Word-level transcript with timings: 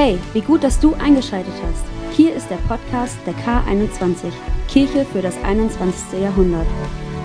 Hey, 0.00 0.16
wie 0.32 0.42
gut, 0.42 0.62
dass 0.62 0.78
du 0.78 0.94
eingeschaltet 0.94 1.54
hast. 1.60 1.84
Hier 2.16 2.32
ist 2.32 2.48
der 2.48 2.58
Podcast 2.68 3.16
der 3.26 3.34
K21, 3.34 4.30
Kirche 4.68 5.04
für 5.04 5.22
das 5.22 5.36
21. 5.42 6.20
Jahrhundert. 6.22 6.68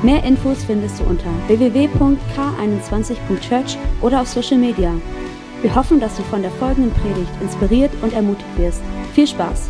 Mehr 0.01 0.23
Infos 0.23 0.63
findest 0.63 0.99
du 0.99 1.03
unter 1.03 1.29
www.k21.church 1.45 3.77
oder 4.01 4.21
auf 4.21 4.27
Social 4.27 4.57
Media. 4.57 4.91
Wir 5.61 5.75
hoffen, 5.75 5.99
dass 5.99 6.17
du 6.17 6.23
von 6.23 6.41
der 6.41 6.49
folgenden 6.49 6.91
Predigt 6.93 7.29
inspiriert 7.41 7.91
und 8.01 8.13
ermutigt 8.13 8.57
wirst. 8.57 8.81
Viel 9.13 9.27
Spaß! 9.27 9.69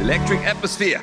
Electric 0.00 0.46
Atmosphere. 0.46 1.00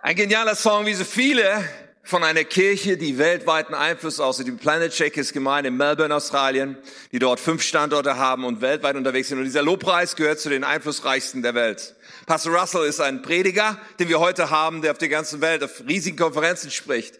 Ein 0.00 0.16
genialer 0.16 0.54
Song, 0.54 0.86
wie 0.86 0.94
so 0.94 1.04
viele 1.04 1.62
von 2.06 2.22
einer 2.22 2.44
Kirche, 2.44 2.98
die 2.98 3.16
weltweiten 3.16 3.74
Einfluss 3.74 4.20
aussieht, 4.20 4.46
die 4.46 4.52
Planet 4.52 4.92
Shakers 4.92 5.32
Gemeinde 5.32 5.68
in 5.68 5.76
Melbourne, 5.76 6.14
Australien, 6.14 6.76
die 7.12 7.18
dort 7.18 7.40
fünf 7.40 7.62
Standorte 7.62 8.18
haben 8.18 8.44
und 8.44 8.60
weltweit 8.60 8.96
unterwegs 8.96 9.28
sind. 9.28 9.38
Und 9.38 9.44
dieser 9.44 9.62
Lobpreis 9.62 10.14
gehört 10.14 10.38
zu 10.38 10.50
den 10.50 10.64
einflussreichsten 10.64 11.40
der 11.40 11.54
Welt. 11.54 11.96
Pastor 12.26 12.54
Russell 12.54 12.84
ist 12.84 13.00
ein 13.00 13.22
Prediger, 13.22 13.80
den 13.98 14.10
wir 14.10 14.20
heute 14.20 14.50
haben, 14.50 14.82
der 14.82 14.92
auf 14.92 14.98
der 14.98 15.08
ganzen 15.08 15.40
Welt 15.40 15.64
auf 15.64 15.82
riesigen 15.88 16.18
Konferenzen 16.18 16.70
spricht. 16.70 17.18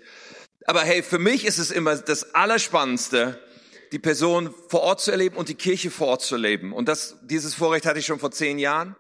Aber 0.67 0.83
hey, 0.83 1.03
für 1.03 1.19
mich 1.19 1.47
ist 1.47 1.59
es 1.59 1.71
immer 1.71 1.97
das 1.97 2.35
Allerspannendste, 2.35 3.39
die 3.93 3.99
Person 3.99 4.53
vor 4.69 4.83
Ort 4.83 5.01
zu 5.01 5.11
erleben 5.11 5.37
und 5.37 5.49
die 5.49 5.55
Kirche 5.55 5.91
vor 5.91 6.09
Ort 6.09 6.23
zu 6.23 6.35
erleben. 6.35 6.75
Und 6.75 6.89
das, 6.89 7.17
dieses 7.23 7.55
Vorrecht 7.55 7.87
hatte 7.87 8.01
ich 8.01 8.07
schon 8.07 8.19
vor 8.19 8.33
zehn 8.33 8.59
Jahren. 8.59 8.97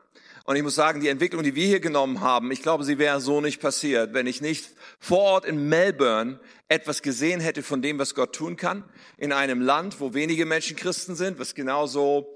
Und 0.46 0.56
ich 0.56 0.62
muss 0.62 0.74
sagen, 0.74 1.00
die 1.00 1.08
Entwicklung, 1.08 1.42
die 1.42 1.54
wir 1.54 1.66
hier 1.66 1.80
genommen 1.80 2.20
haben, 2.20 2.50
ich 2.50 2.60
glaube, 2.60 2.84
sie 2.84 2.98
wäre 2.98 3.18
so 3.20 3.40
nicht 3.40 3.62
passiert, 3.62 4.12
wenn 4.12 4.26
ich 4.26 4.42
nicht 4.42 4.68
vor 5.04 5.18
Ort 5.18 5.44
in 5.44 5.68
Melbourne 5.68 6.40
etwas 6.68 7.02
gesehen 7.02 7.38
hätte 7.40 7.62
von 7.62 7.82
dem, 7.82 7.98
was 7.98 8.14
Gott 8.14 8.34
tun 8.34 8.56
kann. 8.56 8.84
In 9.18 9.32
einem 9.32 9.60
Land, 9.60 10.00
wo 10.00 10.14
wenige 10.14 10.46
Menschen 10.46 10.76
Christen 10.76 11.14
sind, 11.14 11.38
was 11.38 11.54
genauso 11.54 12.34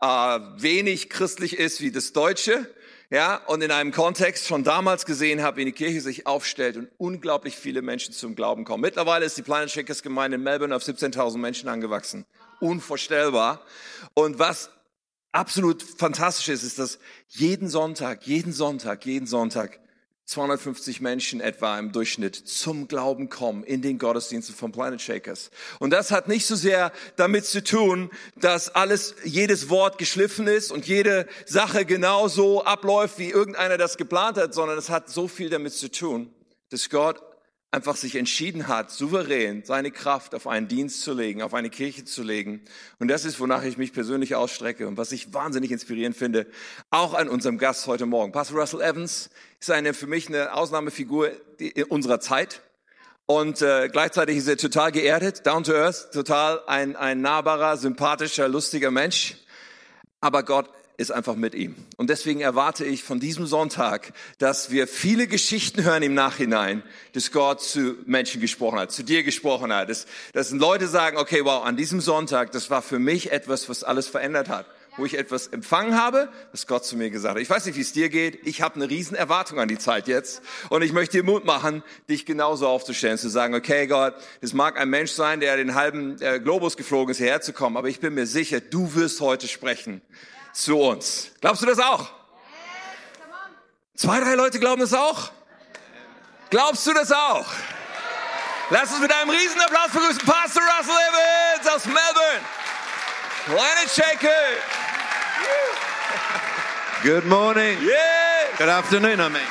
äh, 0.00 0.06
wenig 0.06 1.10
christlich 1.10 1.56
ist 1.56 1.80
wie 1.80 1.92
das 1.92 2.12
Deutsche. 2.12 2.68
Ja, 3.10 3.36
und 3.46 3.62
in 3.62 3.70
einem 3.70 3.92
Kontext 3.92 4.48
schon 4.48 4.64
damals 4.64 5.06
gesehen 5.06 5.42
habe, 5.42 5.58
wie 5.58 5.64
die 5.64 5.72
Kirche 5.72 6.00
sich 6.00 6.26
aufstellt 6.26 6.76
und 6.76 6.90
unglaublich 6.98 7.56
viele 7.56 7.82
Menschen 7.82 8.12
zum 8.12 8.34
Glauben 8.34 8.64
kommen. 8.64 8.82
Mittlerweile 8.82 9.24
ist 9.24 9.38
die 9.38 9.42
Planet 9.42 9.70
Shakers 9.70 10.02
Gemeinde 10.02 10.34
in 10.34 10.42
Melbourne 10.42 10.74
auf 10.74 10.82
17.000 10.82 11.38
Menschen 11.38 11.68
angewachsen. 11.68 12.26
Unvorstellbar. 12.58 13.64
Und 14.14 14.40
was 14.40 14.70
absolut 15.30 15.84
fantastisch 15.84 16.48
ist, 16.48 16.64
ist, 16.64 16.80
dass 16.80 16.98
jeden 17.28 17.68
Sonntag, 17.68 18.26
jeden 18.26 18.52
Sonntag, 18.52 19.06
jeden 19.06 19.28
Sonntag 19.28 19.78
250 20.28 21.00
Menschen 21.00 21.40
etwa 21.40 21.78
im 21.78 21.90
Durchschnitt 21.90 22.36
zum 22.36 22.86
Glauben 22.86 23.30
kommen 23.30 23.64
in 23.64 23.80
den 23.80 23.98
Gottesdiensten 23.98 24.54
von 24.54 24.72
Planet 24.72 25.00
Shakers. 25.00 25.50
Und 25.78 25.90
das 25.90 26.10
hat 26.10 26.28
nicht 26.28 26.44
so 26.44 26.54
sehr 26.54 26.92
damit 27.16 27.46
zu 27.46 27.64
tun, 27.64 28.10
dass 28.36 28.68
alles, 28.68 29.14
jedes 29.24 29.70
Wort 29.70 29.96
geschliffen 29.96 30.46
ist 30.46 30.70
und 30.70 30.86
jede 30.86 31.26
Sache 31.46 31.86
genauso 31.86 32.62
abläuft, 32.62 33.18
wie 33.18 33.30
irgendeiner 33.30 33.78
das 33.78 33.96
geplant 33.96 34.36
hat, 34.36 34.52
sondern 34.52 34.76
es 34.76 34.90
hat 34.90 35.08
so 35.08 35.28
viel 35.28 35.48
damit 35.48 35.72
zu 35.72 35.90
tun, 35.90 36.30
dass 36.68 36.90
Gott 36.90 37.22
einfach 37.70 37.96
sich 37.96 38.16
entschieden 38.16 38.66
hat, 38.66 38.90
souverän 38.90 39.62
seine 39.64 39.90
Kraft 39.90 40.34
auf 40.34 40.46
einen 40.46 40.68
Dienst 40.68 41.02
zu 41.02 41.12
legen, 41.12 41.42
auf 41.42 41.52
eine 41.52 41.68
Kirche 41.68 42.04
zu 42.04 42.22
legen. 42.22 42.62
Und 42.98 43.08
das 43.08 43.24
ist, 43.24 43.40
wonach 43.40 43.62
ich 43.62 43.76
mich 43.76 43.92
persönlich 43.92 44.34
ausstrecke 44.34 44.88
und 44.88 44.96
was 44.96 45.12
ich 45.12 45.34
wahnsinnig 45.34 45.70
inspirierend 45.70 46.16
finde, 46.16 46.46
auch 46.90 47.12
an 47.12 47.28
unserem 47.28 47.58
Gast 47.58 47.86
heute 47.86 48.06
Morgen. 48.06 48.32
Pastor 48.32 48.58
Russell 48.58 48.80
Evans 48.80 49.28
ist 49.60 49.70
eine, 49.70 49.92
für 49.92 50.06
mich 50.06 50.28
eine 50.28 50.54
Ausnahmefigur 50.54 51.30
unserer 51.88 52.20
Zeit. 52.20 52.62
Und 53.26 53.60
äh, 53.60 53.90
gleichzeitig 53.90 54.38
ist 54.38 54.48
er 54.48 54.56
total 54.56 54.90
geerdet, 54.90 55.46
down 55.46 55.62
to 55.62 55.74
earth, 55.74 56.10
total 56.12 56.62
ein, 56.66 56.96
ein 56.96 57.20
nahbarer, 57.20 57.76
sympathischer, 57.76 58.48
lustiger 58.48 58.90
Mensch. 58.90 59.36
Aber 60.22 60.42
Gott 60.42 60.70
ist 60.98 61.12
einfach 61.12 61.36
mit 61.36 61.54
ihm. 61.54 61.76
Und 61.96 62.10
deswegen 62.10 62.40
erwarte 62.40 62.84
ich 62.84 63.04
von 63.04 63.20
diesem 63.20 63.46
Sonntag, 63.46 64.12
dass 64.38 64.72
wir 64.72 64.88
viele 64.88 65.28
Geschichten 65.28 65.84
hören 65.84 66.02
im 66.02 66.12
Nachhinein, 66.12 66.82
dass 67.12 67.30
Gott 67.30 67.62
zu 67.62 67.94
Menschen 68.04 68.40
gesprochen 68.40 68.80
hat, 68.80 68.90
zu 68.90 69.04
dir 69.04 69.22
gesprochen 69.22 69.72
hat. 69.72 69.88
Dass, 69.88 70.06
dass 70.32 70.50
Leute 70.50 70.88
sagen, 70.88 71.16
okay, 71.16 71.44
wow, 71.44 71.64
an 71.64 71.76
diesem 71.76 72.00
Sonntag, 72.00 72.50
das 72.50 72.68
war 72.68 72.82
für 72.82 72.98
mich 72.98 73.30
etwas, 73.30 73.68
was 73.68 73.84
alles 73.84 74.08
verändert 74.08 74.48
hat 74.48 74.66
wo 74.96 75.04
ich 75.04 75.16
etwas 75.16 75.46
empfangen 75.46 75.94
habe, 75.94 76.28
was 76.50 76.66
Gott 76.66 76.84
zu 76.84 76.96
mir 76.96 77.08
gesagt 77.10 77.36
hat. 77.36 77.40
Ich 77.40 77.48
weiß 77.48 77.66
nicht, 77.66 77.76
wie 77.76 77.82
es 77.82 77.92
dir 77.92 78.08
geht. 78.08 78.44
Ich 78.44 78.62
habe 78.62 78.74
eine 78.74 78.90
riesen 78.90 79.16
Erwartung 79.16 79.60
an 79.60 79.68
die 79.68 79.78
Zeit 79.78 80.08
jetzt. 80.08 80.42
Und 80.70 80.82
ich 80.82 80.92
möchte 80.92 81.18
dir 81.18 81.22
Mut 81.22 81.44
machen, 81.44 81.84
dich 82.08 82.26
genauso 82.26 82.66
aufzustellen, 82.66 83.16
zu 83.16 83.28
sagen, 83.28 83.54
okay 83.54 83.86
Gott, 83.86 84.14
es 84.40 84.54
mag 84.54 84.76
ein 84.76 84.90
Mensch 84.90 85.12
sein, 85.12 85.38
der 85.38 85.56
den 85.56 85.76
halben 85.76 86.20
äh, 86.20 86.40
Globus 86.40 86.76
geflogen 86.76 87.12
ist, 87.12 87.18
hierher 87.18 87.40
zu 87.40 87.52
kommen, 87.52 87.76
aber 87.76 87.86
ich 87.86 88.00
bin 88.00 88.14
mir 88.14 88.26
sicher, 88.26 88.60
du 88.60 88.96
wirst 88.96 89.20
heute 89.20 89.46
sprechen 89.46 90.02
zu 90.58 90.78
uns. 90.80 91.30
Glaubst 91.40 91.62
du 91.62 91.66
das 91.66 91.78
auch? 91.78 92.08
Zwei, 93.94 94.20
drei 94.20 94.34
Leute 94.34 94.58
glauben 94.58 94.80
das 94.80 94.92
auch? 94.92 95.30
Glaubst 96.50 96.86
du 96.86 96.92
das 96.92 97.12
auch? 97.12 97.46
Lass 98.70 98.90
uns 98.90 99.00
mit 99.00 99.12
einem 99.12 99.30
riesen 99.30 99.60
Applaus 99.60 99.90
begrüßen 99.92 100.26
Pastor 100.26 100.62
Russell 100.62 100.94
Evans 100.94 101.68
aus 101.74 101.84
Melbourne. 101.86 102.44
Planet 103.46 103.90
Shaker. 103.90 104.28
Good 107.02 107.24
morning. 107.26 107.78
Yeah. 107.80 108.56
Good 108.58 108.68
afternoon, 108.68 109.20
I 109.20 109.28
mean. 109.28 109.42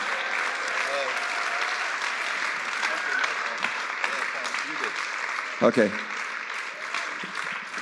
Okay. 5.62 5.90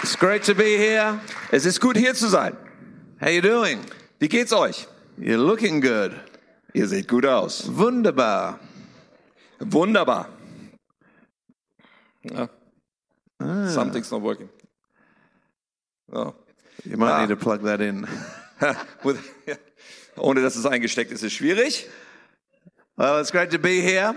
It's 0.03 0.15
great 0.15 0.43
to 0.43 0.53
be 0.53 0.77
here. 0.77 1.19
Es 1.51 1.65
ist 1.65 1.81
gut 1.81 1.97
hier 1.97 2.13
zu 2.13 2.27
sein. 2.29 2.55
How 3.19 3.29
you 3.29 3.41
doing? 3.41 3.79
Wie 4.19 4.27
geht's 4.27 4.53
euch? 4.53 4.87
You're 5.17 5.37
looking 5.37 5.81
good. 5.81 6.13
Ihr 6.73 6.87
seht 6.87 7.07
gut 7.07 7.25
aus. 7.25 7.67
Wunderbar. 7.73 8.59
Wunderbar. 9.59 10.27
Ja. 12.23 12.49
Something's 13.69 14.11
not 14.11 14.21
working. 14.21 14.49
Oh. 16.11 16.33
You 16.83 16.97
might 16.97 17.11
Ah. 17.11 17.21
need 17.21 17.29
to 17.29 17.35
plug 17.37 17.63
that 17.63 17.79
in. 17.81 18.07
With-. 19.03 19.19
Ohne 20.17 20.41
dass 20.41 20.55
es 20.55 20.65
eingesteckt 20.65 21.11
ist, 21.11 21.23
ist 21.23 21.33
schwierig. 21.33 21.87
Well, 22.97 23.19
it's 23.19 23.31
great 23.31 23.51
to 23.51 23.59
be 23.59 23.81
here. 23.81 24.15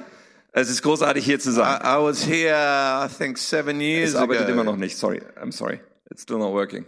Es 0.52 0.68
ist 0.70 0.82
großartig 0.82 1.24
hier 1.24 1.38
zu 1.38 1.50
I, 1.50 1.52
sein. 1.54 1.80
I 1.82 1.96
was 2.02 2.24
here, 2.26 2.54
I 2.54 3.08
think, 3.08 3.38
seven 3.38 3.80
years 3.80 4.10
Es 4.10 4.16
arbeitet 4.16 4.44
ago. 4.44 4.52
immer 4.52 4.64
noch 4.64 4.76
nicht. 4.76 4.96
Sorry, 4.96 5.20
I'm 5.40 5.52
sorry. 5.52 5.80
It's 6.10 6.22
still 6.22 6.38
not 6.38 6.52
working. 6.52 6.84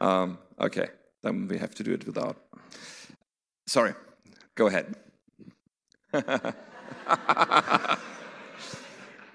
Um, 0.00 0.38
okay, 0.58 0.88
then 1.22 1.48
we 1.48 1.58
have 1.58 1.74
to 1.76 1.82
do 1.82 1.92
it 1.92 2.06
without. 2.06 2.36
Sorry. 3.66 3.94
Go 4.54 4.66
ahead. 4.66 4.94
it 6.12 6.54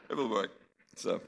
will 0.10 0.30
work. 0.30 0.52
So. 0.96 1.22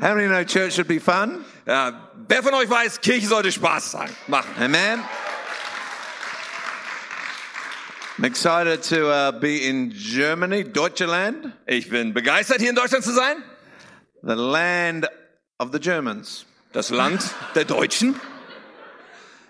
How 0.00 0.14
many 0.14 0.28
know 0.28 0.44
church 0.44 0.74
should 0.74 0.88
be 0.88 1.00
fun? 1.00 1.44
Ja, 1.66 2.10
wer 2.28 2.42
von 2.42 2.54
euch 2.54 2.70
weiß, 2.70 3.00
Kirche 3.00 3.26
sollte 3.26 3.50
Spaß 3.50 3.92
sein, 3.92 4.10
machen? 4.28 4.54
Amen. 4.58 5.02
I'm 8.18 8.24
excited 8.24 8.82
to 8.84 9.08
uh, 9.08 9.32
be 9.32 9.68
in 9.68 9.90
Germany, 9.90 10.64
Deutschland, 10.64 11.52
Ich 11.66 11.88
bin 11.88 12.12
begeistert, 12.12 12.60
hier 12.60 12.70
in 12.70 12.76
Deutschland 12.76 13.04
zu 13.04 13.12
sein. 13.12 13.42
the 14.22 14.36
land 14.36 15.06
of 15.62 15.70
the 15.72 15.78
Germans, 15.78 16.44
Das 16.72 16.90
Land 16.90 17.20
der 17.54 17.64
Deutschen. 17.64 18.20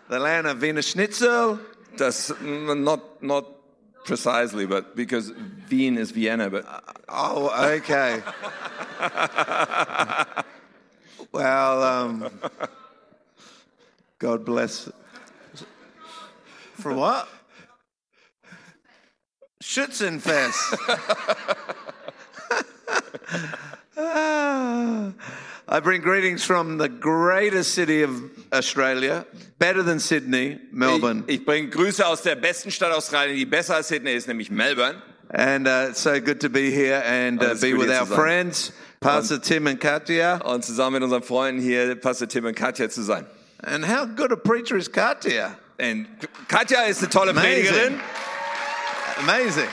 the 0.08 0.18
land 0.18 0.46
of 0.46 0.60
Wiener 0.60 0.82
Schnitzel, 0.82 1.58
Das 1.96 2.30
mm, 2.30 2.82
not 2.84 3.22
not 3.22 3.44
precisely, 4.04 4.66
but 4.66 4.94
because 4.96 5.32
Wien 5.70 5.96
is 5.96 6.10
Vienna, 6.10 6.50
but 6.50 6.64
Oh, 7.08 7.48
okay. 7.76 8.22
well, 11.32 11.82
um, 11.82 12.30
God 14.18 14.44
bless. 14.44 14.90
For 16.74 16.92
what? 16.94 17.28
Schützenfest. 19.62 20.76
Ah. 23.96 25.12
I 25.72 25.80
bring 25.80 26.02
greetings 26.02 26.44
from 26.44 26.76
the 26.76 26.90
greatest 26.90 27.72
city 27.72 28.02
of 28.02 28.10
Australia, 28.52 29.24
better 29.58 29.82
than 29.82 30.00
Sydney, 30.00 30.58
Melbourne. 30.70 31.24
Ich, 31.26 31.36
ich 31.36 31.46
bringe 31.46 31.70
Grüße 31.70 32.06
aus 32.06 32.20
der 32.20 32.36
besten 32.36 32.70
Stadt 32.70 32.92
Australiens, 32.92 33.38
die 33.38 33.46
besser 33.46 33.76
als 33.76 33.88
Sydney 33.88 34.12
ist, 34.14 34.28
nämlich 34.28 34.50
Melbourne. 34.50 35.00
And 35.30 35.66
uh, 35.66 35.88
it's 35.88 36.02
so 36.02 36.20
good 36.20 36.40
to 36.40 36.50
be 36.50 36.70
here 36.70 37.02
and 37.02 37.42
uh, 37.42 37.54
be 37.58 37.72
with 37.72 37.88
our 37.88 38.04
friends, 38.04 38.70
Pastor 39.00 39.40
Tim 39.40 39.66
and 39.66 39.80
Katia. 39.80 40.42
Und 40.44 40.62
zusammen 40.62 40.92
mit 40.92 41.04
unseren 41.04 41.22
Freunden 41.22 41.62
hier, 41.62 41.94
Pastor 41.94 42.28
Tim 42.28 42.44
und 42.44 42.54
Katja 42.54 42.90
zu 42.90 43.00
sein. 43.00 43.24
And 43.62 43.86
how 43.86 44.04
good 44.04 44.30
a 44.30 44.36
preacher 44.36 44.76
is 44.76 44.92
Katia? 44.92 45.56
Und 45.80 46.06
Katja 46.48 46.82
ist 46.82 46.98
eine 46.98 47.08
tolle 47.08 47.30
Amazing. 47.30 47.50
Predigerin. 47.50 48.00
Amazing. 49.20 49.68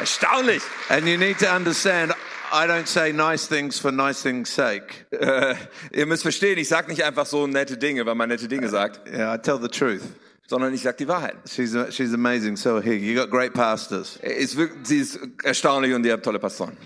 Erstaunlich. 0.00 0.62
And 0.88 1.06
you 1.06 1.16
need 1.16 1.38
to 1.38 1.46
understand, 1.54 2.12
I 2.52 2.66
don't 2.66 2.86
say 2.86 3.12
nice 3.12 3.46
things 3.46 3.78
for 3.78 3.92
nice 3.92 4.22
things' 4.22 4.54
sake. 4.54 5.06
Äh, 5.10 5.54
ihr 5.92 6.06
müsst 6.06 6.22
verstehen, 6.22 6.58
ich 6.58 6.68
sage 6.68 6.88
nicht 6.88 7.04
einfach 7.04 7.26
so 7.26 7.46
nette 7.46 7.76
Dinge, 7.76 8.06
weil 8.06 8.14
man 8.14 8.28
nette 8.28 8.48
Dinge 8.48 8.68
sagt, 8.68 9.00
Yeah, 9.08 9.34
I 9.34 9.38
tell 9.38 9.60
the 9.60 9.68
truth. 9.68 10.02
sondern 10.48 10.72
ich 10.72 10.82
sage 10.82 10.96
die 10.96 11.08
Wahrheit. 11.08 11.36
She's 11.46 11.76
she's 11.90 12.14
amazing. 12.14 12.56
So 12.56 12.80
here, 12.80 12.96
you 12.96 13.14
got 13.14 13.30
great 13.30 13.52
pastors. 13.52 14.18
Ist 14.22 14.56
wirklich, 14.56 14.86
sie 14.86 14.98
ist 15.00 15.18
erstaunlich 15.44 15.94
und 15.94 16.04
ihr 16.06 16.12
habt 16.12 16.24
tolle 16.24 16.38
Pastoren. 16.38 16.76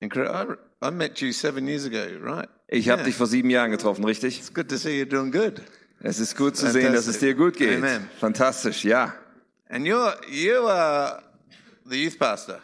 Incredible. 0.00 0.58
I, 0.82 0.90
met 0.90 1.20
you 1.20 1.32
seven 1.32 1.68
years 1.68 1.86
ago, 1.86 2.04
right? 2.20 2.48
Ich 2.66 2.88
habe 2.88 3.04
dich 3.04 3.14
vor 3.14 3.28
sieben 3.28 3.50
Jahren 3.50 3.70
getroffen, 3.70 4.04
richtig? 4.04 4.38
It's 4.40 4.52
good 4.52 4.68
to 4.68 4.76
see 4.76 4.98
you 4.98 5.04
doing 5.04 5.30
good. 5.30 5.62
Es 6.00 6.18
ist 6.18 6.36
gut 6.36 6.56
zu 6.56 6.68
sehen, 6.68 6.92
dass 6.92 7.06
es 7.06 7.20
dir 7.20 7.34
gut 7.34 7.56
geht. 7.56 7.76
Amen. 7.76 8.08
Fantastisch, 8.18 8.84
ja. 8.84 9.14
And 9.68 9.86
you're 9.86 10.14
you 10.28 10.66
are 10.66 11.22
the 11.84 12.02
youth 12.02 12.18
pastor. 12.18 12.60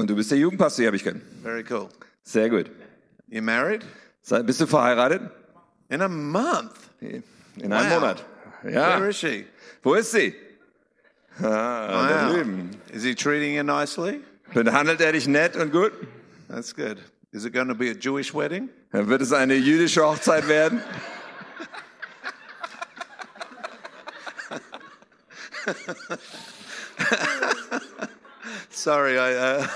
Und 0.00 0.08
du 0.08 0.16
bist 0.16 0.30
der 0.30 0.38
Jugendpastor, 0.38 0.86
habe 0.86 0.96
ich 0.96 1.04
können. 1.04 1.20
Very 1.42 1.62
cool. 1.68 1.90
Sehr 2.22 2.48
gut. 2.48 2.70
You 3.28 3.42
married? 3.42 3.84
Sei- 4.22 4.42
Bist 4.42 4.58
du 4.58 4.66
verheiratet? 4.66 5.20
In 5.90 6.00
a 6.00 6.08
month. 6.08 6.72
In 7.02 7.22
einem 7.70 7.90
Wow. 7.90 8.00
Monat. 8.00 8.24
Where 8.62 8.72
Ja. 8.74 9.04
is 9.06 9.16
she? 9.18 9.44
Wo 9.82 9.92
ist 9.92 10.10
sie? 10.12 10.34
Ah, 11.42 12.28
Wow. 12.28 12.32
drüben. 12.32 12.70
Is 12.94 13.02
he 13.02 13.14
treating 13.14 13.54
you 13.54 13.62
nicely? 13.62 14.22
Behandelt 14.54 15.02
er 15.02 15.12
dich 15.12 15.28
nett 15.28 15.54
und 15.56 15.70
gut? 15.70 15.92
That's 16.48 16.74
good. 16.74 16.96
Is 17.32 17.44
it 17.44 17.52
going 17.52 17.68
to 17.68 17.74
be 17.74 17.90
a 17.90 17.94
Jewish 17.94 18.32
wedding? 18.34 18.70
Dann 18.92 19.06
wird 19.06 19.20
es 19.20 19.34
eine 19.34 19.54
jüdische 19.54 20.02
Hochzeit 20.02 20.48
werden. 20.48 20.80
Sorry, 28.70 29.18
I. 29.18 29.34
Uh, 29.34 29.66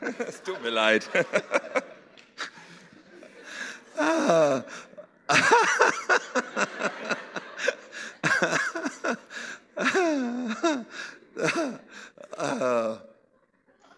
Es 0.26 0.42
tut 0.42 0.62
mir 0.62 0.70
leid. 0.70 1.04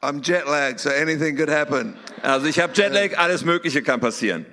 I'm 0.03 0.23
jet 0.23 0.49
lagged, 0.49 0.81
so 0.81 0.91
anything 0.91 1.37
could 1.37 1.51
happen. 1.51 1.97
Also 2.23 2.47
ich 2.47 2.59
habe 2.59 2.73
Jetlag, 2.73 3.19
alles 3.19 3.45
Mögliche 3.45 3.83
kann 3.83 4.01
passieren. 4.01 4.47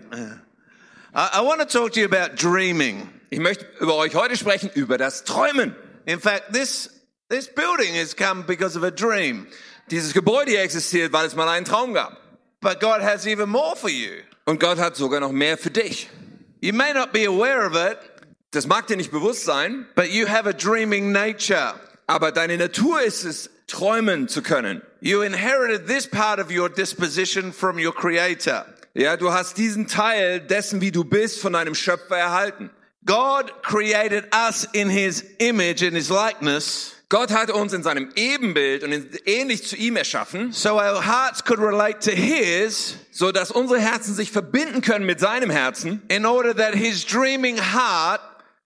I, 1.13 1.39
I 1.39 1.42
want 1.42 1.62
to 1.62 1.66
talk 1.66 1.94
to 1.94 2.00
you 2.00 2.06
about 2.06 2.36
dreaming. 2.36 3.10
Ich 3.30 3.39
möchte 3.39 3.66
über 3.80 3.95
euch 3.95 4.16
heute 4.16 4.36
sprechen, 4.36 4.69
über 4.74 4.98
das 4.98 5.24
Träumen. 5.24 5.75
In 6.06 6.19
fact, 6.19 6.54
this 6.54 6.89
this 7.29 7.47
building 7.47 7.94
has 7.95 8.13
come 8.15 8.44
because 8.44 8.75
of 8.77 8.83
a 8.83 8.91
dream, 8.91 9.47
Dieses 9.89 10.13
Gebäude 10.13 10.51
hier 10.51 10.62
existiert, 10.62 11.13
weil 11.13 11.25
es 11.25 11.35
mal 11.35 11.47
einen 11.47 11.65
Traum 11.65 11.94
gab. 11.94 12.18
but 12.62 12.79
God 12.79 13.01
has 13.01 13.25
even 13.27 13.50
more 13.50 13.75
for 13.75 13.89
you. 13.89 14.21
Und 14.45 14.59
Gott 14.59 14.77
hat 14.79 14.95
sogar 14.95 15.19
noch 15.19 15.31
mehr 15.31 15.57
für 15.57 15.69
dich. 15.71 16.09
You 16.62 16.74
may 16.74 16.91
not 16.94 17.12
be 17.13 17.25
aware 17.25 17.65
of 17.65 17.75
it, 17.75 17.97
Das 18.51 18.65
mag 18.65 18.88
dir 18.88 18.95
nicht 18.97 19.12
bewusst 19.12 19.44
sein, 19.45 19.85
but 19.95 20.09
you 20.09 20.25
have 20.27 20.47
a 20.47 20.53
dreaming 20.53 21.12
nature. 21.12 21.74
aber 22.07 22.31
deine 22.31 22.57
Natur 22.57 23.01
ist 23.01 23.24
es, 23.25 23.50
träumen 23.68 24.27
zu 24.29 24.41
können. 24.41 24.81
You 25.01 25.21
inherited 25.21 25.85
this 25.88 26.07
part 26.07 26.39
of 26.39 26.50
your 26.50 26.69
disposition 26.69 27.51
from 27.53 27.77
your 27.77 27.94
Creator. 27.94 28.65
Ja, 28.94 29.15
du 29.18 29.31
hast 29.31 29.57
diesen 29.57 29.88
Teil 29.88 30.39
dessen, 30.39 30.81
wie 30.81 30.91
du 30.91 31.03
bist, 31.03 31.39
von 31.39 31.53
deinem 31.53 31.75
Schöpfer 31.75 32.18
erhalten. 32.18 32.71
God 33.06 33.62
created 33.62 34.25
us 34.33 34.68
in 34.74 34.89
His 34.89 35.24
image 35.39 35.83
and 35.83 35.94
His 35.95 36.09
likeness, 36.09 36.94
Gott 37.09 37.31
hat 37.31 37.50
uns 37.51 37.71
in 37.71 37.83
seinem 37.83 38.09
Ebenbild 38.15 38.83
und 38.83 38.92
ähnlich 39.25 39.65
zu 39.65 39.77
ihm 39.77 39.95
erschaffen, 39.95 40.51
so 40.51 40.74
our 40.74 41.06
hearts 41.06 41.42
could 41.42 41.59
relate 41.59 42.00
to 42.00 42.12
His, 42.12 42.95
so 43.12 43.31
dass 43.31 43.50
unsere 43.50 43.80
Herzen 43.80 44.13
sich 44.13 44.30
verbinden 44.30 44.81
können 44.81 45.06
mit 45.06 45.21
seinem 45.21 45.50
Herzen, 45.50 46.01
in 46.09 46.25
order 46.25 46.54
that 46.54 46.75
His 46.75 47.06
dreaming 47.06 47.57
heart 47.57 48.19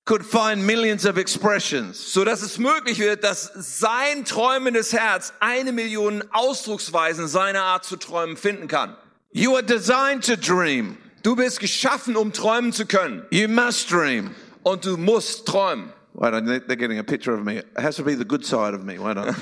could 0.06 0.26
find 0.26 0.66
millions 0.66 1.06
of 1.06 1.18
expressions. 1.18 2.14
so 2.14 2.24
dass 2.24 2.42
es 2.42 2.58
möglich 2.58 2.98
wird, 2.98 3.24
dass 3.24 3.52
sein 3.54 4.26
träumendes 4.26 4.92
Herz 4.92 5.34
eine 5.40 5.72
Million 5.72 6.24
Ausdrucksweisen 6.32 7.28
seiner 7.28 7.62
Art 7.62 7.86
zu 7.86 7.96
träumen 7.96 8.38
finden 8.38 8.68
kann. 8.68 8.96
You 9.32 9.54
are 9.54 9.64
designed 9.64 10.26
to 10.26 10.36
dream. 10.36 10.98
Du 11.22 11.36
bist 11.36 11.60
geschaffen, 11.60 12.18
um 12.18 12.34
träumen 12.34 12.74
zu 12.74 12.88
können. 12.88 13.24
You 13.30 13.48
must 13.48 13.92
dream. 13.92 14.34
Und 14.64 14.84
du 14.86 14.98
musst 14.98 15.46
träumen. 15.46 15.94
Wait, 16.14 16.32
they're 16.68 16.76
getting 16.76 17.00
a 17.00 17.04
picture 17.04 17.34
of 17.34 17.44
me. 17.46 17.58
It 17.58 17.68
has 17.78 17.96
to 17.96 18.04
be 18.04 18.16
the 18.16 18.26
good 18.26 18.46
side 18.46 18.74
of 18.74 18.84
me. 18.84 18.98
Wait 19.00 19.18
on. 19.18 19.34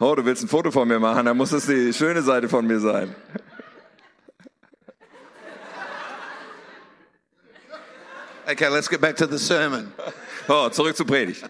oh, 0.00 0.14
du 0.14 0.22
willst 0.24 0.42
ein 0.42 0.48
Foto 0.48 0.70
von 0.70 0.86
mir 0.86 0.98
machen, 1.00 1.24
dann 1.24 1.36
muss 1.36 1.52
es 1.52 1.66
die 1.66 1.92
schöne 1.92 2.22
Seite 2.22 2.48
von 2.48 2.66
mir 2.66 2.78
sein. 2.78 3.14
Okay, 8.50 8.68
let's 8.68 8.88
get 8.88 9.00
back 9.00 9.16
to 9.16 9.26
the 9.26 9.38
sermon. 9.38 9.92
Oh, 10.50 10.70
zurück 10.70 10.96
zur 10.96 11.04
Predigt. 11.04 11.44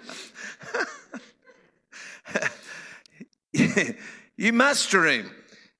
You 4.37 4.52
must 4.52 4.90
dream, 4.90 5.31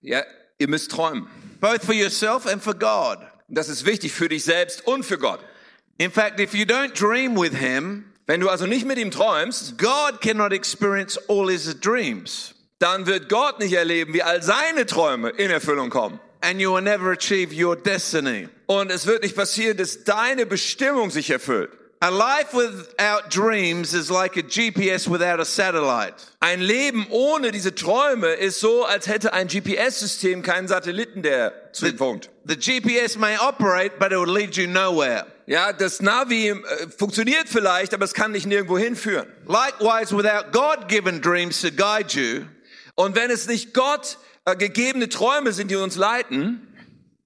Ja, 0.01 0.23
ihr 0.61 0.69
müsst 0.69 0.93
träumen. 0.93 1.27
both 1.61 1.85
for 1.85 1.93
yourself 1.95 2.47
and 2.47 2.63
for 2.63 2.75
God. 2.75 3.19
Das 3.49 3.69
ist 3.69 3.85
wichtig 3.85 4.13
für 4.13 4.29
dich 4.29 4.45
selbst 4.45 4.87
und 4.87 5.05
für 5.05 5.19
Gott. 5.19 5.41
In 5.99 6.13
fact, 6.13 6.39
if 6.39 6.55
you 6.55 6.65
don't 6.65 6.95
dream 6.95 7.35
with 7.35 7.55
Him, 7.55 8.05
Wenn 8.29 8.41
du 8.41 8.49
also 8.51 8.67
nicht 8.67 8.87
mit 8.87 8.99
ihm 8.99 9.11
träumst, 9.11 9.79
God 9.79 10.21
cannot 10.21 10.53
experience 10.53 11.19
all 11.29 11.51
His 11.51 11.81
dreams, 11.81 12.55
dann 12.79 13.07
wird 13.07 13.29
Gott 13.29 13.59
nicht 13.59 13.73
erleben, 13.73 14.13
wie 14.13 14.23
all 14.23 14.43
seine 14.43 14.87
Träume 14.87 15.31
in 15.31 15.51
Erfüllung 15.51 15.91
kommen. 15.91 16.21
and 16.41 16.61
you 16.61 16.71
will 16.71 16.81
never 16.81 17.11
achieve 17.11 17.53
your 17.53 17.75
destiny. 17.75 18.49
Und 18.67 18.93
es 18.93 19.07
wird 19.07 19.23
nicht 19.23 19.35
passieren, 19.35 19.77
dass 19.77 20.05
deine 20.05 20.47
Bestimmung 20.47 21.11
sich 21.11 21.31
erfüllt. 21.31 21.71
A 22.01 22.11
life 22.11 22.53
without 22.53 23.29
dreams 23.31 23.93
is 23.93 24.09
like 24.09 24.37
a 24.37 24.43
GPS 24.43 25.09
without 25.11 25.41
a 25.41 25.45
satellite. 25.45 26.15
Ein 26.39 26.61
Leben 26.61 27.07
ohne 27.11 27.51
diese 27.51 27.75
Träume 27.75 28.29
ist 28.35 28.61
so, 28.61 28.85
als 28.85 29.09
hätte 29.09 29.33
ein 29.33 29.49
GPS-System 29.49 30.43
keinen 30.43 30.69
Satelliten, 30.69 31.23
der 31.23 31.73
zu 31.73 31.89
ihm 31.89 31.99
funkt. 31.99 32.31
The 32.45 32.57
GPS 32.57 33.17
may 33.17 33.37
operate, 33.39 33.99
but 33.99 34.13
it 34.13 34.19
will 34.19 34.33
lead 34.33 34.55
you 34.57 34.69
nowhere. 34.69 35.27
Ja, 35.49 35.73
das 35.73 36.03
Navi 36.03 36.51
äh, 36.51 36.57
funktioniert 36.95 37.49
vielleicht, 37.49 37.95
aber 37.95 38.05
es 38.05 38.13
kann 38.13 38.35
dich 38.35 38.45
nirgendwo 38.45 38.77
hinführen. 38.77 39.27
Likewise, 39.47 40.15
without 40.15 40.53
God 40.53 40.89
given 40.89 41.23
dreams 41.23 41.63
to 41.63 41.71
guide 41.71 42.13
you, 42.13 42.43
Und 42.97 43.17
wenn 43.17 43.31
es 43.31 43.47
nicht 43.47 43.73
Gott 43.73 44.19
äh, 44.45 44.55
gegebene 44.57 45.09
Träume 45.09 45.55
sind, 45.55 45.71
die 45.71 45.77
uns 45.77 45.97
leiten, 45.97 46.69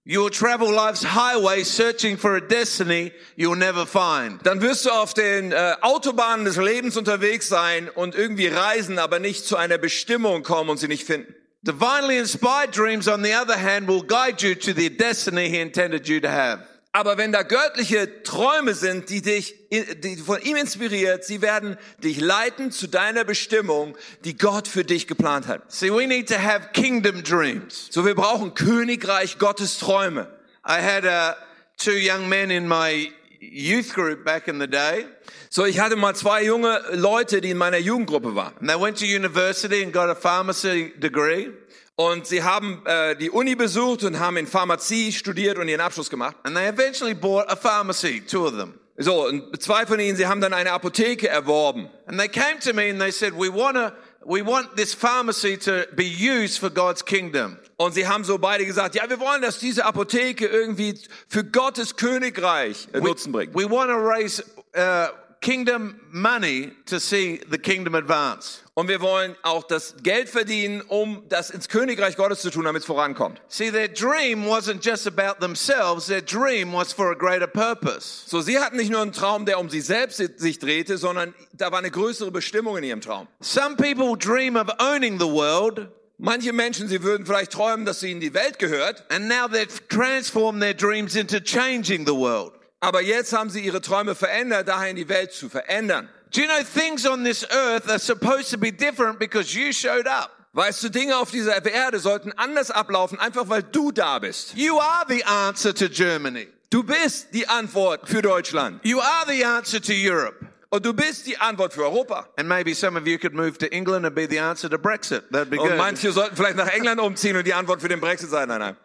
you 0.04 0.22
will 0.22 0.30
travel 0.30 0.70
life's 0.70 1.02
highway 1.02 1.64
searching 1.64 2.16
for 2.16 2.36
a 2.36 2.40
destiny 2.40 3.10
you 3.34 3.50
will 3.50 3.58
never 3.58 3.84
find. 3.84 4.46
dann 4.46 4.60
wirst 4.60 4.86
du 4.86 4.90
auf 4.90 5.14
den 5.14 5.50
äh, 5.50 5.74
Autobahnen 5.80 6.44
des 6.44 6.56
Lebens 6.56 6.96
unterwegs 6.96 7.48
sein 7.48 7.88
und 7.88 8.14
irgendwie 8.14 8.46
reisen, 8.46 9.00
aber 9.00 9.18
nicht 9.18 9.44
zu 9.44 9.56
einer 9.56 9.78
Bestimmung 9.78 10.44
kommen 10.44 10.70
und 10.70 10.76
sie 10.78 10.86
nicht 10.86 11.04
finden. 11.04 11.34
Divinely 11.62 12.18
inspired 12.18 12.76
dreams, 12.76 13.08
on 13.08 13.24
the 13.24 13.34
other 13.34 13.60
hand, 13.60 13.88
will 13.88 14.04
guide 14.04 14.46
you 14.46 14.54
to 14.54 14.72
the 14.72 14.96
destiny 14.96 15.48
He 15.48 15.60
intended 15.60 16.06
you 16.06 16.20
to 16.20 16.28
have. 16.28 16.71
Aber 16.94 17.16
wenn 17.16 17.32
da 17.32 17.42
göttliche 17.42 18.22
Träume 18.22 18.74
sind, 18.74 19.08
die 19.08 19.22
dich, 19.22 19.54
die 19.70 20.16
von 20.18 20.42
ihm 20.42 20.56
inspiriert, 20.56 21.24
sie 21.24 21.40
werden 21.40 21.78
dich 22.04 22.20
leiten 22.20 22.70
zu 22.70 22.86
deiner 22.86 23.24
Bestimmung, 23.24 23.96
die 24.24 24.36
Gott 24.36 24.68
für 24.68 24.84
dich 24.84 25.06
geplant 25.06 25.46
hat. 25.46 25.72
See, 25.72 25.90
we 25.90 26.06
need 26.06 26.28
to 26.28 26.34
have 26.38 26.68
kingdom 26.74 27.22
dreams. 27.22 27.88
So, 27.90 28.04
wir 28.04 28.14
brauchen 28.14 28.52
Königreich 28.52 29.38
Gottes 29.38 29.78
Träume. 29.78 30.28
I 30.68 30.82
had 30.82 31.04
uh, 31.06 31.34
two 31.78 31.92
young 31.96 32.28
men 32.28 32.50
in 32.50 32.68
my 32.68 33.10
youth 33.40 33.94
group 33.94 34.22
back 34.24 34.46
in 34.46 34.60
the 34.60 34.68
day, 34.68 35.06
So, 35.48 35.66
ich 35.66 35.80
hatte 35.80 35.96
mal 35.96 36.14
zwei 36.14 36.44
junge 36.44 36.80
Leute, 36.92 37.40
die 37.40 37.50
in 37.50 37.58
meiner 37.58 37.78
Jugendgruppe 37.78 38.34
waren. 38.34 38.54
and 38.60 38.68
they 38.68 38.76
went 38.78 38.98
to 38.98 39.06
university 39.06 39.82
and 39.82 39.92
got 39.92 40.08
a 40.10 40.14
pharmacy 40.14 40.92
degree. 40.98 41.50
Und 41.96 42.26
sie 42.26 42.42
haben 42.42 42.82
äh, 42.86 43.14
die 43.16 43.30
Uni 43.30 43.54
besucht 43.54 44.02
und 44.04 44.18
haben 44.18 44.36
in 44.36 44.46
Pharmazie 44.46 45.12
studiert 45.12 45.58
und 45.58 45.68
ihren 45.68 45.80
Abschluss 45.80 46.08
gemacht. 46.08 46.36
And 46.42 46.56
they 46.56 46.66
eventually 46.66 47.14
bought 47.14 47.48
a 47.50 47.56
pharmacy, 47.56 48.20
two 48.20 48.46
of 48.46 48.56
them. 48.56 48.78
So, 48.98 49.26
und 49.26 49.60
zwei 49.62 49.86
von 49.86 49.98
ihnen, 50.00 50.16
sie 50.16 50.26
haben 50.26 50.40
dann 50.40 50.52
eine 50.52 50.72
Apotheke 50.72 51.28
erworben. 51.28 51.88
And 52.06 52.18
they 52.18 52.28
came 52.28 52.58
to 52.60 52.72
me 52.72 52.90
and 52.90 53.00
they 53.00 53.10
said, 53.10 53.34
"We 53.34 53.52
want 53.52 53.76
to, 53.76 53.92
we 54.24 54.44
want 54.44 54.76
this 54.76 54.94
pharmacy 54.94 55.56
to 55.58 55.84
be 55.94 56.04
used 56.04 56.58
for 56.58 56.70
God's 56.70 57.04
kingdom." 57.04 57.58
Und 57.76 57.94
sie 57.94 58.06
haben 58.06 58.22
so 58.22 58.38
beide 58.38 58.64
gesagt, 58.64 58.94
ja, 58.94 59.08
wir 59.08 59.18
wollen, 59.18 59.42
dass 59.42 59.58
diese 59.58 59.84
Apotheke 59.84 60.46
irgendwie 60.46 60.94
für 61.26 61.44
Gottes 61.44 61.96
Königreich 61.96 62.88
Nutzen 62.92 63.32
bringt. 63.32 63.54
We 63.54 63.68
want 63.68 63.90
to 63.90 63.96
raise 63.96 64.44
uh, 64.76 65.08
kingdom 65.42 66.00
money 66.10 66.72
to 66.86 66.98
see 66.98 67.40
the 67.50 67.58
kingdom 67.58 67.94
advance. 67.94 68.60
Und 68.74 68.88
wir 68.88 69.02
wollen 69.02 69.36
auch 69.42 69.64
das 69.64 69.96
Geld 70.02 70.30
verdienen, 70.30 70.80
um 70.88 71.24
das 71.28 71.50
ins 71.50 71.68
Königreich 71.68 72.16
Gottes 72.16 72.40
zu 72.40 72.50
tun, 72.50 72.64
damit 72.64 72.80
es 72.80 72.86
vorankommt. 72.86 73.42
See, 73.48 73.70
their 73.70 73.88
dream 73.88 74.46
wasn't 74.46 74.82
just 74.82 75.06
about 75.06 75.40
themselves. 75.40 76.06
Their 76.06 76.22
dream 76.22 76.72
was 76.72 76.92
for 76.94 77.10
a 77.10 77.14
greater 77.14 77.46
purpose. 77.46 78.24
So, 78.26 78.40
sie 78.40 78.58
hatten 78.58 78.78
nicht 78.78 78.90
nur 78.90 79.02
einen 79.02 79.12
Traum, 79.12 79.44
der 79.44 79.58
um 79.58 79.68
sie 79.68 79.82
selbst 79.82 80.16
sich 80.16 80.58
drehte, 80.58 80.96
sondern 80.96 81.34
da 81.52 81.70
war 81.70 81.80
eine 81.80 81.90
größere 81.90 82.30
Bestimmung 82.30 82.78
in 82.78 82.84
ihrem 82.84 83.02
Traum. 83.02 83.28
Some 83.40 83.76
people 83.76 84.16
dream 84.16 84.56
of 84.56 84.68
owning 84.78 85.18
the 85.18 85.28
world. 85.28 85.88
Manche 86.16 86.52
Menschen, 86.52 86.88
sie 86.88 87.02
würden 87.02 87.26
vielleicht 87.26 87.50
träumen, 87.50 87.84
dass 87.84 88.02
ihnen 88.02 88.20
die 88.20 88.32
Welt 88.32 88.60
gehört, 88.60 89.04
and 89.10 89.26
now 89.28 89.48
they've 89.48 89.80
transformed 89.88 90.62
their 90.62 90.72
dreams 90.72 91.16
into 91.16 91.40
changing 91.40 92.06
the 92.06 92.14
world. 92.14 92.52
Aber 92.82 93.00
jetzt 93.00 93.32
haben 93.32 93.48
sie 93.48 93.60
ihre 93.60 93.80
Träume 93.80 94.14
verändert, 94.16 94.66
dahin 94.66 94.96
die 94.96 95.08
Welt 95.08 95.32
zu 95.32 95.48
verändern. 95.48 96.08
Do 96.34 96.40
you 96.40 96.46
know 96.48 96.62
things 96.64 97.06
on 97.06 97.24
this 97.24 97.46
earth 97.50 97.88
are 97.88 97.98
supposed 97.98 98.50
to 98.50 98.58
be 98.58 98.72
different 98.72 99.18
because 99.18 99.56
you 99.56 99.72
showed 99.72 100.06
up? 100.08 100.30
Weißt 100.52 100.82
du, 100.82 100.88
Dinge 100.90 101.16
auf 101.16 101.30
dieser 101.30 101.64
Erde 101.64 102.00
sollten 102.00 102.32
anders 102.32 102.70
ablaufen, 102.70 103.18
einfach 103.18 103.48
weil 103.48 103.62
du 103.62 103.92
da 103.92 104.18
bist. 104.18 104.54
You 104.54 104.80
are 104.80 105.04
the 105.08 105.24
answer 105.24 105.72
to 105.72 105.88
Germany. 105.88 106.48
Du 106.70 106.82
bist 106.82 107.28
die 107.32 107.48
Antwort 107.48 108.08
für 108.08 108.20
Deutschland. 108.20 108.80
You 108.84 108.98
are 109.00 109.26
the 109.28 109.44
answer 109.44 109.80
to 109.80 109.92
Europe. 109.92 110.44
Und 110.70 110.84
du 110.84 110.92
bist 110.92 111.26
die 111.26 111.38
Antwort 111.38 111.72
für 111.74 111.82
Europa. 111.82 112.26
And 112.36 112.48
maybe 112.48 112.74
some 112.74 112.98
of 112.98 113.06
you 113.06 113.18
could 113.18 113.34
move 113.34 113.58
to 113.58 113.66
England 113.66 114.04
and 114.06 114.14
be 114.14 114.26
the 114.28 114.40
answer 114.40 114.68
to 114.68 114.78
Brexit. 114.78 115.22
That'd 115.30 115.50
be 115.50 115.60
Und 115.60 115.68
good. 115.68 115.78
manche 115.78 116.10
sollten 116.10 116.34
vielleicht 116.34 116.56
nach 116.56 116.68
England 116.68 117.00
umziehen 117.00 117.36
und 117.36 117.46
die 117.46 117.54
Antwort 117.54 117.80
für 117.80 117.88
den 117.88 118.00
Brexit 118.00 118.30
sein. 118.30 118.48
Nein, 118.48 118.58
nein. 118.58 118.76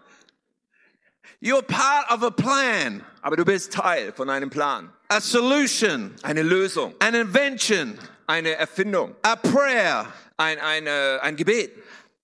You're 1.41 1.61
part 1.61 2.09
of 2.11 2.23
a 2.23 2.31
plan, 2.31 3.03
Aber 3.21 3.35
du 3.35 3.45
bist 3.45 3.71
Teil 3.71 4.11
von 4.13 4.29
einem 4.29 4.49
Plan. 4.49 4.91
a 5.09 5.21
solution, 5.21 6.15
Eine 6.23 6.41
Lösung. 6.43 6.95
an 6.99 7.13
invention, 7.15 7.97
Eine 8.27 8.55
Erfindung. 8.55 9.15
a 9.23 9.35
prayer, 9.35 10.11
Ein, 10.37 10.59
ein, 10.59 10.87
ein 10.87 11.35
Gebet. 11.35 11.71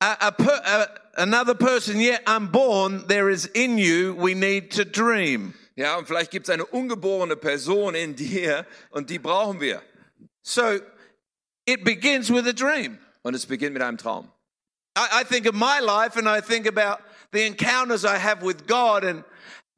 a, 0.01 0.15
a, 0.27 0.31
per, 0.31 0.61
a 0.65 0.87
another 1.21 1.53
person 1.55 1.99
yet 1.99 2.27
unborn. 2.27 3.07
There 3.07 3.29
is 3.29 3.45
in 3.53 3.77
you. 3.77 4.15
We 4.15 4.33
need 4.33 4.71
to 4.71 4.83
dream. 4.83 5.53
Ja, 5.75 5.95
und 5.97 6.07
vielleicht 6.07 6.31
gibt 6.31 6.47
es 6.47 6.53
eine 6.53 6.65
ungeborene 6.65 7.35
Person 7.35 7.95
in 7.95 8.15
dir 8.15 8.65
und 8.91 9.09
die 9.09 9.19
brauchen 9.19 9.59
wir. 9.59 9.81
So 10.43 10.79
it 11.65 11.83
begins 11.83 12.29
with 12.31 12.45
a 12.47 12.53
dream. 12.53 12.97
Und 13.23 13.35
es 13.35 13.45
beginnt 13.45 13.73
mit 13.73 13.81
einem 13.81 13.97
Traum. 13.97 14.29
I, 14.97 15.21
I 15.21 15.23
think 15.23 15.47
of 15.47 15.53
my 15.55 15.79
life 15.79 16.17
and 16.17 16.27
I 16.27 16.41
think 16.41 16.67
about 16.67 16.99
the 17.33 17.45
encounters 17.45 18.05
I 18.05 18.17
have 18.17 18.41
with 18.41 18.65
God, 18.67 19.03
and 19.03 19.23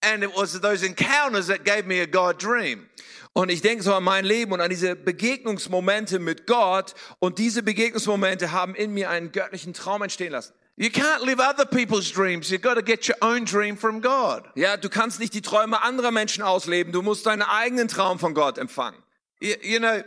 and 0.01 0.23
it 0.23 0.35
was 0.35 0.59
those 0.59 0.83
encounters 0.83 1.47
that 1.47 1.63
gave 1.65 1.87
me 1.87 2.01
a 2.01 2.05
God 2.05 2.37
dream. 2.37 2.87
Und 3.33 3.49
ich 3.49 3.61
denke 3.61 3.83
so 3.83 3.93
an 3.93 4.03
mein 4.03 4.23
Leben 4.23 4.53
und 4.53 4.61
an 4.61 4.69
diese 4.69 4.95
Begegnungsmomente 4.95 6.19
mit 6.19 6.47
Gott. 6.47 6.93
Und 7.19 7.37
diese 7.37 7.63
Begegnungsmomente 7.63 8.53
haben 8.53 8.75
in 8.75 8.93
mir 8.93 9.09
einen 9.09 9.33
göttlichen 9.33 9.73
Traum 9.73 10.03
entstehen 10.03 10.31
lassen. 10.31 10.53
You 10.77 10.89
can't 10.89 11.25
live 11.25 11.39
other 11.39 11.65
people's 11.65 12.11
dreams. 12.11 12.49
You've 12.49 12.61
got 12.61 12.75
to 12.75 12.81
get 12.81 13.07
your 13.07 13.17
own 13.21 13.45
dream 13.45 13.77
from 13.77 14.01
God. 14.01 14.43
Ja, 14.55 14.77
du 14.77 14.89
kannst 14.89 15.19
nicht 15.19 15.33
die 15.33 15.41
Träume 15.41 15.81
anderer 15.81 16.11
Menschen 16.11 16.43
ausleben. 16.43 16.91
Du 16.91 17.01
musst 17.01 17.25
deinen 17.25 17.43
eigenen 17.43 17.87
Traum 17.87 18.19
von 18.19 18.33
Gott 18.33 18.57
empfangen. 18.57 19.01
You, 19.39 19.55
you 19.61 19.79
know, 19.79 20.03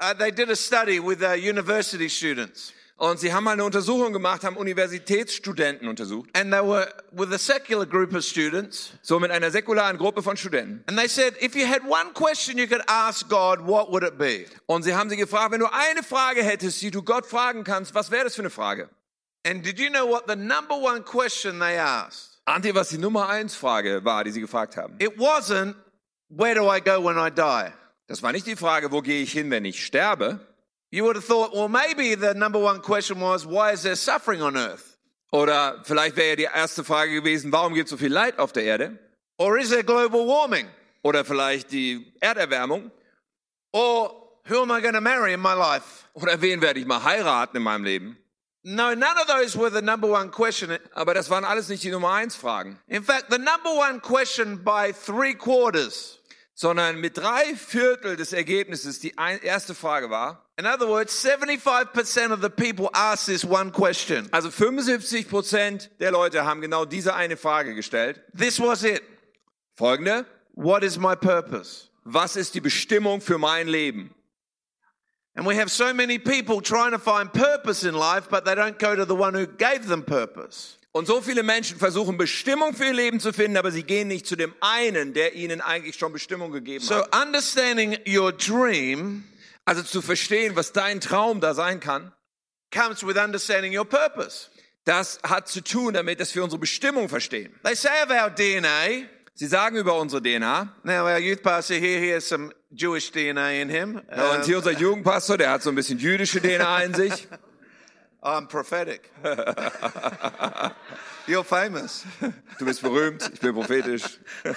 uh, 0.00 0.14
they 0.14 0.30
did 0.30 0.50
a 0.50 0.56
study 0.56 0.98
with 0.98 1.22
uh, 1.22 1.32
university 1.32 2.08
students, 2.08 2.72
Und 2.98 3.20
sie 3.20 3.34
haben 3.34 3.44
mal 3.44 3.52
eine 3.52 3.64
Untersuchung 3.64 4.14
gemacht, 4.14 4.42
haben 4.42 4.56
Universitätsstudenten 4.56 5.86
untersucht. 5.86 6.30
and 6.34 6.50
they 6.50 6.62
were 6.62 6.88
with 7.12 7.30
a 7.30 7.38
secular 7.38 7.84
group 7.84 8.14
of 8.14 8.24
students. 8.24 8.92
So 9.02 9.20
mit 9.20 9.30
einer 9.30 9.50
säkularen 9.50 9.98
Gruppe 9.98 10.22
von 10.22 10.36
Studenten. 10.38 10.82
And 10.86 10.98
they 10.98 11.06
said, 11.06 11.34
if 11.42 11.54
you 11.54 11.66
had 11.66 11.82
one 11.86 12.12
question 12.14 12.56
you 12.56 12.66
could 12.66 12.82
ask 12.86 13.28
God, 13.28 13.60
what 13.66 13.90
would 13.90 14.02
it 14.02 14.16
be? 14.16 14.46
Und 14.66 14.82
sie 14.82 14.94
haben 14.94 15.10
sie 15.10 15.16
gefragt, 15.18 15.52
wenn 15.52 15.60
du 15.60 15.66
eine 15.70 16.02
Frage 16.02 16.42
hättest, 16.42 16.80
die 16.80 16.90
du 16.90 17.02
Gott 17.02 17.26
fragen 17.26 17.64
kannst, 17.64 17.94
was 17.94 18.10
wäre 18.10 18.24
das 18.24 18.34
für 18.34 18.42
eine 18.42 18.50
Frage? 18.50 18.88
And 19.46 19.62
did 19.64 19.78
you 19.78 19.90
know 19.90 20.08
what 20.08 20.24
the 20.26 20.34
number 20.34 20.74
one 20.76 21.02
question 21.02 21.58
they 21.60 21.76
asked? 21.78 22.40
Ahnt 22.46 22.64
ihr, 22.64 22.74
was 22.74 22.88
die 22.88 22.98
Nummer 22.98 23.28
eins 23.28 23.54
Frage 23.54 24.04
war, 24.04 24.24
die 24.24 24.30
sie 24.30 24.40
gefragt 24.40 24.76
haben? 24.78 24.94
It 25.00 25.18
wasn't, 25.18 25.74
where 26.30 26.54
do 26.54 26.72
I 26.74 26.80
go 26.80 27.04
when 27.04 27.18
I 27.18 27.30
die? 27.30 27.72
Das 28.06 28.22
war 28.22 28.32
nicht 28.32 28.46
die 28.46 28.56
Frage, 28.56 28.90
wo 28.90 29.02
gehe 29.02 29.20
ich 29.22 29.32
hin, 29.32 29.50
wenn 29.50 29.64
ich 29.66 29.84
sterbe? 29.84 30.40
You 30.90 31.04
would 31.04 31.16
have 31.16 31.24
thought, 31.24 31.52
well, 31.52 31.68
maybe 31.68 32.14
the 32.14 32.34
number 32.34 32.58
one 32.58 32.80
question 32.80 33.20
was, 33.20 33.44
why 33.44 33.72
is 33.72 33.82
there 33.82 33.96
suffering 33.96 34.40
on 34.40 34.56
earth? 34.56 34.96
Oder 35.32 35.82
vielleicht 35.84 36.16
wäre 36.16 36.30
ja 36.30 36.36
die 36.36 36.48
erste 36.54 36.84
Frage 36.84 37.12
gewesen, 37.20 37.50
warum 37.52 37.74
gibt 37.74 37.86
es 37.86 37.90
so 37.90 37.96
viel 37.96 38.12
Leid 38.12 38.38
auf 38.38 38.52
der 38.52 38.64
Erde? 38.64 38.98
Or 39.38 39.58
is 39.58 39.70
there 39.70 39.82
global 39.82 40.26
warming? 40.26 40.68
Oder 41.02 41.24
vielleicht 41.24 41.72
die 41.72 42.12
Erderwärmung? 42.20 42.90
Or 43.72 44.14
who 44.44 44.62
am 44.62 44.70
I 44.70 44.80
going 44.80 44.94
to 44.94 45.00
marry 45.00 45.32
in 45.32 45.40
my 45.40 45.54
life? 45.54 46.04
Oder 46.14 46.40
wen 46.40 46.60
werde 46.62 46.80
ich 46.80 46.86
mal 46.86 47.02
heiraten 47.02 47.56
in 47.56 47.62
meinem 47.62 47.84
Leben? 47.84 48.16
No, 48.62 48.94
none 48.94 49.16
of 49.18 49.26
those 49.26 49.56
were 49.56 49.70
the 49.70 49.82
number 49.82 50.08
one 50.08 50.30
question. 50.30 50.76
Aber 50.94 51.14
das 51.14 51.28
waren 51.28 51.44
alles 51.44 51.68
nicht 51.68 51.82
die 51.84 51.90
Nummer 51.90 52.12
eins 52.12 52.34
Fragen, 52.34 52.78
In 52.88 53.02
fact, 53.02 53.26
the 53.30 53.38
number 53.38 53.70
one 53.70 54.00
question 54.00 54.64
by 54.64 54.92
three 54.92 55.34
quarters, 55.34 56.18
sondern 56.54 57.00
mit 57.00 57.16
drei 57.16 57.54
Viertel 57.54 58.16
des 58.16 58.32
Ergebnisses 58.32 58.98
die 58.98 59.14
erste 59.16 59.74
Frage 59.74 60.10
war, 60.10 60.45
in 60.58 60.64
other 60.66 60.86
words, 60.88 61.12
75% 61.12 62.32
of 62.32 62.40
the 62.40 62.48
people 62.50 62.88
asked 62.94 63.26
this 63.26 63.44
one 63.44 63.70
question. 63.70 64.28
also 64.32 64.50
75 64.50 65.28
Prozent 65.28 65.90
der 66.00 66.10
Leute 66.12 66.44
haben 66.44 66.60
genau 66.60 66.84
diese 66.84 67.14
eine 67.14 67.36
Frage 67.36 67.74
gestellt. 67.74 68.20
This 68.34 68.58
was 68.60 68.82
it. 68.84 69.02
Folgende, 69.78 70.24
What 70.54 70.82
is 70.82 70.98
my 70.98 71.14
purpose? 71.14 71.88
was 72.04 72.36
ist 72.36 72.54
die 72.54 72.60
Bestimmung 72.62 73.20
für 73.20 73.36
mein 73.38 73.68
Leben? 73.68 74.14
And 75.34 75.46
we 75.46 75.54
have 75.60 75.68
so 75.68 75.92
many 75.92 76.18
people 76.18 76.62
trying 76.62 76.92
to 76.92 76.98
find 76.98 77.30
purpose 77.30 77.84
in 77.86 77.94
life, 77.94 78.30
but 78.30 78.46
they 78.46 78.54
don't 78.54 78.78
go 78.78 78.96
to 78.96 79.04
the 79.04 79.14
one 79.14 79.34
who 79.34 79.46
gave 79.46 79.86
them 79.86 80.02
purpose. 80.02 80.78
Und 80.92 81.06
so 81.06 81.20
viele 81.20 81.42
Menschen 81.42 81.78
versuchen 81.78 82.16
Bestimmung 82.16 82.72
für 82.72 82.86
ihr 82.86 82.94
Leben 82.94 83.20
zu 83.20 83.34
finden, 83.34 83.58
aber 83.58 83.70
sie 83.70 83.82
gehen 83.82 84.08
nicht 84.08 84.26
zu 84.26 84.34
dem 84.34 84.54
einen, 84.62 85.12
der 85.12 85.34
ihnen 85.34 85.60
eigentlich 85.60 85.96
schon 85.96 86.10
Bestimmung 86.14 86.52
gegeben 86.52 86.82
So 86.82 86.94
hat. 87.02 87.14
understanding 87.14 87.98
your 88.08 88.32
dream 88.32 89.24
Also 89.66 89.82
zu 89.82 90.00
verstehen, 90.00 90.56
was 90.56 90.72
dein 90.72 91.00
Traum 91.00 91.40
da 91.40 91.52
sein 91.52 91.80
kann, 91.80 92.12
comes 92.72 93.04
with 93.06 93.16
understanding 93.16 93.76
your 93.76 93.84
purpose. 93.84 94.48
das 94.84 95.18
hat 95.24 95.48
zu 95.48 95.60
tun 95.60 95.92
damit, 95.94 96.20
dass 96.20 96.34
wir 96.34 96.44
unsere 96.44 96.60
Bestimmung 96.60 97.08
verstehen. 97.08 97.52
They 97.64 97.74
say 97.74 97.90
of 98.04 98.10
our 98.10 98.30
DNA, 98.30 99.08
Sie 99.34 99.46
sagen 99.48 99.76
über 99.76 99.96
unsere 99.98 100.22
DNA, 100.22 100.72
now 100.84 101.04
our 101.04 101.18
youth 101.18 101.42
pastor 101.42 101.74
here, 101.74 102.00
he 102.00 102.14
has 102.14 102.26
some 102.26 102.54
Jewish 102.70 103.10
DNA 103.10 103.60
in 103.60 103.68
him. 103.68 104.00
ja, 104.10 104.30
und 104.30 104.44
hier 104.46 104.56
unser 104.58 104.70
Jugendpastor, 104.70 105.36
der 105.36 105.50
hat 105.50 105.62
so 105.62 105.68
ein 105.70 105.74
bisschen 105.74 105.98
jüdische 105.98 106.40
DNA 106.40 106.84
in 106.84 106.94
sich. 106.94 107.28
I'm 108.22 108.46
prophetic. 108.48 109.10
You're 111.26 111.44
famous. 111.44 112.04
Du 112.58 112.64
bist 112.64 112.80
berühmt, 112.82 113.28
ich 113.34 113.40
bin 113.40 113.54
prophetisch. 113.54 114.04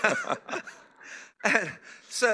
So 2.10 2.28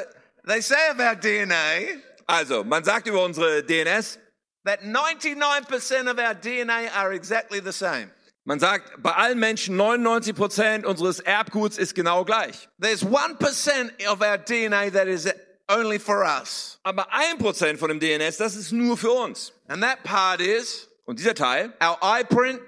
they 0.47 0.61
say 0.61 0.89
of 0.91 0.99
our 0.99 1.15
DNA 1.15 2.01
Also, 2.27 2.63
man 2.63 2.83
sagt 2.83 3.07
über 3.07 3.23
unsere 3.23 3.63
DNS, 3.63 4.19
that 4.65 4.81
99% 4.81 6.09
of 6.09 6.17
our 6.17 6.33
DNA 6.33 6.89
are 6.95 7.13
exactly 7.13 7.59
the 7.59 7.71
same. 7.71 8.09
man 8.45 8.59
sagt, 8.59 9.01
bei 9.01 9.11
allen 9.11 9.39
Menschen 9.39 9.75
99 9.75 10.35
Prozent 10.35 10.85
unseres 10.85 11.19
Erbguts 11.19 11.77
ist 11.77 11.95
genau 11.95 12.23
gleich. 12.25 12.67
There's 12.79 13.03
1% 13.03 14.07
of 14.07 14.21
our 14.21 14.37
DNA 14.37 14.91
that 14.91 15.07
is 15.07 15.27
only 15.67 15.99
for 15.99 16.23
us. 16.23 16.79
Aber 16.83 17.07
ein 17.11 17.37
Prozent 17.37 17.79
von 17.79 17.89
dem 17.89 17.99
DNS, 17.99 18.37
das 18.37 18.55
ist 18.55 18.71
nur 18.71 18.97
für 18.97 19.11
uns. 19.11 19.51
And 19.67 19.81
that 19.81 20.03
part 20.03 20.41
is 20.41 20.87
Und 21.05 21.19
dieser 21.19 21.35
Teil 21.35 21.71
our 21.81 21.97
eye 22.01 22.23
print, 22.23 22.59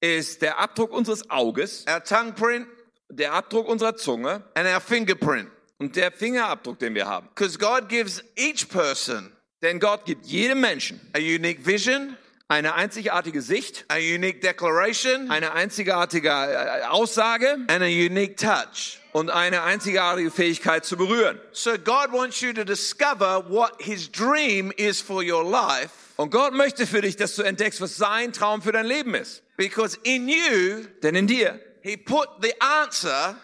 ist 0.00 0.42
der 0.42 0.58
Abdruck 0.58 0.92
unseres 0.92 1.30
Auges, 1.30 1.84
our 1.88 2.02
tongue 2.02 2.32
print, 2.32 2.66
der 3.08 3.32
Abdruck 3.32 3.68
unserer 3.68 3.96
Zunge 3.96 4.42
and 4.54 4.66
our 4.66 4.80
fingerprint. 4.80 5.48
Und 5.84 5.96
der 5.96 6.10
Fingerabdruck, 6.12 6.78
den 6.78 6.94
wir 6.94 7.06
haben. 7.06 7.28
Because 7.34 7.58
God 7.58 7.88
gives 7.88 8.22
each 8.36 8.68
person 8.68 9.30
Denn 9.62 9.80
Gott 9.80 10.04
gibt 10.04 10.26
jedem 10.26 10.60
Menschen 10.60 11.00
a 11.14 11.18
unique 11.18 11.64
vision, 11.66 12.16
eine 12.48 12.74
einzigartige 12.74 13.40
Sicht, 13.40 13.84
a 13.88 13.96
unique 13.96 14.40
declaration, 14.42 15.30
eine 15.30 15.52
einzigartige 15.52 16.28
äh, 16.28 16.82
Aussage 16.88 17.54
and 17.68 17.82
a 17.82 17.86
unique 17.86 18.36
touch. 18.36 19.00
und 19.12 19.30
eine 19.30 19.62
einzigartige 19.62 20.30
Fähigkeit 20.30 20.84
zu 20.84 20.96
berühren. 20.96 21.38
So 21.52 21.72
God 21.78 22.12
wants 22.12 22.40
you 22.40 22.52
to 22.52 22.64
discover 22.64 23.44
what 23.48 23.72
his 23.78 24.10
dream 24.10 24.70
is 24.76 25.00
for 25.00 25.22
your 25.22 25.44
life 25.48 25.90
Und 26.16 26.30
Gott 26.30 26.52
möchte 26.54 26.86
für 26.86 27.00
dich, 27.00 27.16
dass 27.16 27.34
du 27.34 27.42
entdeckst, 27.42 27.80
was 27.80 27.96
sein 27.96 28.32
Traum 28.32 28.60
für 28.62 28.72
dein 28.72 28.86
Leben 28.86 29.14
ist. 29.14 29.42
because 29.56 29.98
in 30.02 30.28
you, 30.28 30.84
Denn 31.02 31.14
in 31.14 31.26
dir 31.26 31.58
he 31.82 31.96
put 31.96 32.28
the 32.42 32.52
answer 32.60 33.36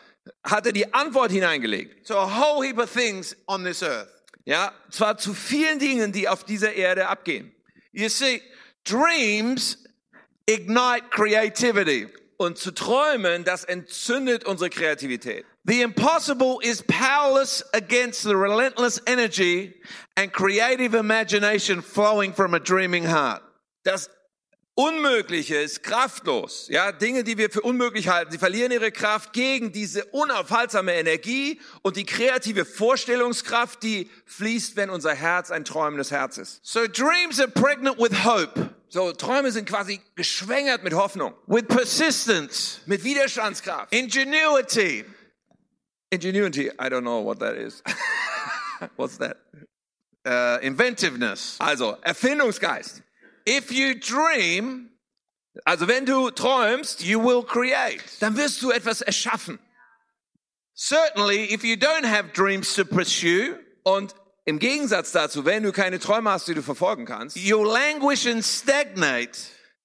hat 0.45 0.67
er 0.67 0.73
die 0.73 0.93
Antwort 0.93 1.31
hineingelegt. 1.31 2.07
to 2.07 2.17
a 2.17 2.27
whole 2.27 2.63
heap 2.63 2.79
of 2.79 2.91
things 2.91 3.37
on 3.47 3.65
this 3.65 3.83
earth. 3.83 4.09
Ja, 4.45 4.73
zwar 4.91 5.19
zu 5.19 5.35
vielen 5.35 5.79
Dingen, 5.79 6.13
die 6.13 6.29
auf 6.29 6.45
dieser 6.45 6.73
Erde 6.73 7.09
abgehen. 7.09 7.53
You 7.93 8.09
see, 8.09 8.43
dreams 8.85 9.77
ignite 10.47 11.11
creativity. 11.11 12.09
Und 12.37 12.57
zu 12.57 12.73
träumen, 12.73 13.45
das 13.45 13.65
entzündet 13.65 14.45
unsere 14.47 14.71
Kreativität. 14.71 15.45
The 15.67 15.83
impossible 15.83 16.59
is 16.63 16.83
powerless 16.83 17.63
against 17.75 18.23
the 18.23 18.35
relentless 18.35 18.99
energy 19.07 19.75
and 20.17 20.33
creative 20.33 20.95
imagination 20.97 21.83
flowing 21.83 22.33
from 22.33 22.55
a 22.55 22.59
dreaming 22.59 23.05
heart. 23.07 23.43
Das 23.85 24.09
Unmögliche 24.81 25.57
ist 25.57 25.83
kraftlos. 25.83 26.67
Ja, 26.71 26.91
Dinge, 26.91 27.23
die 27.23 27.37
wir 27.37 27.51
für 27.51 27.61
unmöglich 27.61 28.09
halten, 28.09 28.33
sie 28.33 28.39
verlieren 28.39 28.73
ihre 28.73 28.91
Kraft 28.91 29.35
gegen 29.35 29.73
diese 29.73 30.07
unaufhaltsame 30.07 30.95
Energie 30.95 31.61
und 31.83 31.97
die 31.97 32.07
kreative 32.07 32.65
Vorstellungskraft, 32.65 33.83
die 33.83 34.09
fließt, 34.25 34.77
wenn 34.77 34.89
unser 34.89 35.13
Herz 35.15 35.51
ein 35.51 35.67
träumendes 35.67 36.11
Herz 36.11 36.39
ist. 36.39 36.61
So 36.63 36.87
dreams 36.87 37.39
are 37.41 37.49
pregnant 37.51 37.99
with 37.99 38.25
hope. 38.25 38.71
So, 38.89 39.13
Träume 39.13 39.53
sind 39.53 39.69
quasi 39.69 40.01
geschwängert 40.17 40.83
mit 40.83 40.95
Hoffnung, 40.95 41.35
with 41.47 41.67
persistence, 41.69 42.81
mit 42.87 43.05
Widerstandskraft. 43.05 43.95
ingenuity, 43.95 45.05
Ingenuity, 46.11 46.71
I 46.71 46.89
don't 46.89 47.03
know 47.03 47.23
what 47.23 47.39
that 47.41 47.55
is. 47.55 47.83
What's 48.97 49.19
that? 49.19 49.37
uh, 50.27 50.59
inventiveness. 50.63 51.57
Also, 51.61 51.97
Erfindungsgeist. 52.03 53.03
If 53.49 53.71
you 53.71 53.95
dream, 53.99 54.87
Also, 55.65 55.89
wenn 55.89 56.07
du 56.07 56.31
träumst, 56.31 57.03
you 57.03 57.21
will 57.23 57.43
create. 57.43 58.03
dann 58.21 58.37
wirst 58.37 58.63
du 58.63 58.71
etwas 58.71 59.01
erschaffen. 59.03 59.59
Certainly, 60.75 61.53
if 61.53 61.65
you 61.65 61.75
don't 61.77 62.07
have 62.07 62.33
dreams 62.33 62.75
to 62.75 62.85
pursue, 62.85 63.59
Und 63.83 64.15
im 64.45 64.59
Gegensatz 64.59 65.13
dazu, 65.13 65.45
wenn 65.45 65.63
du 65.63 65.73
keine 65.73 65.99
Träume 65.99 66.31
hast, 66.31 66.47
die 66.49 66.55
du 66.55 66.63
verfolgen 66.63 67.05
kannst, 67.07 67.37
you'll 67.37 67.71
languish 67.71 68.27
and 68.27 68.45
stagnate 68.45 69.39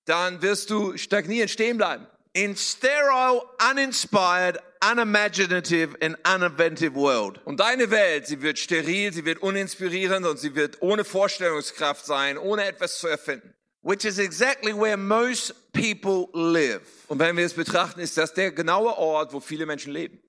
dann 0.05 0.41
wirst 0.43 0.69
du 0.69 0.95
stagnieren, 0.97 1.47
stehen 1.49 1.77
bleiben. 1.77 2.05
in 2.33 2.55
sterile, 2.55 3.41
uninspired, 3.71 4.59
unimaginative, 4.91 5.95
and 6.01 6.15
uninventive 6.25 6.95
world. 6.95 7.39
Und 7.45 7.59
deine 7.59 7.89
Welt, 7.91 8.27
sie 8.27 8.41
wird 8.41 8.59
steril, 8.59 9.13
sie 9.13 9.25
wird 9.25 9.39
uninspirierend 9.39 10.25
und 10.25 10.39
sie 10.39 10.55
wird 10.55 10.81
ohne 10.81 11.03
Vorstellungskraft 11.03 12.05
sein, 12.05 12.37
ohne 12.37 12.65
etwas 12.65 12.99
zu 12.99 13.07
erfinden. 13.07 13.53
Which 13.81 14.03
is 14.03 14.17
exactly 14.17 14.73
where 14.73 14.97
most 14.97 15.53
people 15.71 16.27
live. 16.33 16.81
Und 17.07 17.19
wenn 17.19 17.37
wir 17.37 17.45
es 17.45 17.53
betrachten, 17.53 17.99
ist 17.99 18.17
das 18.17 18.33
der 18.33 18.51
genaue 18.51 18.97
Ort, 18.97 19.31
wo 19.33 19.39
viele 19.39 19.65
Menschen 19.65 19.93
leben. 19.93 20.19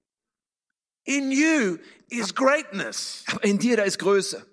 In 1.04 1.30
you 1.30 1.78
is 2.10 2.34
greatness. 2.34 3.24
Aber 3.28 3.44
in 3.44 3.58
dir, 3.58 3.76
da 3.76 3.84
ist 3.84 3.98
Größe. 3.98 4.44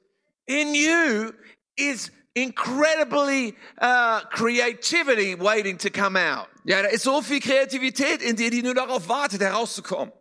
In 0.46 0.74
you 0.74 1.34
is 1.76 2.12
incredibly 2.36 3.56
uh, 3.80 4.22
creativity 4.32 5.36
waiting 5.36 5.78
to 5.78 5.90
come 5.90 6.16
out. 6.16 6.48
Ja, 6.66 6.82
da 6.82 6.90
ist 6.90 7.04
so 7.04 7.22
viel 7.22 7.42
Kreativität 7.42 8.22
in 8.22 8.36
dir, 8.36 8.50
die 8.50 8.64
nur 8.64 8.74
darauf 8.74 9.08
wartet, 9.10 9.42
herauszukommen. 9.42 10.14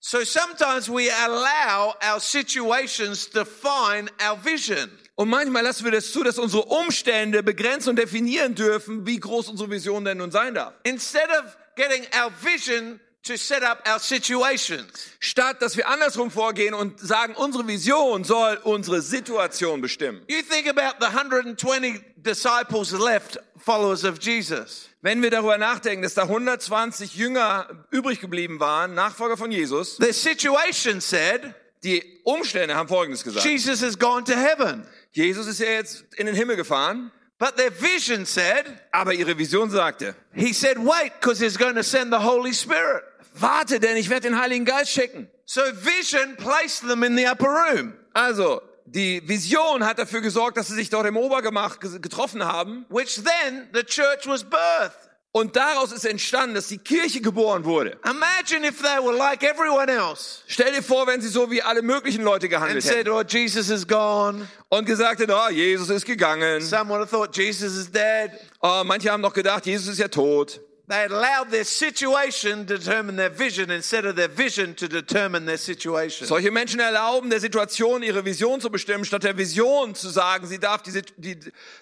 So 0.00 0.22
sometimes 0.24 0.88
we 0.88 1.10
allow 1.10 1.94
our 2.02 2.20
situations 2.20 3.28
define 3.30 4.10
our 4.20 4.36
vision. 4.36 4.90
Und 5.14 5.30
manchmal 5.30 5.62
lassen 5.62 5.84
wir 5.84 5.92
das 5.92 6.12
zu, 6.12 6.22
dass 6.22 6.38
unsere 6.38 6.64
Umstände 6.64 7.42
begrenzen 7.42 7.90
und 7.90 7.96
definieren 7.96 8.54
dürfen, 8.54 9.06
wie 9.06 9.18
groß 9.18 9.48
unsere 9.48 9.70
Vision 9.70 10.04
denn 10.04 10.18
nun 10.18 10.30
sein 10.30 10.54
darf. 10.54 10.74
Instead 10.84 11.28
of 11.30 11.56
getting 11.74 12.04
our 12.14 12.30
vision 12.42 13.00
to 13.26 13.36
set 13.36 13.62
up 13.62 13.86
our 13.88 13.98
situations. 13.98 15.10
Statt, 15.20 15.60
dass 15.60 15.76
wir 15.76 15.88
andersrum 15.88 16.30
vorgehen 16.30 16.74
und 16.74 17.00
sagen, 17.00 17.34
unsere 17.34 17.66
Vision 17.66 18.24
soll 18.24 18.58
unsere 18.64 19.02
Situation 19.02 19.80
bestimmen. 19.80 20.22
You 20.28 20.42
think 20.42 20.68
about 20.68 20.96
the 21.00 21.06
120 21.06 22.00
disciples 22.16 22.92
left, 22.92 23.38
followers 23.56 24.04
of 24.04 24.20
Jesus. 24.20 24.88
Wenn 25.02 25.22
wir 25.22 25.30
darüber 25.30 25.58
nachdenken, 25.58 26.02
dass 26.02 26.14
da 26.14 26.22
120 26.22 27.14
Jünger 27.14 27.68
übrig 27.90 28.20
geblieben 28.20 28.60
waren, 28.60 28.94
Nachfolger 28.94 29.36
von 29.36 29.50
Jesus, 29.50 29.96
Their 29.98 30.12
situation 30.12 31.00
said, 31.00 31.54
die 31.84 32.02
Umstände 32.24 32.74
haben 32.74 32.88
Folgendes 32.88 33.22
gesagt. 33.22 33.44
Jesus 33.44 33.82
has 33.82 33.98
gone 33.98 34.24
to 34.24 34.34
heaven. 34.34 34.86
Jesus 35.12 35.46
ist 35.46 35.60
ja 35.60 35.66
jetzt 35.66 36.04
in 36.16 36.26
den 36.26 36.34
Himmel 36.34 36.56
gefahren, 36.56 37.12
But 37.38 37.56
their 37.56 37.70
vision 37.70 38.24
said, 38.24 38.64
aber 38.92 39.12
ihre 39.12 39.36
Vision 39.36 39.68
sagte, 39.68 40.14
he 40.32 40.54
said, 40.54 40.78
wait, 40.78 41.12
because 41.20 41.38
he's 41.38 41.58
going 41.58 41.74
to 41.74 41.82
send 41.82 42.10
the 42.10 42.20
Holy 42.20 42.54
Spirit. 42.54 43.04
Warte, 43.40 43.80
denn 43.80 43.96
ich 43.96 44.08
werde 44.10 44.28
den 44.28 44.40
Heiligen 44.40 44.64
Geist 44.64 44.90
schicken. 44.90 45.28
So 45.44 45.60
vision 45.60 46.36
placed 46.36 46.86
them 46.88 47.02
in 47.02 47.16
the 47.16 47.26
upper 47.26 47.46
room, 47.48 47.94
Also, 48.12 48.60
die 48.86 49.20
Vision 49.26 49.84
hat 49.84 49.98
dafür 49.98 50.20
gesorgt, 50.20 50.56
dass 50.56 50.68
sie 50.68 50.74
sich 50.74 50.90
dort 50.90 51.06
im 51.06 51.16
Obergemach 51.16 51.78
getroffen 51.80 52.44
haben. 52.44 52.86
which 52.88 53.16
then 53.22 53.68
the 53.72 53.82
church 53.82 54.26
was 54.26 54.42
birthed. 54.44 55.06
Und 55.32 55.54
daraus 55.54 55.92
ist 55.92 56.06
entstanden, 56.06 56.54
dass 56.54 56.68
die 56.68 56.78
Kirche 56.78 57.20
geboren 57.20 57.66
wurde. 57.66 57.98
Imagine 58.06 58.66
if 58.66 58.80
they 58.80 58.96
were 59.04 59.14
like 59.14 59.42
everyone 59.42 59.92
else 59.92 60.40
Stell 60.46 60.72
dir 60.72 60.82
vor, 60.82 61.06
wenn 61.06 61.20
sie 61.20 61.28
so 61.28 61.50
wie 61.50 61.60
alle 61.60 61.82
möglichen 61.82 62.22
Leute 62.22 62.46
and 62.46 62.52
gehandelt 62.52 62.82
said, 62.82 62.96
hätten 63.06 63.10
oh, 63.10 63.20
Jesus 63.22 63.68
is 63.68 63.86
gone. 63.86 64.48
und 64.70 64.86
gesagt 64.86 65.20
hätten, 65.20 65.32
oh, 65.32 65.50
Jesus 65.50 65.90
ist 65.90 66.06
gegangen. 66.06 66.62
Some 66.62 66.88
would 66.88 67.00
have 67.00 67.10
thought 67.10 67.36
Jesus 67.36 67.76
is 67.76 67.90
dead. 67.92 68.30
Oh, 68.62 68.82
manche 68.82 69.10
haben 69.12 69.20
noch 69.20 69.34
gedacht, 69.34 69.66
Jesus 69.66 69.88
ist 69.88 69.98
ja 69.98 70.08
tot. 70.08 70.58
They 70.88 71.04
allowed 71.04 71.50
their 71.50 71.64
situation 71.64 72.64
to 72.66 72.78
determine 72.78 73.16
their 73.16 73.30
vision 73.30 73.70
instead 73.70 74.04
of 74.04 74.14
their 74.14 74.28
vision 74.28 74.74
to 74.76 74.86
determine 74.86 75.44
their 75.44 75.58
situation. 75.58 76.28
Solche 76.28 76.52
Menschen 76.52 76.78
erlauben 76.78 77.28
der 77.28 77.40
Situation 77.40 78.04
ihre 78.04 78.24
Vision 78.24 78.60
zu 78.60 78.70
bestimmen, 78.70 79.04
statt 79.04 79.24
der 79.24 79.36
Vision 79.36 79.96
zu 79.96 80.08
sagen, 80.08 80.46
sie 80.46 80.60
darf 80.60 80.82
die, 80.82 81.02
die 81.16 81.38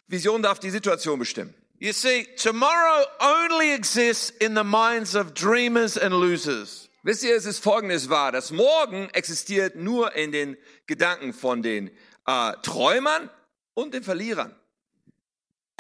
Vision 0.08 0.42
darf 0.42 0.58
die 0.58 0.70
Situation 0.70 1.18
bestimmen. 1.18 1.54
You 1.80 1.92
see, 1.92 2.26
tomorrow 2.36 3.04
only 3.20 3.74
exists 3.74 4.30
in 4.30 4.54
the 4.54 4.64
minds 4.64 5.14
of 5.14 5.34
dreamers 5.34 5.98
and 5.98 6.14
losers. 6.14 6.88
Wisst 7.02 7.24
ihr, 7.24 7.36
es 7.36 7.44
ist 7.44 7.62
folgendes 7.62 8.08
wahr, 8.08 8.32
das 8.32 8.52
Morgen 8.52 9.10
existiert 9.12 9.76
nur 9.76 10.14
in 10.14 10.32
den 10.32 10.56
Gedanken 10.86 11.34
von 11.34 11.62
den 11.62 11.90
äh, 12.26 12.52
Träumern 12.62 13.28
und 13.74 13.92
den 13.92 14.02
Verlierern. 14.02 14.54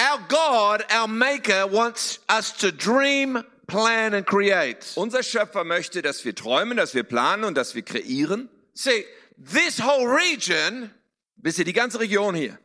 Our 0.00 0.18
God, 0.28 0.84
our 0.90 1.06
Maker, 1.06 1.66
wants 1.68 2.18
us 2.28 2.52
to 2.58 2.72
dream, 2.72 3.44
plan, 3.68 4.14
and 4.14 4.26
create. 4.26 4.92
Unser 4.96 5.22
Schöpfer 5.22 5.64
möchte, 5.64 6.02
dass 6.02 6.24
wir 6.24 6.34
träumen, 6.34 6.76
dass 6.76 6.94
wir 6.94 7.04
planen 7.04 7.44
und 7.44 7.56
dass 7.56 7.74
wir 7.74 7.82
kreieren. 7.82 8.48
See, 8.74 9.04
this 9.38 9.78
whole 9.78 10.06
region 10.06 10.90
Wisst 11.36 11.58
ihr, 11.58 11.64
die 11.66 11.74
ganze 11.74 12.00
Region 12.00 12.34
hier 12.34 12.58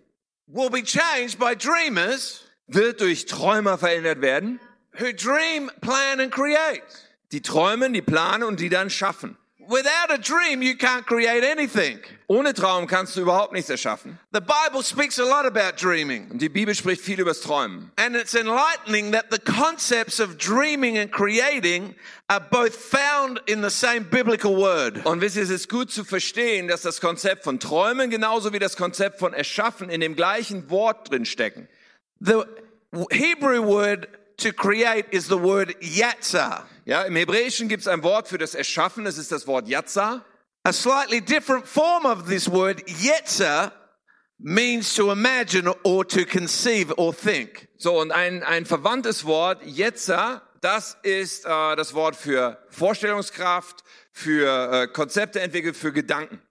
will 0.48 0.70
be 0.70 0.82
changed 0.82 1.38
by 1.38 1.54
dreamers 1.54 2.46
wird 2.68 3.02
durch 3.02 3.26
Träumer 3.26 3.78
verändert 3.78 4.22
werden, 4.22 4.60
who 4.98 5.12
dream, 5.12 5.70
plan, 5.82 6.20
and 6.20 6.32
create. 6.32 6.82
die 7.32 7.42
träumen, 7.42 7.94
die 7.94 8.02
planen 8.02 8.44
und 8.44 8.60
die 8.60 8.70
dann 8.70 8.90
schaffen. 8.90 9.38
Without 9.70 10.10
a 10.10 10.18
dream, 10.18 10.64
you 10.64 10.76
can't 10.76 11.06
create 11.06 11.44
anything. 11.44 12.00
Ohne 12.28 12.56
Traum 12.56 12.88
kannst 12.88 13.16
du 13.16 13.22
überhaupt 13.22 13.54
nichts 13.54 13.70
erschaffen. 13.70 14.18
The 14.34 14.42
Bible 14.42 14.82
speaks 14.82 15.20
a 15.20 15.24
lot 15.24 15.46
about 15.46 15.78
dreaming. 15.78 16.28
Und 16.32 16.42
die 16.42 16.50
Bibel 16.50 16.74
spricht 16.74 17.04
viel 17.04 17.20
übers 17.20 17.42
Träumen. 17.42 17.92
And 17.96 18.16
it's 18.16 18.34
enlightening 18.34 19.12
that 19.12 19.26
the 19.30 19.38
concepts 19.38 20.20
of 20.20 20.40
dreaming 20.40 20.98
and 20.98 21.12
creating 21.12 21.94
are 22.30 22.40
both 22.40 22.74
found 22.74 23.42
in 23.46 23.62
the 23.62 23.70
same 23.70 24.06
biblical 24.06 24.58
word. 24.58 25.06
Und 25.06 25.22
wisst 25.22 25.36
ihr, 25.36 25.44
es 25.44 25.52
ist 25.52 25.70
gut 25.70 25.92
zu 25.92 26.04
verstehen, 26.04 26.68
dass 26.68 26.82
das 26.82 27.00
Konzept 27.00 27.44
von 27.44 27.60
Träumen 27.60 28.10
genauso 28.10 28.52
wie 28.54 28.60
das 28.60 28.76
Konzept 28.76 29.20
von 29.20 29.34
Erschaffen 29.34 29.92
in 29.92 30.02
dem 30.02 30.16
gleichen 30.16 30.72
Wort 30.72 31.12
drin 31.12 31.26
stecken. 31.26 31.68
The 32.20 32.42
Hebrew 33.12 33.64
word 33.68 34.08
to 34.38 34.52
create 34.52 35.06
is 35.12 35.28
the 35.28 35.40
word 35.40 35.76
yatsa. 35.80 36.64
Ja, 36.90 37.04
im 37.04 37.16
Hebräischen 37.16 37.68
gibt 37.68 37.82
es 37.82 37.88
ein 37.88 38.02
Wort 38.02 38.28
für 38.28 38.40
das 38.40 38.56
Erschaffen, 38.56 39.06
das 39.06 39.20
ist 39.20 39.32
das 39.32 39.46
Wort 39.46 39.68
Yatza. 39.68 40.26
A 40.64 40.74
slightly 40.74 41.22
different 41.22 41.68
form 41.68 42.04
of 42.04 42.28
this 42.28 42.50
word, 42.52 42.84
yetza, 42.88 43.72
means 44.40 44.96
to 44.96 45.12
imagine 45.12 45.72
or 45.84 46.04
to 46.08 46.26
conceive 46.26 46.92
or 46.98 47.14
think. 47.14 47.68
So, 47.78 48.00
und 48.00 48.12
ein, 48.12 48.42
ein 48.42 48.66
verwandtes 48.66 49.24
Wort, 49.26 49.62
Yetza, 49.68 50.42
das 50.62 50.98
ist 51.04 51.46
äh, 51.46 51.76
das 51.76 51.94
Wort 51.94 52.16
für 52.16 52.58
Vorstellungskraft, 52.70 53.84
für 54.12 54.72
äh, 54.74 54.88
Konzepte 54.88 55.42
entwickelt, 55.42 55.78
für 55.78 55.94
Gedanken. 55.94 56.42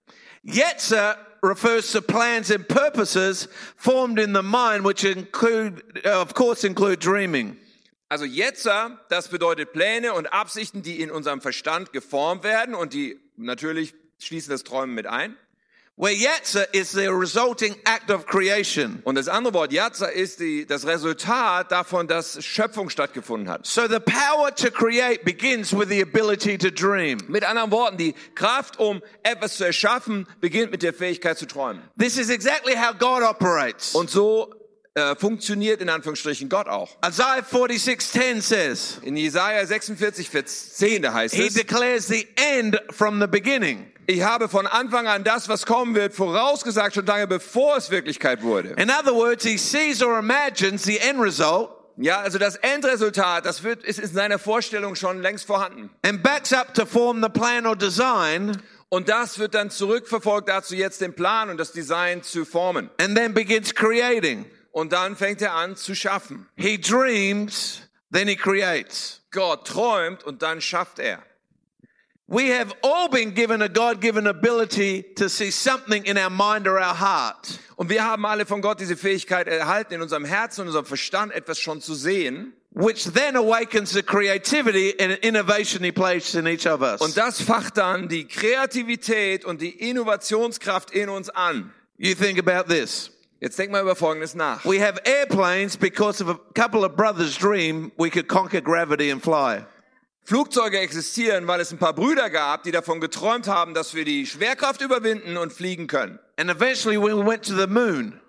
Yetza 0.45 1.17
refers 1.43 1.91
to 1.91 2.01
plans 2.01 2.53
and 2.53 2.69
purposes 2.69 3.49
formed 3.77 4.21
in 4.21 4.33
the 4.33 4.43
mind, 4.43 4.85
which 4.85 5.03
include, 5.03 5.83
of 6.05 6.33
course, 6.35 6.65
include 6.65 7.01
dreaming. 7.01 7.57
Also 8.09 8.25
Yetza, 8.25 8.99
das 9.11 9.29
bedeutet 9.29 9.73
Pläne 9.73 10.15
und 10.15 10.27
Absichten, 10.33 10.83
die 10.83 11.01
in 11.01 11.11
unserem 11.11 11.41
Verstand 11.41 11.93
geformt 11.93 12.43
werden 12.43 12.75
und 12.75 12.95
die 12.95 13.21
natürlich 13.37 13.95
schließen 14.19 14.51
das 14.51 14.65
Träumen 14.65 14.95
mit 14.95 15.07
ein. 15.07 15.37
Where 16.01 16.13
yetza 16.13 16.63
is 16.73 16.93
the 16.93 17.09
resulting 17.09 17.75
act 17.85 18.13
of 18.13 18.25
creation. 18.25 19.01
Und 19.03 19.17
das 19.17 19.27
andere 19.27 19.53
Wort 19.55 19.73
Yatza 19.73 20.07
ist 20.07 20.39
die, 20.39 20.65
das 20.65 20.87
Resultat 20.87 21.73
davon, 21.73 22.07
dass 22.07 22.45
Schöpfung 22.45 22.89
stattgefunden 22.89 23.49
hat. 23.49 23.67
So 23.67 23.89
the 23.89 23.99
power 23.99 24.55
to 24.55 24.71
create 24.71 25.25
begins 25.25 25.77
with 25.77 25.89
the 25.89 26.01
ability 26.01 26.57
to 26.57 26.71
dream. 26.71 27.19
Mit 27.27 27.43
anderen 27.43 27.73
Worten, 27.73 27.97
die 27.97 28.15
Kraft, 28.37 28.79
um 28.79 29.03
etwas 29.25 29.57
zu 29.57 29.65
erschaffen, 29.65 30.29
beginnt 30.41 30.71
mit 30.71 30.85
der 30.85 30.95
Fähigkeit 30.95 31.37
zu 31.37 31.47
träumen. 31.47 31.83
This 31.99 32.17
is 32.17 32.31
exactly 32.31 32.77
how 32.77 32.97
God 32.97 33.25
operates. 33.25 33.97
Und 33.97 34.09
so 34.09 34.55
äh, 34.99 35.17
funktioniert 35.17 35.81
in 35.81 35.89
Anführungsstrichen 35.89 36.49
Gott 36.49 36.69
auch. 36.69 36.97
Isaiah 37.07 37.43
46:10 37.43 38.41
says, 38.43 38.99
In 39.03 39.17
Jesaja 39.17 39.65
46, 39.65 40.29
Vers 40.29 40.75
10, 40.77 41.03
da 41.03 41.13
heißt 41.13 41.35
He 41.35 41.47
es, 41.47 41.55
declares 41.55 42.07
the 42.09 42.27
end 42.37 42.81
from 42.91 43.21
the 43.21 43.27
beginning. 43.27 43.87
ich 44.07 44.23
habe 44.23 44.49
von 44.49 44.67
Anfang 44.67 45.07
an 45.07 45.23
das, 45.25 45.49
was 45.49 45.67
kommen 45.67 45.95
wird, 45.95 46.15
vorausgesagt, 46.15 46.95
schon 46.95 47.07
lange 47.07 47.27
bevor 47.27 47.77
es 47.77 47.91
Wirklichkeit 47.91 48.43
wurde. 48.43 48.71
In 48.79 48.91
other 48.91 49.15
words, 49.15 49.45
he 49.45 49.57
sees 49.59 50.03
or 50.03 50.19
imagines 50.19 50.83
the 50.85 50.99
end 50.99 51.21
result 51.21 51.71
Ja, 52.01 52.21
also 52.21 52.39
das 52.39 52.55
Endresultat, 52.57 53.45
das 53.45 53.65
wird, 53.65 53.83
ist 53.83 53.99
in 53.99 54.07
seiner 54.07 54.39
Vorstellung 54.39 54.95
schon 54.95 55.21
längst 55.21 55.47
vorhanden. 55.47 55.91
and 56.03 56.23
backs 56.23 56.53
up 56.53 56.73
to 56.75 56.87
form 56.87 57.21
the 57.23 57.29
plan 57.29 57.67
or 57.67 57.75
design 57.77 58.57
Und 58.91 59.09
das 59.11 59.39
wird 59.39 59.55
dann 59.55 59.69
zurückverfolgt 59.71 60.49
dazu, 60.49 60.75
jetzt 60.75 61.01
den 61.03 61.13
Plan 61.13 61.51
und 61.51 61.59
das 61.59 61.73
Design 61.73 62.23
zu 62.23 62.45
formen. 62.47 62.89
and 63.01 63.17
then 63.17 63.35
begins 63.35 63.75
creating. 63.75 64.47
Und 64.79 64.93
dann 64.93 65.17
fängt 65.17 65.43
er 65.43 65.55
an 65.55 65.75
zu 65.75 65.97
schaffen. 65.97 66.47
He 66.57 66.79
dreams, 66.79 67.83
then 68.13 68.29
he 68.29 68.37
creates. 68.37 69.23
Gott 69.33 69.67
träumt 69.67 70.23
und 70.23 70.41
dann 70.41 70.61
schafft 70.61 71.01
er. 71.01 71.21
We 72.29 72.57
have 72.57 72.73
all 72.83 73.09
been 73.09 73.35
given 73.35 73.61
a 73.61 73.67
God 73.67 74.01
given 74.01 74.29
ability 74.29 75.03
to 75.17 75.29
see 75.29 75.51
something 75.51 76.05
in 76.05 76.17
our 76.17 76.31
mind 76.31 76.69
or 76.69 76.79
our 76.79 77.01
heart. 77.01 77.59
Und 77.75 77.91
wir 77.91 78.05
haben 78.05 78.25
alle 78.25 78.47
von 78.47 78.61
Gott 78.61 78.79
diese 78.79 78.97
Fähigkeit 78.97 79.49
erhalten, 79.49 79.95
in 79.95 80.01
unserem 80.01 80.25
Herzen 80.25 80.61
und 80.61 80.67
unserem 80.69 80.87
Verstand 80.87 81.33
etwas 81.33 81.59
schon 81.59 81.81
zu 81.81 81.95
sehen. 81.95 82.53
which 82.71 83.05
then 83.13 83.35
awakens 83.35 83.91
the 83.91 84.03
creativity 84.05 84.95
and 85.01 85.19
innovation 85.25 85.83
he 85.83 85.91
placed 85.91 86.37
in 86.37 86.47
each 86.47 86.69
of 86.69 86.83
us. 86.83 87.01
Und 87.01 87.17
das 87.17 87.43
facht 87.43 87.79
dann 87.79 88.07
die 88.09 88.29
Kreativität 88.29 89.45
und 89.45 89.61
die 89.61 89.71
Innovationskraft 89.71 90.93
in 90.93 91.09
uns 91.09 91.31
an. 91.31 91.73
you 91.97 92.15
think 92.15 92.39
about 92.39 92.73
this. 92.73 93.11
Jetzt 93.41 93.57
denk 93.59 93.71
mal 93.71 93.83
über 93.83 93.95
Folgendes 93.95 94.35
nach. 94.35 94.65
We 94.65 94.81
have 94.85 95.01
airplanes 95.05 95.77
because 95.77 96.23
of 96.23 96.29
a 96.29 96.39
couple 96.55 96.85
of 96.85 96.97
brothers' 96.97 97.37
dream 97.37 97.93
we 97.97 98.11
could 98.11 98.27
conquer 98.27 98.61
gravity 98.61 99.13
and 99.13 99.23
fly. 99.23 99.65
Flugzeuge 100.25 100.79
existieren, 100.79 101.47
weil 101.47 101.61
es 101.61 101.71
ein 101.71 101.79
paar 101.79 101.95
Brüder 101.95 102.31
gab, 102.31 102.65
die 102.65 102.73
davon 102.73 103.01
geträumt 103.01 103.47
haben, 103.47 103.75
dass 103.75 103.95
wir 103.95 104.05
die 104.05 104.27
Schwerkraft 104.27 104.81
überwinden 104.83 105.37
und 105.37 105.53
fliegen 105.53 105.87
können. 105.87 106.19
And 106.37 106.51
eventually 106.51 106.99
we 107.01 107.15
went 107.15 107.47
to 107.47 107.55
the 107.55 107.69
moon 107.69 108.21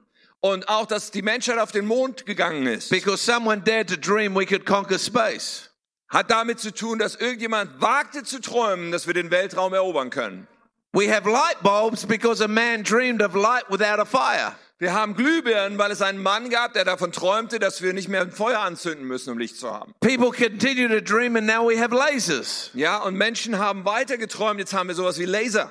Und 0.42 0.70
auch, 0.70 0.86
dass 0.86 1.12
die 1.12 1.24
Menschheit 1.24 1.58
auf 1.58 1.72
den 1.72 1.86
Mond 1.86 2.26
gegangen 2.26 2.68
ist, 2.68 2.90
because 2.90 3.18
someone 3.18 3.62
dared 3.62 3.90
to 3.90 3.98
dream 3.98 4.36
we 4.36 4.46
could 4.46 4.66
conquer 4.66 5.00
space. 5.00 5.72
hat 6.08 6.30
damit 6.30 6.60
zu 6.60 6.72
tun, 6.72 7.00
dass 7.00 7.16
irgendjemand 7.16 7.82
wagte 7.82 8.24
zu 8.24 8.40
träumen, 8.40 8.92
dass 8.92 9.08
wir 9.08 9.16
den 9.16 9.32
Weltraum 9.32 9.74
erobern 9.74 10.12
können. 10.12 10.48
We 10.94 11.12
have 11.12 11.28
light 11.30 11.62
bulbs 11.62 12.06
because 12.06 12.44
a 12.44 12.48
man 12.48 12.84
dreamed 12.84 13.22
of 13.22 13.34
light 13.34 13.66
without 13.70 14.00
a 14.00 14.06
fire. 14.06 14.56
Wir 14.82 14.94
haben 14.94 15.14
Glühbirnen, 15.14 15.78
weil 15.78 15.92
es 15.92 16.02
einen 16.02 16.24
Mann 16.24 16.50
gab, 16.50 16.72
der 16.72 16.86
davon 16.86 17.12
träumte, 17.12 17.60
dass 17.60 17.82
wir 17.82 17.92
nicht 17.92 18.08
mehr 18.08 18.22
ein 18.22 18.32
Feuer 18.32 18.60
anzünden 18.60 19.06
müssen, 19.06 19.30
um 19.30 19.38
Licht 19.38 19.58
zu 19.58 19.70
haben. 19.70 19.94
People 20.00 20.32
continue 20.32 20.88
to 20.88 21.02
dream 21.02 21.36
and 21.36 21.46
now 21.46 21.70
we 21.70 21.78
have 21.78 21.94
lasers. 21.94 22.72
Ja, 22.74 23.00
und 23.00 23.16
Menschen 23.16 23.60
haben 23.60 23.84
weiter 23.84 24.18
geträumt, 24.18 24.58
jetzt 24.58 24.74
haben 24.74 24.88
wir 24.88 24.96
sowas 24.96 25.20
wie 25.20 25.26
Laser. 25.26 25.70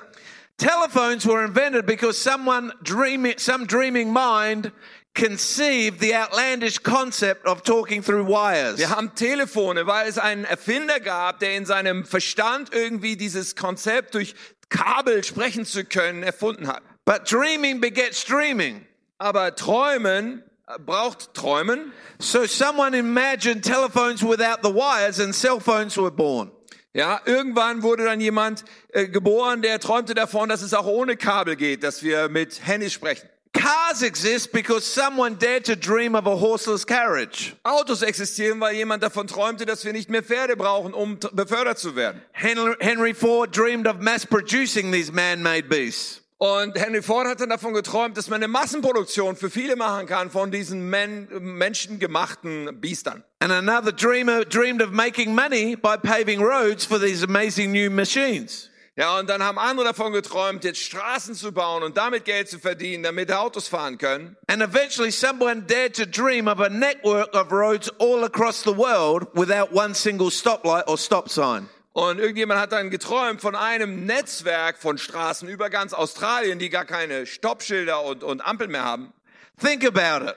Telephones 0.59 1.25
were 1.25 1.43
invented 1.43 1.87
because 1.87 2.21
someone 2.21 2.71
dreaming, 2.83 3.33
some 3.39 3.65
dreaming 3.65 4.13
mind 4.13 4.71
conceived 5.15 5.99
the 6.01 6.15
outlandish 6.15 6.83
concept 6.83 7.47
of 7.47 7.63
talking 7.63 8.03
through 8.03 8.27
wires. 8.27 8.77
Wir 8.77 8.91
haben 8.91 9.15
Telefone, 9.15 9.87
weil 9.87 10.07
es 10.07 10.19
einen 10.19 10.45
Erfinder 10.45 10.99
gab, 10.99 11.39
der 11.39 11.55
in 11.55 11.65
seinem 11.65 12.05
Verstand 12.05 12.75
irgendwie 12.75 13.17
dieses 13.17 13.55
Konzept 13.55 14.13
durch 14.13 14.35
Kabel 14.69 15.23
sprechen 15.23 15.65
zu 15.65 15.83
können 15.83 16.21
erfunden 16.21 16.67
hat. 16.67 16.83
But 17.05 17.25
dreaming 17.25 17.81
begets 17.81 18.23
dreaming. 18.23 18.85
Aber 19.19 19.55
Träumen 19.55 20.43
äh, 20.67 20.79
braucht 20.79 21.33
Träumen. 21.33 21.91
So 22.19 22.45
someone 22.45 22.97
imagined 22.97 23.63
telephones 23.63 24.23
without 24.23 24.63
the 24.63 24.73
wires 24.73 25.19
and 25.19 25.35
cell 25.35 25.59
phones 25.59 25.97
were 25.97 26.11
born. 26.11 26.51
Ja, 26.93 27.21
irgendwann 27.25 27.83
wurde 27.83 28.05
dann 28.05 28.19
jemand 28.19 28.65
äh, 28.89 29.07
geboren, 29.07 29.61
der 29.61 29.79
träumte 29.79 30.15
davon, 30.15 30.49
dass 30.49 30.63
es 30.63 30.73
auch 30.73 30.87
ohne 30.87 31.17
Kabel 31.17 31.55
geht, 31.55 31.83
dass 31.83 32.01
wir 32.01 32.29
mit 32.29 32.65
Handys 32.65 32.93
sprechen. 32.93 33.29
Cars 33.53 34.03
exist 34.03 34.51
because 34.51 34.85
someone 34.85 35.35
dared 35.35 35.65
to 35.65 35.75
dream 35.75 36.15
of 36.15 36.27
a 36.27 36.35
horseless 36.35 36.85
carriage. 36.85 37.55
Autos 37.63 38.01
existieren, 38.01 38.59
weil 38.59 38.75
jemand 38.75 39.03
davon 39.03 39.27
träumte, 39.27 39.65
dass 39.65 39.83
wir 39.85 39.91
nicht 39.91 40.09
mehr 40.09 40.23
Pferde 40.23 40.55
brauchen, 40.55 40.93
um 40.93 41.19
befördert 41.33 41.77
zu 41.77 41.95
werden. 41.95 42.21
Henry, 42.31 42.75
Henry 42.79 43.13
Ford 43.13 43.55
dreamed 43.55 43.87
of 43.87 43.99
mass 43.99 44.25
producing 44.25 44.91
these 44.91 45.11
man-made 45.11 45.67
beasts. 45.67 46.18
Und 46.41 46.79
Henry 46.79 47.01
Ford 47.01 47.27
hat 47.27 47.41
dann 47.41 47.49
davon 47.49 47.73
geträumt, 47.73 48.15
dass 48.15 48.29
man 48.29 48.37
eine 48.37 48.47
Massenproduktion 48.47 49.35
für 49.35 49.49
viele 49.49 49.75
machen 49.75 50.07
kann 50.07 50.31
von 50.31 50.51
diesen 50.51 50.89
men 50.89 51.27
menschengemachten 51.37 52.79
Biestern. 52.79 53.25
And 53.39 53.51
another 53.51 53.91
dreamer 53.91 54.45
dreamed 54.45 54.81
of 54.81 54.91
making 54.91 55.35
money 55.35 55.75
by 55.75 55.97
paving 55.97 56.41
roads 56.41 56.85
for 56.85 56.97
these 56.97 57.25
amazing 57.25 57.73
new 57.73 57.91
machines. 57.91 58.69
Ja, 58.95 59.19
und 59.19 59.29
dann 59.29 59.43
haben 59.43 59.57
andere 59.57 59.87
davon 59.87 60.13
geträumt, 60.13 60.63
jetzt 60.63 60.79
Straßen 60.79 61.35
zu 61.35 61.51
bauen 61.51 61.83
und 61.83 61.97
damit 61.97 62.23
Geld 62.23 62.49
zu 62.49 62.57
verdienen, 62.57 63.03
damit 63.03 63.33
Autos 63.33 63.67
fahren 63.67 63.97
können. 63.97 64.37
And 64.47 64.61
eventually 64.61 65.11
someone 65.11 65.63
dared 65.67 65.93
to 65.97 66.05
dream 66.05 66.47
of 66.47 66.61
a 66.61 66.69
network 66.69 67.33
of 67.35 67.51
roads 67.51 67.91
all 67.99 68.23
across 68.23 68.63
the 68.63 68.77
world 68.77 69.27
without 69.35 69.73
one 69.73 69.93
single 69.93 70.29
stoplight 70.29 70.87
or 70.87 70.97
stop 70.97 71.29
sign. 71.29 71.67
Und 71.93 72.19
irgendjemand 72.19 72.59
hat 72.59 72.71
dann 72.71 72.91
geträumt 72.91 73.41
von 73.41 73.55
einem 73.55 74.05
Netzwerk 74.05 74.77
von 74.77 74.97
Straßen 74.97 75.49
über 75.49 75.69
ganz 75.69 75.93
Australien, 75.93 76.59
die 76.59 76.69
gar 76.69 76.85
keine 76.85 77.25
Stoppschilder 77.25 78.03
und, 78.03 78.23
und 78.23 78.41
Ampeln 78.45 78.71
mehr 78.71 78.83
haben. 78.83 79.11
Think 79.59 79.85
about 79.85 80.25
it. 80.25 80.35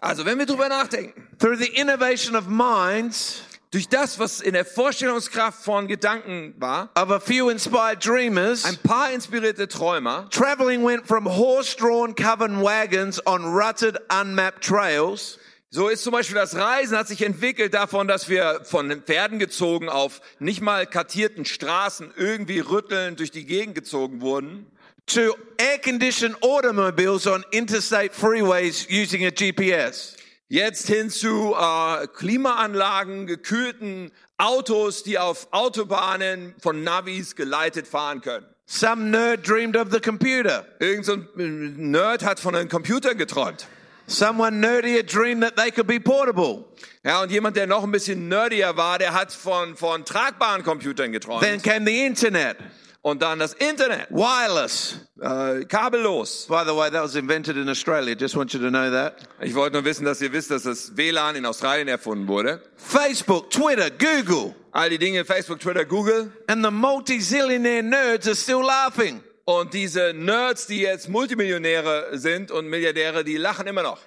Also, 0.00 0.24
wenn 0.24 0.38
wir 0.38 0.46
drüber 0.46 0.68
nachdenken, 0.68 1.26
Through 1.38 1.56
the 1.56 1.68
innovation 1.68 2.36
of 2.36 2.46
minds 2.46 3.42
durch 3.72 3.88
das, 3.88 4.18
was 4.18 4.40
in 4.40 4.54
der 4.54 4.64
Vorstellungskraft 4.64 5.62
von 5.62 5.88
Gedanken 5.88 6.54
war, 6.58 6.90
of 6.96 7.10
a 7.10 7.18
few 7.18 7.50
inspired 7.50 8.04
dreamers, 8.04 8.64
ein 8.64 8.78
paar 8.78 9.10
inspirierte 9.10 9.68
Träumer, 9.68 10.28
traveling 10.30 10.84
went 10.84 11.06
from 11.06 11.26
horse-drawn 11.26 12.14
covered 12.14 12.52
wagons 12.62 13.20
on 13.26 13.44
rutted, 13.44 13.98
unmapped 14.08 14.62
trails 14.62 15.38
So 15.70 15.88
ist 15.88 16.04
zum 16.04 16.12
Beispiel 16.12 16.36
das 16.36 16.54
Reisen 16.54 16.96
hat 16.96 17.08
sich 17.08 17.22
entwickelt 17.22 17.74
davon, 17.74 18.06
dass 18.06 18.28
wir 18.28 18.60
von 18.64 18.88
den 18.88 19.02
Pferden 19.02 19.38
gezogen 19.38 19.88
auf 19.88 20.20
nicht 20.38 20.60
mal 20.60 20.86
kartierten 20.86 21.44
Straßen 21.44 22.12
irgendwie 22.16 22.60
rüttelnd 22.60 23.18
durch 23.18 23.32
die 23.32 23.46
Gegend 23.46 23.74
gezogen 23.74 24.20
wurden, 24.20 24.66
to 25.06 25.36
air-conditioned 25.58 26.40
automobiles 26.42 27.26
on 27.26 27.44
interstate 27.50 28.12
freeways 28.12 28.86
using 28.88 29.24
a 29.26 29.30
GPS. 29.30 30.16
jetzt 30.48 30.86
hin 30.86 31.10
zu 31.10 31.54
äh, 31.58 32.06
Klimaanlagen, 32.06 33.26
gekühlten 33.26 34.12
Autos, 34.38 35.02
die 35.02 35.18
auf 35.18 35.48
Autobahnen 35.50 36.54
von 36.60 36.84
Navis 36.84 37.34
geleitet 37.34 37.88
fahren 37.88 38.20
können. 38.20 38.46
Some 38.66 39.10
nerd 39.10 39.48
dreamed 39.48 39.76
of 39.76 39.88
the 39.92 40.00
computer. 40.00 40.66
Irgend 40.80 41.04
so 41.04 41.14
ein 41.14 41.90
Nerd 41.90 42.24
hat 42.24 42.40
von 42.40 42.54
einem 42.54 42.68
Computer 42.68 43.14
geträumt. 43.14 43.66
Someone 44.06 44.60
nerdier 44.60 45.02
dreamed 45.02 45.42
that 45.42 45.56
they 45.56 45.70
could 45.70 45.86
be 45.86 45.98
portable. 46.00 46.64
Ja, 47.04 47.22
und 47.22 47.30
jemand, 47.30 47.56
der 47.56 47.66
noch 47.66 47.82
ein 47.84 47.92
bisschen 47.92 48.28
nerdier 48.28 48.76
war, 48.76 48.98
der 48.98 49.12
hat 49.14 49.32
von, 49.32 49.76
von 49.76 50.04
tragbaren 50.04 50.62
Computern 50.62 51.12
geträumt. 51.12 51.42
Then 51.42 51.60
came 51.62 51.86
the 51.86 52.04
internet, 52.06 52.56
Und 53.02 53.22
dann 53.22 53.38
das 53.38 53.52
Internet, 53.54 54.08
wireless. 54.10 54.98
äh, 55.20 55.64
kabellos. 55.66 56.46
By 56.48 56.64
the 56.66 56.74
way, 56.76 56.90
that 56.90 57.02
was 57.04 57.14
invented 57.14 57.56
in 57.56 57.68
Australia. 57.68 58.14
Just 58.18 58.34
want 58.36 58.52
you 58.52 58.58
to 58.60 58.68
know 58.70 58.90
that. 58.90 59.18
Ich 59.40 59.54
wollte 59.54 59.74
nur 59.76 59.84
wissen, 59.84 60.04
dass 60.04 60.20
ihr 60.20 60.32
wisst, 60.32 60.50
dass 60.50 60.64
das 60.64 60.96
WLAN 60.96 61.36
in 61.36 61.46
Australien 61.46 61.86
erfunden 61.88 62.26
wurde. 62.26 62.60
Facebook, 62.76 63.50
Twitter, 63.50 63.90
Google, 63.90 64.54
All 64.72 64.90
die 64.90 64.98
Dinge, 64.98 65.24
Facebook, 65.24 65.60
Twitter, 65.60 65.84
Google. 65.84 66.32
and 66.48 66.64
the 66.64 66.70
multi-zillionaire 66.70 67.82
nerds 67.82 68.26
are 68.26 68.34
still 68.34 68.62
laughing. 68.64 69.22
Und 69.48 69.74
diese 69.74 70.12
Nerds, 70.12 70.66
die 70.66 70.80
jetzt 70.80 71.08
Multimillionäre 71.08 72.18
sind 72.18 72.50
und 72.50 72.66
Milliardäre, 72.68 73.22
die 73.22 73.36
lachen 73.36 73.68
immer 73.68 73.84
noch. 73.84 73.98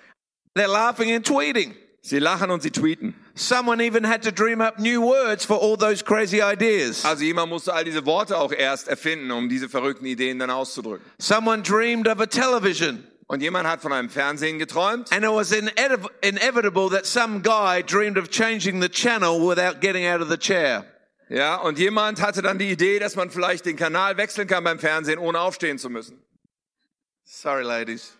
They're 0.55 0.67
laughing 0.67 1.15
and 1.15 1.25
tweeting. 1.25 1.75
Sie 2.01 2.19
lachen 2.19 2.51
und 2.51 2.61
sie 2.61 2.71
tweeten. 2.71 3.13
Someone 3.35 3.81
even 3.81 4.05
had 4.05 4.21
to 4.23 4.31
dream 4.31 4.59
up 4.61 4.79
new 4.79 5.01
words 5.01 5.45
for 5.45 5.61
all 5.61 5.77
those 5.77 6.03
crazy 6.03 6.41
ideas. 6.41 7.05
Also 7.05 7.23
jemand 7.23 7.49
musste 7.49 7.73
all 7.73 7.85
diese 7.85 8.05
Worte 8.05 8.37
auch 8.37 8.51
erst 8.51 8.89
erfinden, 8.89 9.31
um 9.31 9.47
diese 9.47 9.69
verrückten 9.69 10.05
Ideen 10.05 10.39
dann 10.39 10.49
auszudrücken. 10.49 11.05
Someone 11.19 11.61
dreamed 11.63 12.07
of 12.07 12.19
a 12.19 12.25
television. 12.25 13.05
Und 13.27 13.41
jemand 13.41 13.67
hat 13.67 13.81
von 13.81 13.93
einem 13.93 14.09
Fernsehen 14.09 14.59
geträumt. 14.59 15.11
And 15.13 15.23
it 15.23 15.29
was 15.31 15.53
inev- 15.53 16.09
inevitable 16.21 16.89
that 16.89 17.05
some 17.05 17.41
guy 17.41 17.81
dreamed 17.81 18.17
of 18.17 18.29
changing 18.29 18.81
the 18.81 18.89
channel 18.89 19.39
without 19.39 19.79
getting 19.79 20.05
out 20.05 20.19
of 20.19 20.29
the 20.29 20.37
chair. 20.37 20.83
Ja, 21.29 21.57
und 21.57 21.77
jemand 21.77 22.21
hatte 22.21 22.41
dann 22.41 22.57
die 22.57 22.71
Idee, 22.71 22.97
dass 22.97 23.15
man 23.15 23.29
vielleicht 23.29 23.65
den 23.65 23.75
Kanal 23.75 24.17
wechseln 24.17 24.47
kann 24.47 24.63
beim 24.63 24.79
Fernsehen, 24.79 25.19
ohne 25.19 25.39
aufstehen 25.39 25.77
zu 25.77 25.89
müssen. 25.89 26.21
Sorry, 27.23 27.63
ladies. 27.63 28.17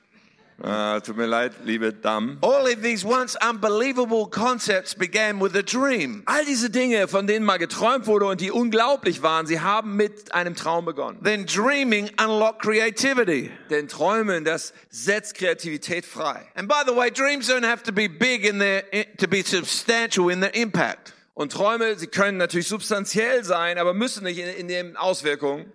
Äh, 0.61 0.99
tut 1.01 1.15
mir 1.15 1.25
leid, 1.25 1.53
liebe 1.63 1.93
Damen. 1.93 2.37
All 2.41 2.65
of 2.65 2.81
these 2.83 3.07
once 3.07 3.37
unbelievable 3.41 4.27
concepts 4.29 4.93
began 4.93 5.39
with 5.39 5.55
a 5.55 5.61
dream. 5.61 6.21
All 6.25 6.43
diese 6.43 6.69
Dinge, 6.69 7.07
von 7.07 7.27
denen 7.27 7.45
mal 7.45 7.57
geträumt 7.57 8.07
wurde 8.07 8.25
und 8.25 8.41
die 8.41 8.51
unglaublich 8.51 9.23
waren, 9.23 9.47
sie 9.47 9.61
haben 9.61 9.95
mit 9.95 10.33
einem 10.33 10.55
Traum 10.55 10.83
begonnen. 10.83 11.23
Then 11.23 11.45
dreaming 11.45 12.11
unlocked 12.19 12.61
creativity. 12.61 13.51
Denn 13.69 13.87
Träumen, 13.87 14.43
das 14.43 14.73
setzt 14.89 15.35
Kreativität 15.35 16.05
frei. 16.05 16.45
And 16.55 16.67
by 16.67 16.83
the 16.85 16.95
way, 16.95 17.09
dreams 17.09 17.49
don't 17.49 17.65
have 17.65 17.81
to 17.83 17.93
be 17.93 18.09
big 18.09 18.45
in 18.45 18.59
their, 18.59 18.83
to 19.17 19.27
be 19.27 19.41
substantial 19.41 20.29
in 20.29 20.41
their 20.41 20.53
impact. 20.53 21.13
Und 21.39 21.53
Träume, 21.53 21.95
sie 21.95 22.07
können 22.07 22.37
natürlich 22.37 22.67
substanziell 22.67 23.45
sein, 23.45 23.77
aber 23.77 23.93
müssen 23.93 24.25
nicht 24.25 24.39
in, 24.39 24.49
in 24.49 24.67
den 24.67 24.97
Auswirkungen. 24.97 25.71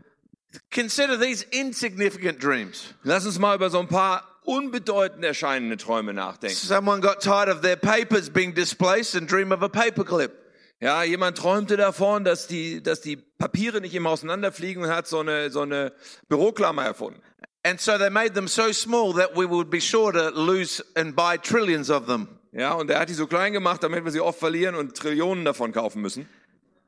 Consider 0.70 1.18
these 1.18 1.42
insignificant 1.53 2.44
dreams. 2.44 2.92
Lass 3.03 3.24
uns 3.24 3.38
mal 3.38 3.57
über 3.57 3.70
so 3.70 3.79
ein 3.79 3.88
paar 3.88 4.29
unbedeutend 4.44 5.24
erscheinende 5.24 5.79
Träume 5.79 6.12
nachdenken. 6.12 6.55
Someone 6.55 7.00
got 7.00 7.22
tired 7.22 7.48
of 7.48 7.62
their 7.62 7.77
papers 7.77 8.29
being 8.29 8.53
displaced 8.55 9.16
and 9.16 9.27
dream 9.27 9.53
of 9.53 9.62
a 9.62 9.68
paperclip. 9.70 10.33
Ja, 10.81 11.03
jemand 11.03 11.38
träumte 11.38 11.79
davon, 11.79 12.24
dass 12.24 12.46
die, 12.46 12.83
dass 12.83 13.00
die 13.00 13.16
Papiere 13.16 13.81
nicht 13.81 13.94
immer 13.94 14.11
auseinanderfliegen 14.11 14.83
und 14.83 14.90
hat 14.90 15.07
so 15.07 15.20
eine, 15.20 15.48
so 15.48 15.62
eine 15.62 15.94
Büroklammer 16.29 16.85
erfunden. 16.85 17.22
And 17.62 17.81
so 17.81 17.96
they 17.96 18.11
made 18.11 18.35
them 18.35 18.48
so 18.48 18.70
small 18.70 19.14
that 19.14 19.35
we 19.35 19.48
would 19.48 19.70
be 19.70 19.81
sure 19.81 20.12
to 20.12 20.29
lose 20.29 20.85
and 20.94 21.16
buy 21.16 21.38
trillions 21.38 21.88
of 21.88 22.05
them. 22.05 22.29
Ja, 22.57 22.73
und 22.75 22.88
er 22.88 23.01
hat 23.01 23.09
die 23.09 23.14
so 23.14 23.27
klein 23.27 23.53
gemacht, 23.53 23.83
damit 23.83 24.05
wir 24.05 24.12
sie 24.12 24.21
oft 24.21 24.38
verlieren 24.38 24.77
und 24.77 24.97
Trillionen 24.97 25.45
davon 25.45 25.73
kaufen 25.73 26.01
müssen. 26.01 26.29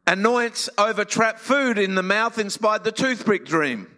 Annoyance 0.04 0.72
over 0.78 1.04
trapped 1.04 1.40
food 1.40 1.76
in 1.76 1.96
the 1.96 2.02
mouth 2.02 2.38
inspired 2.38 2.84
the 2.84 2.92
toothpick 2.92 3.44
dream. 3.44 3.88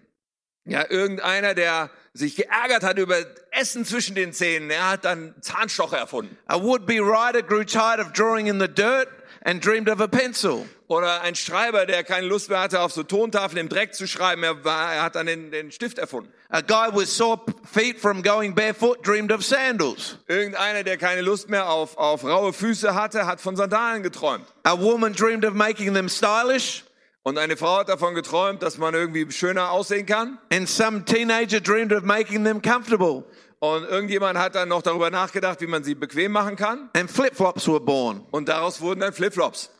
Ja, 0.64 0.90
irgendeiner, 0.90 1.54
der 1.54 1.90
sich 2.14 2.36
geärgert 2.36 2.82
hat 2.82 2.98
über 2.98 3.16
Essen 3.50 3.84
zwischen 3.84 4.14
den 4.14 4.32
Zähnen, 4.32 4.70
er 4.70 4.88
hat 4.90 5.04
dann 5.04 5.34
Zahnstocher 5.42 5.98
erfunden. 5.98 6.36
A 6.46 6.60
would-be 6.60 7.00
writer 7.00 7.42
grew 7.42 7.64
tired 7.64 8.00
of 8.00 8.12
drawing 8.12 8.46
in 8.46 8.58
the 8.58 8.68
dirt 8.68 9.08
and 9.48 9.62
dreamed 9.62 9.88
of 9.88 10.00
a 10.00 10.08
pencil. 10.08 10.66
Oder 10.88 11.22
ein 11.22 11.34
Schreiber, 11.34 11.86
der 11.86 12.04
keine 12.04 12.26
Lust 12.26 12.50
mehr 12.50 12.60
hatte, 12.60 12.80
auf 12.80 12.92
so 12.92 13.02
Tontafeln 13.02 13.58
im 13.58 13.68
Dreck 13.68 13.94
zu 13.94 14.06
schreiben, 14.06 14.42
er, 14.42 14.62
war, 14.64 14.92
er 14.92 15.02
hat 15.02 15.14
dann 15.14 15.26
den, 15.26 15.50
den 15.50 15.72
Stift 15.72 15.98
erfunden. 15.98 16.30
A 16.50 16.60
guy 16.60 16.88
with 16.92 17.14
sore 17.14 17.40
feet 17.70 17.98
from 17.98 18.22
going 18.22 18.54
barefoot 18.54 19.02
dreamed 19.02 19.32
of 19.32 19.42
sandals. 19.42 20.18
Irgendeiner, 20.28 20.82
der 20.82 20.98
keine 20.98 21.22
Lust 21.22 21.48
mehr 21.48 21.68
auf, 21.68 21.96
auf 21.96 22.24
raue 22.24 22.52
Füße 22.52 22.94
hatte, 22.94 23.26
hat 23.26 23.40
von 23.40 23.56
Sandalen 23.56 24.02
geträumt. 24.02 24.44
A 24.64 24.78
woman 24.78 25.14
dreamed 25.14 25.46
of 25.46 25.54
making 25.54 25.94
them 25.94 26.08
stylish. 26.10 26.84
Und 27.22 27.36
eine 27.36 27.56
Frau 27.56 27.78
hat 27.78 27.88
davon 27.88 28.14
geträumt, 28.14 28.62
dass 28.62 28.78
man 28.78 28.94
irgendwie 28.94 29.30
schöner 29.30 29.70
aussehen 29.70 30.06
kann. 30.06 30.38
And 30.50 30.68
some 30.68 31.04
teenager 31.04 31.60
dreamed 31.60 31.92
of 31.92 32.02
making 32.02 32.44
them 32.44 32.62
comfortable. 32.62 33.24
Und 33.60 33.84
irgendjemand 33.84 34.38
hat 34.38 34.54
dann 34.54 34.68
noch 34.68 34.82
darüber 34.82 35.10
nachgedacht, 35.10 35.60
wie 35.60 35.66
man 35.66 35.82
sie 35.82 35.94
bequem 35.94 36.32
machen 36.32 36.56
kann. 36.56 36.90
And 36.94 37.10
flip-flops 37.10 37.66
were 37.66 37.80
born. 37.80 38.24
Und 38.30 38.48
daraus 38.48 38.80
wurden 38.80 39.00
dann 39.00 39.12
Flipflops. 39.12 39.70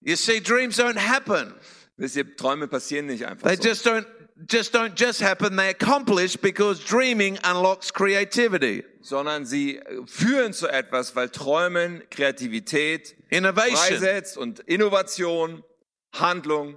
You 0.00 0.14
see, 0.14 0.40
dreams 0.40 0.78
don't 0.78 0.96
happen. 0.98 1.52
Wisst 1.96 2.14
ihr, 2.14 2.36
Träume 2.36 2.68
passieren 2.68 3.06
nicht 3.06 3.26
einfach 3.26 3.48
They 3.48 3.56
so. 3.56 3.68
just 3.68 3.86
don't 3.86 4.06
just 4.48 4.72
don't 4.72 4.92
just 4.96 5.20
happen. 5.20 5.56
They 5.56 5.70
accomplish 5.70 6.38
because 6.38 6.80
dreaming 6.84 7.38
unlocks 7.44 7.92
creativity, 7.92 8.84
sondern 9.00 9.44
sie 9.44 9.80
führen 10.06 10.52
zu 10.52 10.68
etwas, 10.68 11.16
weil 11.16 11.28
Träumen 11.30 12.02
Kreativität 12.10 13.16
innovation. 13.30 13.76
freisetzt 13.76 14.38
und 14.38 14.60
Innovation, 14.60 15.64
Handlung. 16.12 16.76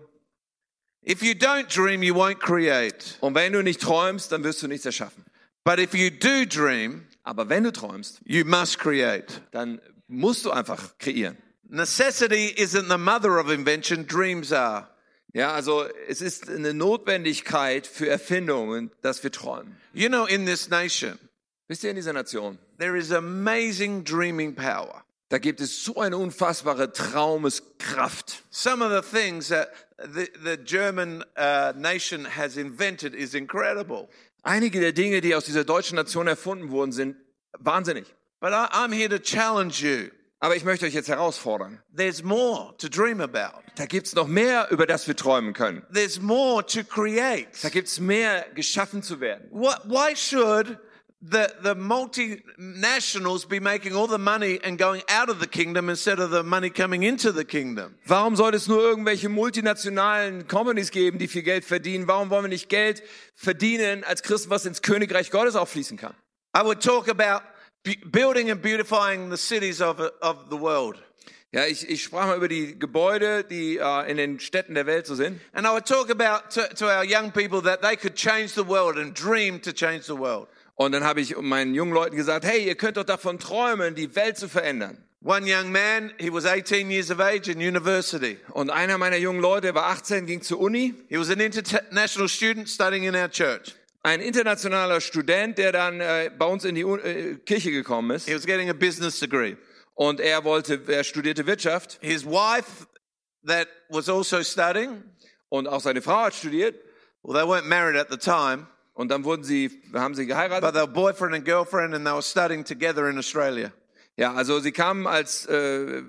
If 1.08 1.22
you 1.22 1.34
don't 1.34 1.68
dream, 1.68 2.02
you 2.02 2.16
won't 2.16 2.40
create. 2.40 3.18
Und 3.22 3.36
wenn 3.36 3.54
du 3.54 3.62
nicht 3.62 3.82
träumst, 3.82 4.32
dann 4.32 4.44
wirst 4.44 4.62
du 4.64 4.68
nichts 4.68 4.86
erschaffen. 4.88 5.24
But 5.64 5.80
if 5.80 5.94
you 5.94 6.10
do 6.10 6.46
dream, 6.46 7.08
Aber 7.24 7.50
wenn 7.50 7.64
du 7.64 7.72
träumst, 7.72 8.20
you 8.26 8.44
must 8.46 8.80
create. 8.80 9.42
dann 9.52 9.80
musst 10.08 10.46
du 10.46 10.52
einfach 10.52 10.98
kreieren. 10.98 11.38
Necessity 11.70 12.54
isn't 12.58 12.90
the 12.90 12.98
mother 12.98 13.40
of 13.40 13.50
invention, 13.50 14.06
dreams 14.06 14.52
are. 14.52 14.88
Ja, 15.34 15.54
also 15.54 15.86
es 16.10 16.22
ist 16.22 16.50
eine 16.50 16.74
Notwendigkeit 16.74 17.88
für 17.88 18.10
Erfindungen, 18.10 18.92
dass 19.02 19.24
wir 19.24 19.32
träumen. 19.32 19.78
You 19.94 20.10
know, 20.10 20.26
in 20.26 20.46
this 20.46 20.70
nation, 20.70 21.18
Wisst 21.70 21.84
ihr, 21.86 21.92
in 21.92 21.96
dieser 21.96 22.12
Nation, 22.12 22.58
there 22.80 22.98
is 22.98 23.12
amazing 23.14 24.04
dreaming 24.04 24.54
power. 24.56 25.06
da 25.30 25.38
gibt 25.38 25.62
es 25.62 25.86
so 25.86 26.02
eine 26.02 26.18
unfassbare 26.18 26.92
Traumeskraft. 26.92 28.44
Some 28.50 28.82
of 28.84 28.92
the 28.92 29.02
things 29.18 29.48
that 29.48 29.70
the, 29.98 30.28
the 30.44 30.58
German 30.58 31.24
uh, 31.38 31.72
nation 31.78 32.26
has 32.26 32.58
invented 32.58 33.14
is 33.16 33.34
incredible. 33.34 34.10
Einige 34.44 34.80
der 34.80 34.92
Dinge, 34.92 35.22
die 35.22 35.36
aus 35.36 35.46
dieser 35.46 35.64
deutschen 35.64 35.96
Nation 35.96 36.28
erfunden 36.28 36.72
wurden, 36.72 36.92
sind 36.92 37.16
wahnsinnig. 37.60 38.14
But 38.40 38.54
I, 38.54 38.68
I'm 38.72 38.92
here 38.92 39.10
to 39.10 39.20
challenge 39.20 39.82
you. 39.82 40.10
Aber 40.40 40.56
ich 40.56 40.64
möchte 40.64 40.88
euch 40.88 40.96
jetzt 40.96 41.08
herausfordern. 41.08 41.84
There's 41.96 42.24
more 42.24 42.76
to 42.80 42.90
dream 42.90 43.22
about. 43.22 43.62
Da 43.76 43.86
gibt's 43.86 44.16
noch 44.16 44.28
mehr, 44.28 44.68
über 44.72 44.88
das 44.88 45.08
wir 45.08 45.16
träumen 45.16 45.54
können. 45.54 45.86
There's 45.94 46.20
more 46.20 46.66
to 46.66 46.84
create. 46.84 47.50
Da 47.62 47.70
gibt's 47.70 48.00
mehr, 48.00 48.48
geschaffen 48.56 49.04
zu 49.04 49.20
werden. 49.20 49.48
What, 49.52 49.82
why 49.86 50.16
should 50.16 50.80
the, 51.22 51.54
the 51.62 51.76
multinationals 51.76 53.48
be 53.48 53.60
making 53.60 53.96
all 53.96 54.08
the 54.08 54.18
money 54.18 54.60
and 54.64 54.78
going 54.78 55.04
out 55.08 55.30
of 55.30 55.40
the 55.40 55.48
kingdom 55.48 55.90
instead 55.90 56.20
of 56.20 56.32
the 56.32 56.44
money 56.44 56.70
coming 56.70 57.04
into 57.04 57.32
the 57.32 57.46
kingdom? 57.46 57.96
Warum 58.08 58.36
sollte 58.36 58.56
es 58.58 58.68
nur 58.68 58.82
irgendwelche 58.82 59.30
multinationalen 59.30 60.48
Companies 60.48 60.92
geben, 60.92 61.20
die 61.20 61.28
viel 61.28 61.44
Geld 61.44 61.64
verdienen? 61.64 62.08
Warum 62.08 62.30
wollen 62.30 62.46
wir 62.46 62.50
nicht 62.50 62.70
Geld 62.70 63.04
verdienen 63.36 64.04
als 64.04 64.24
Christen, 64.24 64.50
was 64.50 64.66
ins 64.66 64.82
Königreich 64.82 65.30
Gottes 65.30 65.56
auch 65.56 65.68
fließen 65.68 65.98
kann? 65.98 66.16
I 66.56 66.64
would 66.64 66.82
talk 66.82 67.08
about 67.08 67.44
building 68.12 68.50
and 68.50 68.62
beautifying 68.62 69.30
the 69.30 69.38
cities 69.38 69.82
of, 69.82 70.00
of 70.22 70.50
the 70.50 70.60
world. 70.60 70.98
Ja, 71.54 71.66
ich, 71.66 71.88
ich 71.90 72.04
sprach 72.04 72.28
mal 72.28 72.38
über 72.38 72.48
die 72.48 72.80
Gebäude, 72.80 73.44
die 73.44 73.78
äh, 73.78 74.10
in 74.10 74.16
den 74.16 74.40
Städten 74.40 74.74
der 74.74 74.86
Welt 74.86 75.06
so 75.06 75.16
sind. 75.16 75.42
And 75.52 75.68
I 75.68 75.72
would 75.72 75.86
talk 75.86 76.10
about 76.10 76.50
to, 76.52 76.74
to 76.76 76.86
our 76.86 77.04
young 77.04 77.32
people 77.32 77.62
that 77.64 77.82
they 77.82 77.98
could 77.98 78.16
change 78.16 78.54
the 78.56 78.66
world 78.66 78.98
and 78.98 79.14
dream 79.14 79.62
to 79.62 79.74
change 79.74 80.06
the 80.06 80.18
world. 80.18 80.48
Und 80.82 80.94
dann 80.94 81.04
habe 81.04 81.22
ich 81.22 81.38
meinen 81.38 81.76
jungen 81.76 81.94
Leuten 81.94 82.16
gesagt, 82.16 82.44
hey, 82.44 82.66
ihr 82.66 82.74
könnt 82.74 82.98
doch 82.98 83.04
davon 83.04 83.38
träumen, 83.38 83.94
die 83.94 84.16
Welt 84.16 84.40
zu 84.40 84.50
verändern. 84.50 84.98
One 85.24 85.46
young 85.46 85.72
man, 85.72 86.12
he 86.18 86.34
was 86.34 86.48
18 86.48 86.90
years 86.90 87.12
of 87.12 87.20
age 87.20 87.50
in 87.50 87.60
university. 87.60 88.40
Und 88.50 88.72
einer 88.72 88.98
meiner 88.98 89.18
jungen 89.18 89.42
Leute 89.42 89.76
war 89.76 89.92
18, 89.92 90.26
ging 90.26 90.42
zur 90.42 90.60
Uni. 90.60 90.96
He 91.08 91.20
was 91.20 91.30
an 91.30 91.40
international 91.40 92.28
student 92.28 92.68
studying 92.68 93.04
in 93.04 93.16
our 93.16 93.30
church. 93.30 93.76
Ein 94.02 94.22
internationaler 94.22 95.02
Student, 95.02 95.60
der 95.60 95.72
dann 95.72 96.02
äh, 96.02 96.32
bei 96.36 96.48
uns 96.48 96.66
in 96.66 96.74
die 96.74 96.82
äh, 96.82 97.36
Kirche 97.46 97.70
gekommen 97.70 98.10
ist. 98.10 98.28
He 98.28 98.34
was 98.34 98.48
getting 98.48 98.72
a 98.72 98.74
business 98.74 99.20
degree. 99.20 99.58
Und 99.94 100.20
er 100.20 100.44
wollte, 100.46 100.82
er 100.88 101.04
studierte 101.04 101.46
Wirtschaft. 101.46 102.00
His 102.02 102.26
wife, 102.26 102.88
that 103.46 103.68
was 103.90 104.10
also 104.10 104.42
studying, 104.42 105.04
Und 105.50 105.68
auch 105.68 105.82
seine 105.82 106.02
Frau 106.02 106.24
hat 106.24 106.34
studiert. 106.34 106.74
well, 107.22 107.36
they 107.40 107.48
weren't 107.48 107.68
married 107.68 107.96
at 107.96 108.10
the 108.10 108.18
time, 108.18 108.66
Und 109.02 109.10
dann 109.10 109.24
wurden 109.24 109.44
sie, 109.44 109.82
haben 109.94 110.14
sie 110.14 110.24
but 110.24 110.30
geheiratet. 110.30 110.74
they 110.74 110.82
were 110.82 110.88
boyfriend 110.88 111.34
and 111.34 111.44
girlfriend, 111.44 111.96
and 111.96 112.06
they 112.06 112.14
were 112.14 112.22
studying 112.22 112.64
together 112.64 113.10
in 113.10 113.18
Australia. 113.18 113.72
Ja, 114.16 114.34
also 114.36 114.60
sie 114.60 114.72
kamen 114.72 115.08
als 115.08 115.48
äh, 115.48 116.04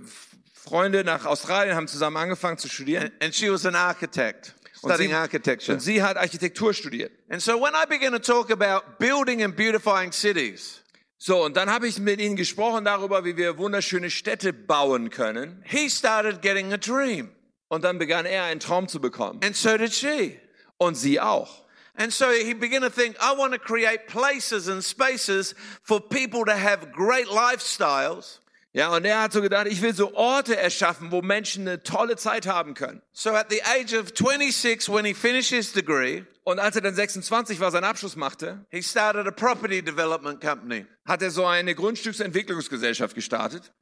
Freunde 0.52 1.02
nach 1.02 1.24
Australien, 1.24 1.74
haben 1.74 1.88
zusammen 1.88 2.18
angefangen 2.18 2.58
zu 2.58 2.68
studieren. 2.68 3.10
And 3.22 3.34
she 3.34 3.50
was 3.50 3.64
an 3.64 3.74
architect, 3.74 4.54
Und 4.82 4.90
studying 4.90 5.10
sie, 5.10 5.16
architecture. 5.16 5.72
und 5.74 5.80
sie 5.80 6.02
hat 6.02 6.16
Architektur 6.18 6.74
studiert. 6.74 7.12
And 7.30 7.40
so 7.40 7.54
when 7.60 7.72
I 7.74 7.86
began 7.88 8.12
to 8.12 8.18
talk 8.18 8.50
about 8.50 8.98
building 8.98 9.42
and 9.42 9.56
beautifying 9.56 10.12
cities, 10.12 10.80
So, 11.16 11.44
und 11.44 11.56
dann 11.56 11.70
habe 11.70 11.86
ich 11.86 11.98
mit 12.00 12.20
ihnen 12.20 12.36
gesprochen 12.36 12.84
darüber, 12.84 13.24
wie 13.24 13.36
wir 13.36 13.56
wunderschöne 13.56 14.10
Städte 14.10 14.52
bauen 14.52 15.08
können. 15.08 15.62
he 15.64 15.88
started 15.88 16.42
getting 16.42 16.72
a 16.72 16.76
dream. 16.76 17.30
Und 17.68 17.84
dann 17.84 17.98
begann 17.98 18.26
er 18.26 18.42
einen 18.44 18.60
Traum 18.60 18.86
zu 18.88 19.00
bekommen. 19.00 19.40
And 19.42 19.56
so 19.56 19.78
did 19.78 19.94
she. 19.94 20.38
Und 20.76 20.96
sie 20.96 21.20
auch. 21.20 21.62
And 22.02 22.12
so 22.12 22.30
he 22.32 22.52
began 22.52 22.82
to 22.82 22.90
think, 22.90 23.16
I 23.20 23.32
want 23.36 23.52
to 23.52 23.60
create 23.60 24.08
places 24.08 24.66
and 24.68 24.82
spaces 24.82 25.54
for 25.84 26.00
people 26.00 26.44
to 26.46 26.52
have 26.56 26.90
great 26.90 27.28
lifestyles. 27.28 28.40
Ja, 28.74 28.88
und 28.96 29.04
er 29.04 29.20
hat 29.20 29.32
so 29.32 29.40
gedacht, 29.40 29.66
ich 29.68 29.82
will 29.82 29.94
so 29.94 30.12
Orte 30.14 30.56
erschaffen, 30.56 31.12
wo 31.12 31.20
Menschen 31.22 31.68
eine 31.68 31.82
tolle 31.82 32.16
Zeit 32.16 32.46
haben 32.46 32.74
können. 32.74 33.02
So 33.12 33.30
at 33.30 33.50
the 33.50 33.62
age 33.62 33.92
of 33.94 34.12
26, 34.14 34.88
when 34.88 35.04
he 35.04 35.14
finished 35.14 35.50
his 35.50 35.72
degree, 35.72 36.24
Und 36.44 36.58
als 36.58 36.74
er 36.74 36.82
dann 36.82 36.94
26 36.94 37.60
war, 37.60 37.70
seinen 37.70 37.84
Abschluss 37.84 38.16
machte, 38.16 38.66
he 38.70 38.82
started 38.82 39.28
a 39.28 39.30
property 39.30 39.80
development 39.80 40.40
company. 40.40 40.86
hat 41.06 41.22
er 41.22 41.30
so 41.30 41.44
eine 41.46 41.74
Grundstücksentwicklungsgesellschaft 41.74 43.14
gestartet. 43.14 43.72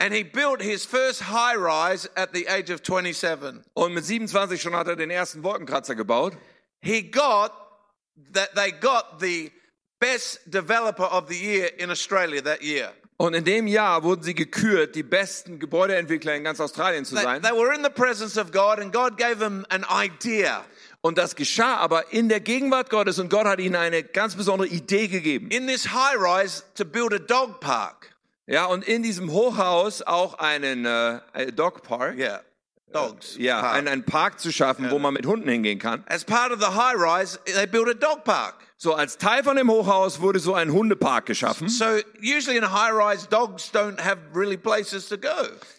And 0.00 0.12
he 0.12 0.24
built 0.24 0.60
his 0.62 0.84
first 0.84 1.28
high 1.28 1.56
rise 1.56 2.08
at 2.16 2.30
the 2.34 2.48
age 2.48 2.70
of 2.70 2.80
27. 2.82 3.60
Und 3.74 3.94
mit 3.94 4.04
27 4.04 4.60
schon 4.60 4.74
hat 4.74 4.88
er 4.88 4.96
den 4.96 5.10
ersten 5.10 5.44
Wolkenkratzer 5.44 5.94
gebaut. 5.94 6.36
He 6.80 7.02
got 7.02 7.52
that 8.32 8.54
they 8.54 8.72
got 8.72 9.20
the 9.20 9.50
best 10.00 10.40
developer 10.50 11.04
of 11.04 11.28
the 11.28 11.36
year 11.36 11.70
in 11.78 11.90
Australia 11.90 12.42
that 12.42 12.62
year. 12.62 12.92
Und 13.20 13.34
in 13.34 13.44
dem 13.44 13.66
Jahr 13.66 14.04
wurden 14.04 14.22
sie 14.22 14.34
gekürt, 14.34 14.94
die 14.94 15.02
besten 15.02 15.58
Gebäudeentwickler 15.58 16.36
in 16.36 16.44
ganz 16.44 16.60
Australien 16.60 17.04
zu 17.04 17.16
They, 17.16 17.24
sein. 17.24 17.42
they 17.42 17.50
were 17.50 17.74
in 17.74 17.82
the 17.82 17.90
presence 17.90 18.38
of 18.38 18.52
God 18.52 18.78
and 18.78 18.92
God 18.92 19.18
gave 19.18 19.40
them 19.40 19.66
an 19.70 19.84
idea. 19.90 20.64
Und 21.00 21.18
das 21.18 21.34
geschah 21.34 21.76
aber 21.78 22.12
in 22.12 22.28
der 22.28 22.38
Gegenwart 22.38 22.90
Gottes 22.90 23.18
und 23.18 23.28
Gott 23.28 23.46
hat 23.46 23.58
ihnen 23.58 23.74
eine 23.74 24.04
ganz 24.04 24.36
besondere 24.36 24.68
Idee 24.68 25.08
gegeben. 25.08 25.50
In 25.50 25.66
this 25.66 25.88
high 25.92 26.16
rise 26.16 26.62
to 26.76 26.84
build 26.84 27.12
a 27.12 27.18
dog 27.18 27.60
park. 27.60 28.14
Ja, 28.46 28.66
und 28.66 28.86
in 28.86 29.02
diesem 29.02 29.30
Hochhaus 29.32 30.00
auch 30.02 30.38
einen 30.38 30.86
äh, 30.86 31.20
äh, 31.34 31.52
Dog 31.52 31.82
Park. 31.82 32.16
Yeah. 32.16 32.42
Dogs. 32.92 33.36
Ja, 33.38 33.60
park. 33.60 33.74
einen, 33.76 33.88
einen 33.88 34.04
Park 34.04 34.40
zu 34.40 34.50
schaffen, 34.52 34.90
wo 34.90 34.98
man 34.98 35.14
mit 35.14 35.26
Hunden 35.26 35.48
hingehen 35.48 35.78
kann. 35.78 36.04
As 36.08 36.24
part 36.24 36.52
of 36.52 36.60
the 36.60 36.66
high 36.74 36.94
rise, 36.96 37.38
they 37.44 37.66
built 37.66 37.88
a 37.88 37.94
dog 37.94 38.24
park. 38.24 38.54
So, 38.80 38.94
als 38.94 39.18
Teil 39.18 39.42
von 39.42 39.56
dem 39.56 39.68
Hochhaus 39.70 40.20
wurde 40.20 40.38
so 40.38 40.54
ein 40.54 40.72
Hundepark 40.72 41.26
geschaffen. 41.26 41.68
So 41.68 41.84
usually 42.22 42.56
in 42.56 42.64
a 42.64 42.70
high 42.70 42.92
rise, 42.92 43.26
dogs 43.28 43.70
don't 43.72 44.00
have 44.00 44.18
really 44.34 44.56
places 44.56 45.08
to 45.08 45.18
go. 45.18 45.28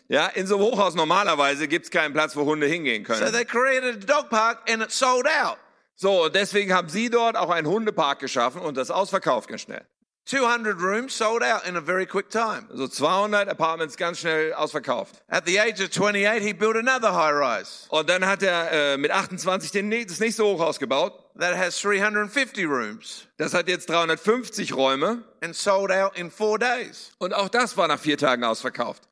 Ja, 0.10 0.28
in 0.28 0.46
so 0.48 0.56
einem 0.58 0.66
Hochhaus 0.66 0.96
normalerweise 0.96 1.68
gibt's 1.68 1.90
keinen 1.92 2.14
Platz, 2.14 2.36
wo 2.36 2.44
Hunde 2.46 2.68
hingehen 2.68 3.06
So 3.06 3.14
können. 3.14 3.32
they 3.32 3.46
created 3.46 4.04
a 4.04 4.06
dog 4.22 4.30
park 4.30 4.70
and 4.70 4.82
it 4.84 4.92
sold 4.92 5.26
out. 5.28 5.58
So, 5.96 6.26
und 6.26 6.36
deswegen 6.36 6.74
haben 6.74 6.90
sie 6.90 7.10
dort 7.10 7.36
auch 7.38 7.50
einen 7.50 7.68
Hundepark 7.68 8.20
geschaffen 8.20 8.62
und 8.62 8.76
das 8.78 8.92
ausverkauft 8.92 9.48
ganz 9.50 9.62
schnell. 9.62 9.86
200 10.30 10.80
rooms 10.80 11.12
sold 11.16 11.42
out 11.42 11.66
in 11.66 11.76
a 11.76 11.82
very 11.82 12.06
quick 12.06 12.30
time. 12.30 12.68
So 12.76 12.88
200 12.88 13.50
Apartments 13.50 13.96
ganz 13.98 14.20
schnell 14.20 14.54
ausverkauft. 14.54 15.16
At 15.28 15.46
the 15.48 15.58
age 15.60 15.80
of 15.82 15.90
28, 15.90 16.44
he 16.44 16.54
built 16.54 16.76
another 16.76 17.12
high 17.12 17.34
rise 17.34 17.88
Und 17.90 18.08
dann 18.10 18.24
hat 18.24 18.44
er 18.44 18.72
äh, 18.94 18.98
mit 18.98 19.10
28 19.10 19.72
den, 19.72 19.90
das 19.90 20.20
nächste 20.20 20.44
Hochhaus 20.44 20.78
gebaut. 20.78 21.14
that 21.40 21.56
has 21.58 21.80
350 21.82 22.66
rooms 22.68 23.26
Das 23.38 23.56
hat 23.56 23.68
jetzt 23.68 23.90
350 23.90 24.76
Räume. 24.76 25.24
and 25.42 25.56
sold 25.56 25.90
out 25.92 26.16
in 26.16 26.30
four 26.30 26.60
days. 26.60 27.12
Und 27.18 27.34
auch 27.34 27.50
das 27.50 27.76
war 27.76 27.88
nach 27.88 28.00
vier 28.00 28.18
Tagen 28.20 28.44
ausverkauft. 28.44 29.08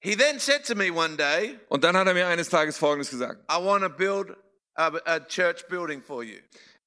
He 0.00 0.16
then 0.16 0.40
said 0.40 0.64
to 0.66 0.74
me 0.74 0.90
one 0.90 1.16
day, 1.16 1.60
Und 1.68 1.84
dann 1.84 1.96
hat 1.96 2.08
er 2.08 2.14
mir 2.14 2.26
eines 2.26 2.48
Tages 2.48 2.76
Folgendes 2.76 3.10
gesagt. 3.10 3.40
I 3.48 3.62
want 3.64 3.84
to 3.84 3.88
build 3.88 4.36
a, 4.74 4.90
a 5.04 5.20
church 5.20 5.68
building 5.68 6.02
for 6.02 6.24
you. 6.24 6.38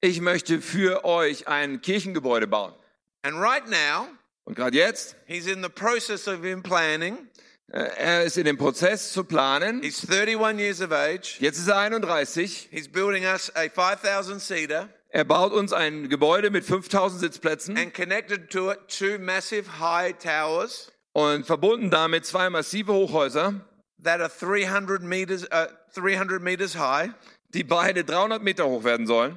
Ich 0.02 0.20
möchte 0.20 0.60
für 0.60 1.04
euch 1.06 1.48
ein 1.48 1.80
Kirchengebäude 1.80 2.46
bauen. 2.46 2.74
And 3.22 3.40
right 3.40 3.66
now, 3.68 4.08
Und 4.44 4.54
gerade 4.56 4.76
jetzt, 4.76 5.16
he's 5.26 5.46
in 5.46 5.62
the 5.62 5.68
process 5.68 6.26
of 6.26 6.40
planning. 6.62 7.28
äh, 7.72 7.78
er 7.96 8.24
ist 8.24 8.36
in 8.36 8.44
dem 8.44 8.56
Prozess 8.58 9.12
zu 9.12 9.24
planen. 9.24 9.82
He's 9.82 10.08
31 10.08 10.58
years 10.58 10.80
of 10.80 10.92
age. 10.92 11.36
Jetzt 11.40 11.58
ist 11.58 11.68
er 11.68 11.78
31. 11.78 12.68
He's 12.70 12.88
building 12.88 13.24
us 13.24 13.52
a 13.54 13.68
5,000 13.68 14.40
seater 14.40 14.88
Er 15.12 15.24
baut 15.24 15.52
uns 15.52 15.72
ein 15.72 16.08
Gebäude 16.08 16.50
mit 16.50 16.64
5000 16.64 17.20
Sitzplätzen 17.20 17.76
and 17.76 17.92
connected 17.92 18.48
to 18.50 18.70
it 18.70 18.78
two 18.88 19.18
massive 19.18 19.80
high 19.80 20.16
towers 20.16 20.90
und 21.12 21.44
verbunden 21.46 21.90
damit 21.90 22.24
zwei 22.24 22.48
massive 22.48 22.92
Hochhäuser, 22.92 23.60
that 24.02 24.20
are 24.20 24.30
300 24.30 25.02
meters, 25.02 25.44
uh, 25.52 25.66
300 25.94 26.40
meters 26.40 26.76
high. 26.76 27.10
die 27.52 27.64
beide 27.64 28.04
300 28.04 28.40
Meter 28.42 28.66
hoch 28.66 28.84
werden 28.84 29.08
sollen. 29.08 29.36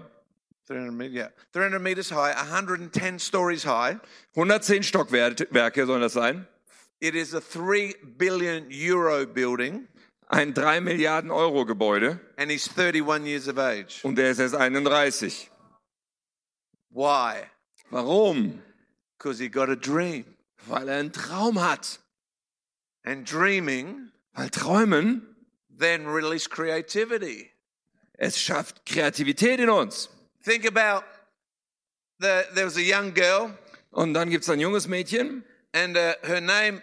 300, 0.67 0.91
me- 0.93 1.07
yeah, 1.07 1.27
300 1.51 1.79
meters 1.79 2.09
high, 2.09 2.33
110 2.33 3.19
stories 3.19 3.63
high. 3.63 3.97
110 4.35 4.83
Stockwerke 4.83 5.85
sollen 5.85 6.01
das 6.01 6.13
sein. 6.13 6.47
It 7.01 7.15
is 7.15 7.33
a 7.33 7.41
3 7.41 7.93
billion 8.17 8.67
euro 8.71 9.25
building, 9.25 9.87
Ein 10.29 10.53
3 10.53 10.79
Milliarden 10.79 11.31
Euro 11.31 11.65
Gebäude 11.65 12.19
and 12.37 12.49
he's 12.49 12.67
31 12.67 13.25
years 13.27 13.47
of 13.49 13.57
age. 13.59 13.99
und 14.03 14.15
der 14.15 14.31
ist 14.31 14.39
erst 14.39 14.55
31. 14.55 15.49
Why? 16.89 17.43
Warum? 17.91 18.61
Because 19.17 19.39
he 19.39 19.49
got 19.49 19.69
a 19.69 19.75
dream. 19.75 20.25
Weil 20.67 20.87
er 20.89 20.99
einen 20.99 21.11
Traum 21.11 21.59
hat. 21.61 21.99
And 23.05 23.25
dreaming 23.25 24.11
Weil 24.33 24.49
Träumen, 24.49 25.35
then 25.69 26.07
release 26.07 26.47
creativity. 26.49 27.51
es 28.17 28.39
schafft 28.39 28.85
Kreativität 28.85 29.59
in 29.59 29.69
uns. 29.69 30.09
Think 30.43 30.65
about 30.65 31.03
the, 32.19 32.45
there 32.53 32.65
was 32.65 32.77
a 32.77 32.81
young 32.83 33.13
girl, 33.13 33.51
Und 33.91 34.13
dann 34.13 34.29
gibt's 34.29 34.49
ein 34.49 34.59
junges 34.59 34.87
Mädchen. 34.87 35.43
and 35.73 35.97
uh, 35.97 36.13
her 36.23 36.41
name 36.41 36.81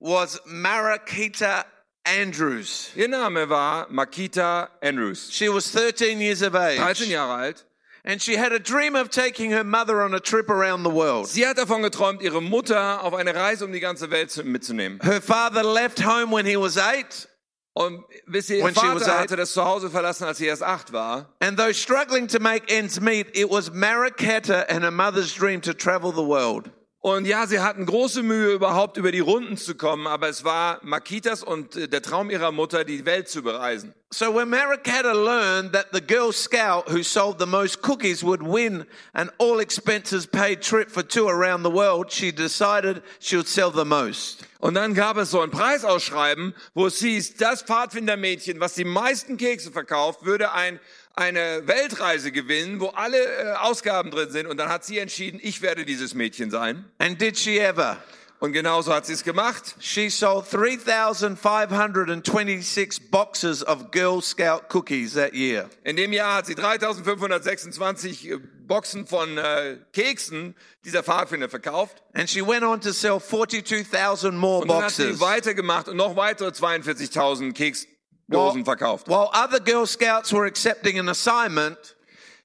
was 0.00 0.40
Marakita 0.46 1.64
Andrews. 2.04 2.90
Ihr 2.96 3.08
Name 3.08 3.48
war 3.48 3.86
Makita 3.88 4.68
Andrews. 4.82 5.30
She 5.30 5.48
was 5.48 5.70
13 5.70 6.20
years 6.20 6.42
of 6.42 6.54
age. 6.56 6.78
13 6.78 7.08
Jahre 7.08 7.38
alt. 7.42 7.64
And 8.04 8.20
she 8.20 8.34
had 8.36 8.50
a 8.52 8.58
dream 8.58 8.96
of 8.96 9.10
taking 9.10 9.52
her 9.52 9.62
mother 9.62 10.02
on 10.02 10.12
a 10.12 10.18
trip 10.18 10.50
around 10.50 10.82
the 10.82 10.90
world. 10.90 11.28
Sie 11.28 11.42
hat 11.46 11.56
davon 11.56 11.82
geträumt, 11.82 12.20
ihre 12.20 12.42
Mutter 12.42 13.00
auf 13.04 13.14
eine 13.14 13.32
Reise 13.32 13.64
um 13.64 13.70
die 13.72 13.78
ganze 13.78 14.10
Welt 14.10 14.36
mitzunehmen. 14.44 14.98
Her 15.02 15.20
father 15.20 15.62
left 15.62 16.00
home 16.04 16.32
when 16.32 16.44
he 16.44 16.56
was 16.56 16.76
eight, 16.76 17.28
Und 17.74 18.04
wisst 18.26 18.50
ihr, 18.50 18.58
ihr 18.58 18.64
When 18.64 18.74
she 18.74 18.80
was 18.82 19.04
Vater 19.04 19.18
hatte 19.18 19.36
das 19.36 19.52
Zuhause 19.52 19.88
verlassen, 19.88 20.24
als 20.24 20.38
sie 20.38 20.46
erst 20.46 20.62
acht 20.62 20.92
war. 20.92 21.34
and 21.40 21.58
though 21.58 21.72
struggling 21.72 22.28
to 22.28 22.38
make 22.38 22.68
ends 22.68 23.00
meet, 23.00 23.28
it 23.34 23.50
was 23.50 23.70
Maraketa 23.70 24.66
and 24.68 24.82
her 24.82 24.90
mother's 24.90 25.34
dream 25.34 25.60
to 25.62 25.72
travel 25.72 26.12
the 26.12 26.24
world. 26.26 26.70
Und 27.00 27.26
ja, 27.26 27.48
sie 27.48 27.58
hatten 27.58 27.84
große 27.84 28.22
Mühe, 28.22 28.52
überhaupt 28.52 28.96
über 28.96 29.10
die 29.10 29.18
Runden 29.18 29.56
zu 29.56 29.74
kommen, 29.74 30.06
aber 30.06 30.28
es 30.28 30.44
war 30.44 30.78
Makitas 30.82 31.42
und 31.42 31.74
äh, 31.74 31.88
der 31.88 32.00
Traum 32.00 32.30
ihrer 32.30 32.52
Mutter, 32.52 32.84
die 32.84 33.04
Welt 33.04 33.28
zu 33.28 33.42
bereisen. 33.42 33.92
So 34.12 34.32
when 34.32 34.50
Maraketa 34.50 35.12
learned 35.12 35.72
that 35.72 35.86
the 35.92 36.00
Girl 36.00 36.32
Scout 36.32 36.88
who 36.88 37.02
sold 37.02 37.40
the 37.40 37.46
most 37.46 37.82
cookies 37.82 38.22
would 38.22 38.42
win 38.42 38.84
an 39.14 39.30
all 39.38 39.58
expenses 39.58 40.28
paid 40.28 40.60
trip 40.60 40.90
for 40.92 41.02
two 41.02 41.26
around 41.26 41.64
the 41.64 41.72
world, 41.72 42.12
she 42.12 42.30
decided 42.30 43.02
she 43.18 43.36
would 43.36 43.48
sell 43.48 43.72
the 43.72 43.84
most. 43.86 44.44
Und 44.62 44.74
dann 44.74 44.94
gab 44.94 45.16
es 45.16 45.32
so 45.32 45.40
ein 45.40 45.50
Preisausschreiben, 45.50 46.54
wo 46.72 46.86
es 46.86 47.00
hieß, 47.00 47.34
das 47.34 47.62
Pfadfindermädchen, 47.62 48.60
was 48.60 48.74
die 48.74 48.84
meisten 48.84 49.36
Kekse 49.36 49.72
verkauft, 49.72 50.24
würde 50.24 50.52
ein, 50.52 50.78
eine 51.16 51.66
Weltreise 51.66 52.30
gewinnen, 52.30 52.78
wo 52.78 52.90
alle 52.90 53.18
äh, 53.18 53.54
Ausgaben 53.54 54.12
drin 54.12 54.30
sind. 54.30 54.46
Und 54.46 54.58
dann 54.58 54.68
hat 54.68 54.84
sie 54.84 55.00
entschieden, 55.00 55.40
ich 55.42 55.62
werde 55.62 55.84
dieses 55.84 56.14
Mädchen 56.14 56.52
sein. 56.52 56.84
And 56.98 57.20
did 57.20 57.36
she 57.36 57.58
ever? 57.58 57.96
Und 58.38 58.52
genauso 58.52 58.94
hat 58.94 59.04
sie 59.04 59.14
es 59.14 59.24
gemacht. 59.24 59.74
She 59.80 60.10
sold 60.10 60.46
3,526 60.52 63.10
boxes 63.10 63.66
of 63.66 63.90
Girl 63.90 64.22
Scout 64.22 64.68
cookies 64.72 65.14
that 65.14 65.34
year. 65.34 65.68
In 65.82 65.96
dem 65.96 66.12
Jahr 66.12 66.36
hat 66.36 66.46
sie 66.46 66.54
3526 66.54 68.30
äh, 68.30 68.38
Boxen 68.74 69.06
von 69.06 69.36
äh, 69.38 69.76
Keksen 69.92 70.54
dieser 70.84 71.02
Pfadfinder 71.02 71.48
verkauft. 71.48 72.02
And 72.14 72.28
she 72.28 72.40
went 72.46 72.62
on 72.64 72.80
to 72.80 72.92
sell 72.92 73.20
42,000 73.20 74.36
more 74.36 74.62
Und 74.62 74.68
dann 74.68 74.82
hat 74.84 74.90
sie 74.92 75.04
boxes. 75.04 75.20
weitergemacht 75.20 75.88
und 75.88 75.96
noch 75.96 76.16
weitere 76.16 76.48
42.000 76.48 77.52
Keksdosen 77.52 78.64
verkauft. 78.64 79.08
while 79.08 79.28
other 79.32 79.60
Girl 79.60 79.86
Scouts 79.86 80.32
were 80.32 80.46
accepting 80.46 80.98
an 80.98 81.08
assignment, 81.08 81.96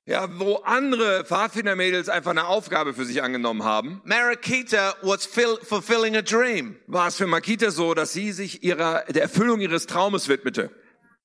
Ja, 0.05 0.27
wo 0.39 0.55
andere 0.63 1.25
Pfadfindermädels 1.25 2.07
einfach 2.07 2.31
eine 2.31 2.47
Aufgabe 2.47 2.93
für 2.93 3.03
sich 3.05 3.21
angenommen 3.23 3.63
haben, 3.65 4.01
Marakita 4.05 4.95
was 5.01 5.25
fill, 5.25 5.57
fulfilling 5.61 6.15
a 6.15 6.21
dream. 6.21 6.77
war 6.87 7.07
es 7.09 7.15
für 7.17 7.27
Makita 7.27 7.71
so, 7.71 7.93
dass 7.93 8.13
sie 8.13 8.31
sich 8.31 8.63
ihrer, 8.63 9.03
der 9.09 9.23
Erfüllung 9.23 9.59
ihres 9.59 9.85
Traumes 9.85 10.29
widmete. 10.29 10.69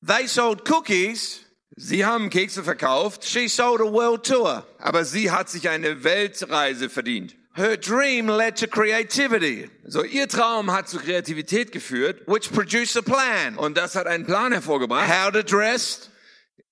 They 0.05 0.27
sold 0.27 0.69
cookies, 0.69 1.42
Sie 1.77 2.05
haben 2.05 2.29
Kekse 2.31 2.63
verkauft, 2.63 3.25
she 3.25 3.49
sold 3.49 3.81
a 3.81 3.85
world 3.91 4.25
tour. 4.25 4.67
aber 4.79 5.05
sie 5.05 5.31
hat 5.31 5.49
sich 5.49 5.69
eine 5.69 6.05
Weltreise 6.05 6.91
verdient. 6.91 7.35
Her 7.55 7.77
dream 7.77 8.29
led 8.29 8.57
to 8.59 8.67
creativity, 8.67 9.71
So, 9.87 10.03
ihr 10.05 10.27
Traum 10.29 10.71
hat 10.73 10.89
zu 10.89 10.99
Kreativität 10.99 11.71
geführt 11.73 12.23
which 12.27 12.51
produced 12.53 12.97
a 12.97 13.03
plan. 13.03 13.57
und 13.57 13.77
das 13.77 13.95
hat 13.95 14.07
einen 14.07 14.25
Plan 14.27 14.53
hervorgebracht. 14.53 15.09
How 15.09 15.31
to 15.33 15.43
dress, 15.43 16.11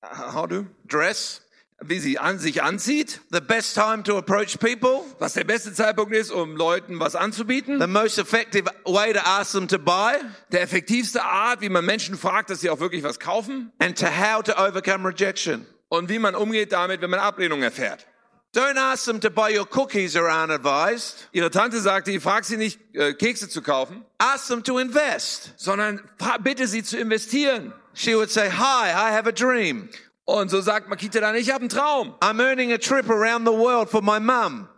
How 0.02 0.46
do? 0.46 0.66
dress, 0.86 1.39
Wie 1.82 1.98
sie 1.98 2.18
an 2.18 2.38
sich 2.38 2.62
anzieht, 2.62 3.22
the 3.30 3.40
best 3.40 3.74
time 3.74 4.02
to 4.02 4.18
approach 4.18 4.58
people, 4.58 5.02
was 5.18 5.32
der 5.32 5.44
beste 5.44 5.72
Zeitpunkt 5.72 6.14
ist, 6.14 6.30
um 6.30 6.54
Leuten 6.54 7.00
was 7.00 7.16
anzubieten, 7.16 7.80
the 7.80 7.86
most 7.86 8.18
effective 8.18 8.70
way 8.84 9.14
to 9.14 9.20
ask 9.24 9.52
them 9.52 9.66
to 9.66 9.78
buy, 9.78 10.16
der 10.52 10.60
effektivste 10.60 11.22
Art, 11.24 11.62
wie 11.62 11.70
man 11.70 11.86
Menschen 11.86 12.18
fragt, 12.18 12.50
dass 12.50 12.60
sie 12.60 12.68
auch 12.68 12.80
wirklich 12.80 13.02
was 13.02 13.18
kaufen 13.18 13.72
and 13.78 13.98
to 13.98 14.06
how 14.06 14.42
to 14.42 14.52
overcome 14.58 15.08
rejection. 15.08 15.64
und 15.88 16.10
wie 16.10 16.18
man 16.18 16.34
umgeht 16.34 16.72
damit, 16.72 17.00
wenn 17.00 17.08
man 17.10 17.18
Ablehnung 17.20 17.62
erfährt. 17.62 18.06
Don't 18.54 18.76
ask 18.78 19.04
them 19.06 19.20
to 19.20 19.30
buy 19.30 19.56
your 19.56 19.64
cookies 19.64 20.16
are 20.16 20.26
unadvised. 20.28 21.28
Ihre 21.32 21.50
Tante 21.50 21.80
sagte, 21.80 22.10
ich 22.10 22.20
frag 22.22 22.44
sie 22.44 22.56
nicht, 22.58 22.78
äh, 22.94 23.14
Kekse 23.14 23.48
zu 23.48 23.62
kaufen, 23.62 24.04
Ask 24.18 24.48
them 24.48 24.62
to 24.64 24.78
invest. 24.78 25.54
sondern 25.56 26.02
bitte 26.42 26.66
sie 26.66 26.82
zu 26.82 26.98
investieren. 26.98 27.72
She 27.94 28.14
would 28.14 28.30
say, 28.30 28.50
Hi, 28.50 28.90
I 28.90 29.12
have 29.16 29.26
a 29.28 29.32
dream. 29.32 29.88
Und 30.30 30.48
so 30.48 30.60
sagt 30.60 30.88
Makita 30.88 31.20
dann, 31.20 31.34
ich 31.34 31.50
habe 31.50 31.60
einen 31.60 31.68
Traum. 31.68 32.14
I'm 32.20 32.40
earning 32.40 32.72
a 32.72 32.78
trip 32.78 33.10
around 33.10 33.46
the 33.46 33.52
world 33.52 33.90
for 33.90 34.00
my 34.00 34.20
mum 34.20 34.68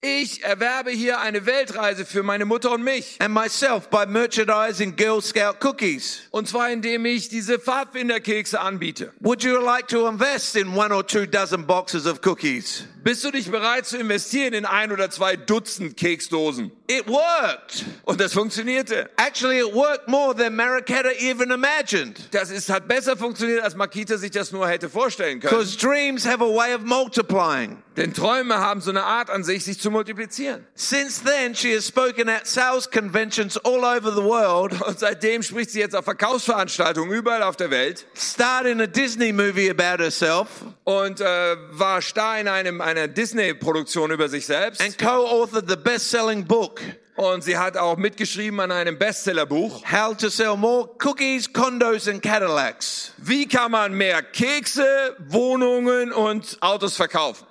Ich 0.00 0.44
erwerbe 0.44 0.92
hier 0.92 1.18
eine 1.18 1.44
Weltreise 1.44 2.06
für 2.06 2.22
meine 2.22 2.44
Mutter 2.44 2.70
und 2.70 2.84
mich. 2.84 3.16
and 3.18 3.34
myself 3.34 3.90
by 3.90 4.06
merchandising 4.06 4.94
Girl 4.94 5.20
Scout 5.20 5.56
cookies. 5.60 6.20
Und 6.30 6.46
zwar 6.46 6.70
indem 6.70 7.04
ich 7.04 7.28
diese 7.28 7.58
Pfadfinderkekse 7.58 8.60
anbiete. 8.60 9.12
Would 9.18 9.42
you 9.42 9.58
like 9.58 9.88
to 9.88 10.06
invest 10.06 10.54
in 10.54 10.68
one 10.76 10.94
or 10.94 11.04
two 11.04 11.26
dozen 11.26 11.66
boxes 11.66 12.06
of 12.06 12.20
cookies? 12.24 12.84
Bist 13.02 13.24
du 13.24 13.30
dich 13.32 13.50
bereit 13.50 13.86
zu 13.86 13.96
investieren 13.96 14.52
in 14.54 14.66
ein 14.66 14.92
oder 14.92 15.10
zwei 15.10 15.34
Dutzend 15.34 15.96
Keksdosen? 15.96 16.70
It 16.86 17.06
worked. 17.08 17.84
Und 18.04 18.20
das 18.20 18.32
funktionierte. 18.34 19.10
Actually, 19.16 19.58
it 19.58 19.74
worked 19.74 20.08
more 20.08 20.34
than 20.34 20.54
Maraketa 20.54 21.10
even 21.18 21.50
imagined. 21.50 22.18
Das 22.32 22.50
ist, 22.50 22.70
hat 22.70 22.86
besser 22.86 23.16
funktioniert, 23.16 23.62
als 23.62 23.74
Makita 23.74 24.16
sich 24.16 24.30
das 24.30 24.52
nur 24.52 24.68
hätte 24.68 24.88
vorstellen 24.88 25.40
können. 25.40 25.50
Because 25.50 25.76
dreams 25.76 26.24
have 26.26 26.42
a 26.42 26.48
way 26.48 26.74
of 26.74 26.82
multiplying. 26.82 27.82
Denn 27.96 28.14
Träume 28.14 28.58
haben 28.58 28.80
so 28.80 28.90
eine 28.90 29.02
Art 29.04 29.28
an 29.28 29.42
sich, 29.42 29.64
sich 29.64 29.80
zu 29.80 29.87
multiplizieren. 29.90 30.66
Since 30.74 31.22
then, 31.24 31.54
she 31.54 31.74
has 31.74 31.86
spoken 31.86 32.28
at 32.28 32.46
sales 32.46 32.88
conventions 32.90 33.56
all 33.64 33.84
over 33.84 34.10
the 34.12 34.22
world, 34.22 34.80
Und 34.82 34.98
seitdem 34.98 35.42
spricht 35.42 35.70
sie 35.70 35.80
jetzt 35.80 35.94
auf 35.96 36.04
Verkaufsveranstaltungen 36.04 37.10
überall 37.12 37.42
auf 37.42 37.56
der 37.56 37.70
Welt 37.70 38.06
starred 38.16 38.66
in 38.66 38.80
a 38.80 38.86
Disney 38.86 39.32
movie 39.32 39.70
about 39.70 40.02
herself, 40.02 40.48
und 40.84 41.20
äh, 41.20 41.56
war 41.72 42.00
Star 42.02 42.38
in 42.40 42.48
einem, 42.48 42.80
einer 42.80 43.08
Disney-Produktion 43.08 44.10
über 44.10 44.28
sich 44.28 44.46
selbst. 44.46 44.80
and 44.80 44.96
co-authored 44.98 45.68
the 45.68 45.76
best-selling 45.76 46.44
book, 46.46 46.80
Und 47.16 47.42
sie 47.42 47.58
hat 47.58 47.76
auch 47.76 47.96
mitgeschrieben 47.96 48.60
an 48.60 48.70
einem 48.70 48.96
Bestsellerbuch. 48.96 49.82
How 49.90 50.16
to 50.16 50.28
Sell 50.28 50.56
More 50.56 50.88
Cookies, 51.04 51.52
Condos 51.52 52.06
and 52.06 52.22
Cadillacs. 52.22 53.12
Wie 53.16 53.46
kann 53.48 53.72
man 53.72 53.92
mehr 53.94 54.22
Kekse, 54.22 55.16
Wohnungen 55.26 56.12
und 56.12 56.56
Autos 56.60 56.94
verkaufen? 56.94 57.44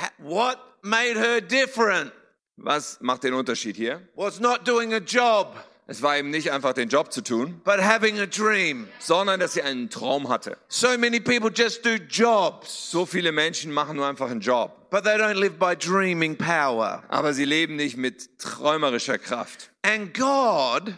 Ha- 0.00 0.08
What 0.18 0.56
made 0.82 1.16
her 1.18 1.40
different? 1.40 2.12
Was 2.56 2.98
macht 3.00 3.22
den 3.24 3.34
Unterschied 3.34 3.76
hier? 3.76 4.00
was 4.16 4.40
not 4.40 4.66
doing 4.66 4.92
a 4.92 4.98
job, 4.98 5.54
Es 5.90 6.02
war 6.02 6.18
eben 6.18 6.28
nicht 6.30 6.50
einfach 6.52 6.74
den 6.74 6.88
Job 6.90 7.12
zu 7.12 7.22
tun, 7.22 7.60
but 7.64 7.80
having 7.80 8.18
a 8.20 8.26
dream. 8.26 8.88
sondern 8.98 9.40
dass 9.40 9.52
sie 9.54 9.62
einen 9.62 9.88
Traum 9.90 10.28
hatte. 10.28 10.58
So 10.68 10.98
many 10.98 11.18
people 11.20 11.50
just 11.54 11.84
do 11.86 11.90
jobs, 12.10 12.90
So 12.90 13.06
viele 13.06 13.32
Menschen 13.32 13.72
machen 13.72 13.96
nur 13.96 14.06
einfach 14.06 14.30
einen 14.30 14.40
Job, 14.40 14.90
but 14.90 15.04
they 15.04 15.14
don't 15.16 15.34
live 15.34 15.54
by 15.58 15.74
dreaming 15.76 16.36
power. 16.36 17.02
aber 17.08 17.32
sie 17.32 17.44
leben 17.44 17.76
nicht 17.76 17.96
mit 17.96 18.38
träumerischer 18.38 19.18
Kraft. 19.18 19.70
And 19.82 20.12
God 20.12 20.94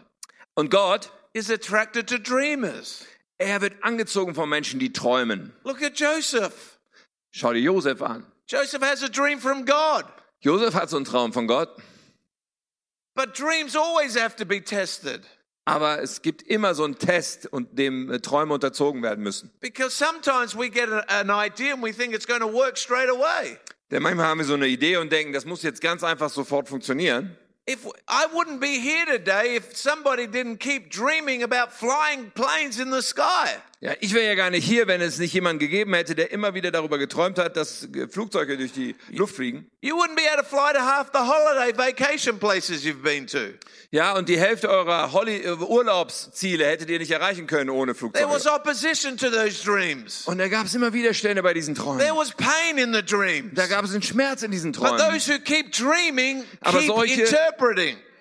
Und 0.54 0.70
Gott, 0.70 1.12
is 1.34 1.50
attracted 1.50 2.08
to 2.08 2.18
dreamers. 2.18 3.04
er 3.38 3.60
wird 3.60 3.74
angezogen 3.84 4.34
von 4.34 4.48
Menschen, 4.48 4.80
die 4.80 4.92
träumen. 4.92 5.52
Look 5.62 5.82
at 5.82 6.00
Joseph. 6.00 6.78
Schau 7.30 7.52
dir 7.52 7.60
Josef 7.60 8.02
an. 8.02 8.26
Joseph 8.50 8.82
has 8.82 9.02
a 9.02 9.08
dream 9.08 9.38
from 9.38 9.64
God, 9.64 10.04
Josef 10.40 10.74
hat 10.74 10.90
so 10.90 10.96
einen 10.96 11.04
Traum 11.04 11.32
von 11.32 11.46
Gott, 11.46 11.68
but 13.14 13.34
dreams 13.34 13.76
always 13.76 14.16
have 14.16 14.36
to 14.36 14.44
be 14.44 14.60
tested 14.60 15.22
aber 15.70 16.02
es 16.02 16.22
gibt 16.22 16.42
immer 16.42 16.74
so 16.74 16.84
einen 16.84 16.98
Test, 16.98 17.46
und 17.46 17.78
dem 17.78 18.10
äh, 18.10 18.18
Träume 18.20 18.54
unterzogen 18.54 19.02
werden 19.02 19.22
müssen. 19.22 19.50
because 19.60 19.94
sometimes 19.94 20.56
we 20.56 20.68
get 20.68 20.88
an 21.08 21.30
idea 21.30 21.74
and 21.74 21.82
we 21.82 21.92
think 21.92 22.12
it's 22.12 22.26
going 22.26 22.40
to 22.40 22.52
work 22.52 22.76
straight 22.76 23.08
away. 23.08 23.56
Denn 23.90 24.02
manchmal 24.02 24.26
haben 24.26 24.38
wir 24.38 24.44
so 24.44 24.54
eine 24.54 24.68
Idee 24.68 24.96
und 24.96 25.10
denken, 25.12 25.32
das 25.32 25.44
muss 25.44 25.62
jetzt 25.62 25.80
ganz 25.80 26.02
einfach 26.04 26.30
sofort 26.30 26.68
funktionieren. 26.68 27.36
If 27.70 27.86
I 28.08 28.26
wouldn't 28.34 28.58
be 28.60 28.80
here 28.80 29.06
today 29.06 29.56
if 29.56 29.76
somebody 29.76 30.26
didn't 30.26 30.58
keep 30.58 30.90
dreaming 30.90 31.42
about 31.44 31.70
flying 31.72 32.30
planes 32.34 32.78
in 32.80 32.90
the 32.92 33.00
sky. 33.02 33.48
Ja, 33.82 33.92
ich 34.00 34.12
wäre 34.12 34.26
ja 34.26 34.34
gar 34.34 34.50
nicht 34.50 34.64
hier, 34.66 34.86
wenn 34.88 35.00
es 35.00 35.18
nicht 35.18 35.32
jemanden 35.32 35.58
gegeben 35.58 35.94
hätte, 35.94 36.14
der 36.14 36.32
immer 36.32 36.52
wieder 36.52 36.70
darüber 36.70 36.98
geträumt 36.98 37.38
hat, 37.38 37.56
dass 37.56 37.88
Flugzeuge 38.10 38.58
durch 38.58 38.72
die 38.72 38.94
Luft 39.10 39.36
fliegen. 39.36 39.70
You 39.80 39.96
wouldn't 39.96 40.16
be 40.16 40.22
able 40.30 40.42
to 40.42 40.48
fly 40.48 40.74
to 40.74 40.80
half 40.80 41.10
the 41.14 41.20
holiday 41.20 41.72
vacation 41.74 42.38
places 42.38 42.84
you've 42.84 43.02
been 43.02 43.26
to. 43.28 43.54
Ja, 43.90 44.12
und 44.12 44.28
die 44.28 44.38
Hälfte 44.38 44.68
eurer 44.68 45.12
Holly 45.12 45.36
äh, 45.44 45.52
Urlaubsziele 45.52 46.66
hättet 46.66 46.90
ihr 46.90 46.98
nicht 46.98 47.10
erreichen 47.10 47.46
können 47.46 47.70
ohne 47.70 47.94
There 47.94 48.28
was 48.28 48.42
Flugzeuge. 48.42 48.54
opposition 48.54 49.16
to 49.16 49.30
those 49.30 49.64
dreams. 49.64 50.26
Und 50.26 50.36
da 50.38 50.48
gab 50.48 50.66
es 50.66 50.74
immer 50.74 50.92
Widerstände 50.92 51.42
bei 51.42 51.54
diesen 51.54 51.74
There 51.74 51.86
Träumen. 51.86 52.16
was 52.16 52.32
pain 52.32 52.76
in 52.76 52.92
the 52.92 53.02
dreams. 53.02 53.52
Da 53.54 53.66
gab 53.66 53.84
es 53.86 53.92
einen 53.92 54.02
Schmerz 54.02 54.42
in 54.42 54.50
diesen 54.50 54.72
But 54.72 54.82
Träumen. 54.90 54.98
those 55.14 55.32
who 55.32 55.38
keep 55.38 55.72
dreaming 55.72 56.44
Aber 56.60 56.80
keep 56.80 56.88
solche- 56.88 57.20
interpreting. 57.22 57.59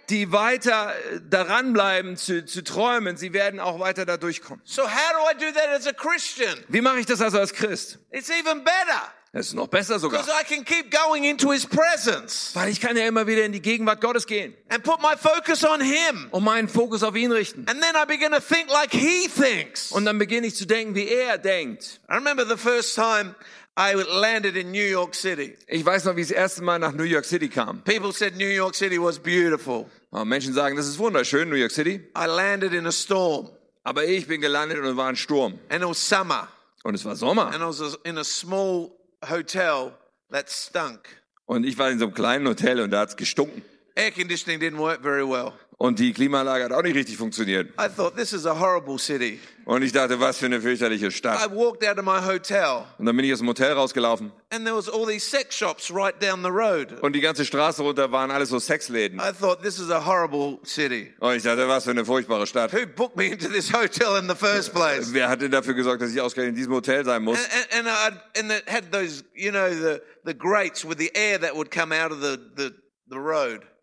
Die 0.09 0.31
weiter 0.31 0.91
äh, 1.13 1.19
daran 1.29 1.71
bleiben 1.71 2.17
zu, 2.17 2.43
zu 2.43 2.63
träumen, 2.63 3.15
sie 3.15 3.31
werden 3.31 3.59
auch 3.59 3.79
weiter 3.79 4.05
da 4.05 4.17
durchkommen. 4.17 4.59
So 4.65 4.81
how 4.83 4.89
do 4.89 5.19
I 5.31 5.45
do 5.45 5.51
that 5.53 5.69
as 5.69 5.85
a 5.85 5.93
Christian? 5.93 6.57
Wie 6.67 6.81
mache 6.81 6.99
ich 6.99 7.05
das 7.05 7.21
also 7.21 7.37
als 7.39 7.53
Christ? 7.53 7.99
It's 8.11 8.29
even 8.29 8.63
better 8.63 9.13
Das 9.31 9.45
ist 9.45 9.53
noch 9.53 9.67
besser 9.67 9.99
sogar. 9.99 10.21
because 10.23 10.35
I 10.41 10.43
can 10.43 10.65
keep 10.65 10.89
going 10.89 11.25
into 11.25 11.51
his 11.51 11.63
presence 11.67 12.49
Weil 12.55 12.69
ich 12.69 12.81
kann 12.81 12.97
ja 12.97 13.05
immer 13.05 13.27
wieder 13.27 13.45
in 13.45 13.51
die 13.51 13.61
Gegenwart 13.61 14.01
Gottes 14.01 14.25
gehen 14.25 14.55
and 14.69 14.81
put 14.83 14.99
my 14.99 15.15
focus 15.15 15.63
on 15.63 15.79
him. 15.79 16.27
und 16.31 16.43
meinen 16.43 16.67
Fokus 16.67 17.03
auf 17.03 17.15
ihn 17.15 17.31
richten. 17.31 17.67
And 17.69 17.79
then 17.79 17.93
I 17.95 18.07
begin 18.07 18.31
to 18.31 18.39
think 18.39 18.71
like 18.71 18.91
he 18.91 19.27
thinks. 19.29 19.91
Und 19.91 20.05
dann 20.05 20.17
beginne 20.17 20.47
ich 20.47 20.55
zu 20.55 20.65
denken, 20.65 20.95
wie 20.95 21.07
er 21.07 21.37
denkt. 21.37 22.01
I 22.09 22.15
remember 22.15 22.43
the 22.47 22.57
first 22.57 22.95
time 22.95 23.35
I 23.81 23.93
landed 23.93 24.57
in 24.57 24.71
New 24.71 24.83
York 24.89 25.15
City. 25.15 25.55
Ich 25.67 25.85
weiß 25.85 26.03
noch, 26.03 26.15
wie 26.17 26.21
ich 26.21 26.27
das 26.27 26.35
erste 26.35 26.61
Mal 26.63 26.79
nach 26.79 26.91
New 26.91 27.03
York 27.05 27.23
City 27.23 27.47
kam. 27.47 27.81
People 27.85 28.11
said 28.11 28.35
New 28.35 28.45
York 28.49 28.75
City 28.75 29.01
was 29.01 29.17
beautiful. 29.17 29.85
Aber 30.11 30.25
Menschen 30.25 30.53
sagen, 30.53 30.75
das 30.75 30.85
ist 30.87 30.99
wunderschön, 30.99 31.47
New 31.49 31.55
York 31.55 31.71
City. 31.71 32.01
I 32.17 32.25
landed 32.25 32.73
in 32.73 32.85
a 32.87 32.91
storm 32.91 33.49
Aber 33.83 34.03
ich 34.03 34.27
bin 34.27 34.41
gelandet 34.41 34.79
und 34.79 34.85
es 34.85 34.97
war 34.97 35.07
ein 35.07 35.15
Sturm. 35.15 35.59
and 35.69 35.81
it 35.81 35.87
was 35.89 35.97
summer 35.97 36.49
Und 36.83 36.95
es 36.95 37.05
war 37.05 37.15
Sommer. 37.15 37.47
and 37.53 37.61
I 37.63 37.67
was 37.67 37.97
in 38.03 38.17
a 38.17 38.23
small 38.25 38.91
hotel 39.29 39.93
that 40.31 40.49
stunk. 40.49 40.99
Und 41.45 41.63
ich 41.65 41.77
war 41.77 41.89
in 41.89 41.99
so 41.99 42.05
einem 42.05 42.13
kleinen 42.13 42.47
Hotel 42.47 42.81
und 42.81 42.91
da 42.91 42.99
hat's 42.99 43.15
gestunken. 43.15 43.61
Air 43.95 44.11
conditioning 44.11 44.59
didn't 44.59 44.77
work 44.77 45.01
very 45.01 45.23
well. 45.27 45.53
Und 45.81 45.97
die 45.97 46.11
Klimaanlage 46.11 46.65
hat 46.65 46.73
auch 46.73 46.83
nicht 46.83 46.95
richtig 46.97 47.15
funktioniert. 47.15 47.69
I 47.79 47.87
thought 47.87 48.13
this 48.17 48.33
is 48.33 48.45
a 48.45 48.53
horrible 48.59 48.99
city. 48.99 49.39
Und 49.63 49.81
ich 49.81 49.93
dachte, 49.93 50.19
was 50.19 50.37
für 50.37 50.47
eine 50.47 50.59
fürchterliche 50.59 51.07
I 51.07 51.11
Stadt. 51.11 51.55
walked 51.55 51.87
out 51.87 51.97
of 51.97 52.03
my 52.03 52.19
hotel 52.19 52.83
Und 52.97 53.05
dann 53.05 53.15
bin 53.15 53.23
ich 53.23 53.31
aus 53.31 53.39
dem 53.39 53.47
Hotel 53.47 53.71
rausgelaufen. 53.71 54.29
and 54.51 54.65
there 54.65 54.75
was 54.75 54.89
all 54.89 55.05
these 55.07 55.25
sex 55.25 55.55
shops 55.55 55.89
right 55.89 56.19
down 56.21 56.43
the 56.43 56.49
road. 56.51 57.01
Und 57.01 57.13
die 57.13 57.21
ganze 57.21 57.45
Straße 57.45 57.81
runter 57.81 58.11
waren 58.11 58.29
alles 58.29 58.49
so 58.49 58.59
Sexläden. 58.59 59.19
I 59.21 59.31
thought 59.31 59.61
this 59.63 59.79
is 59.79 59.89
a 59.89 60.05
horrible 60.05 60.59
city. 60.65 61.13
Und 61.21 61.35
ich 61.35 61.43
dachte, 61.43 61.65
was 61.69 61.85
für 61.85 61.91
eine 61.91 62.03
furchtbare 62.03 62.45
Stadt. 62.45 62.73
Who 62.73 62.85
booked 62.85 63.15
me 63.15 63.27
into 63.27 63.47
this 63.47 63.71
hotel 63.73 64.17
in 64.21 64.27
the 64.27 64.35
first 64.35 64.73
place? 64.73 65.13
Wer 65.13 65.29
hat 65.29 65.41
denn 65.41 65.51
dafür 65.51 65.75
gesorgt, 65.75 66.01
dass 66.01 66.11
ich 66.11 66.19
ausgerechnet 66.19 66.55
in 66.55 66.57
diesem 66.57 66.73
Hotel 66.73 67.05
sein 67.05 67.23
muss? 67.23 67.37
And, 67.39 67.87
and, 67.87 67.87
and, 67.87 68.17
I, 68.35 68.39
and 68.39 68.51
it 68.51 68.63
had 68.67 68.91
those, 68.91 69.23
you 69.33 69.51
know, 69.51 69.69
the, 69.69 70.01
the 70.25 70.33
grates 70.33 70.83
with 70.83 70.97
the 70.97 71.15
air 71.15 71.39
that 71.39 71.55
would 71.55 71.71
come 71.71 71.93
out 71.93 72.11
of 72.11 72.19
the, 72.19 72.37
the. 72.57 72.73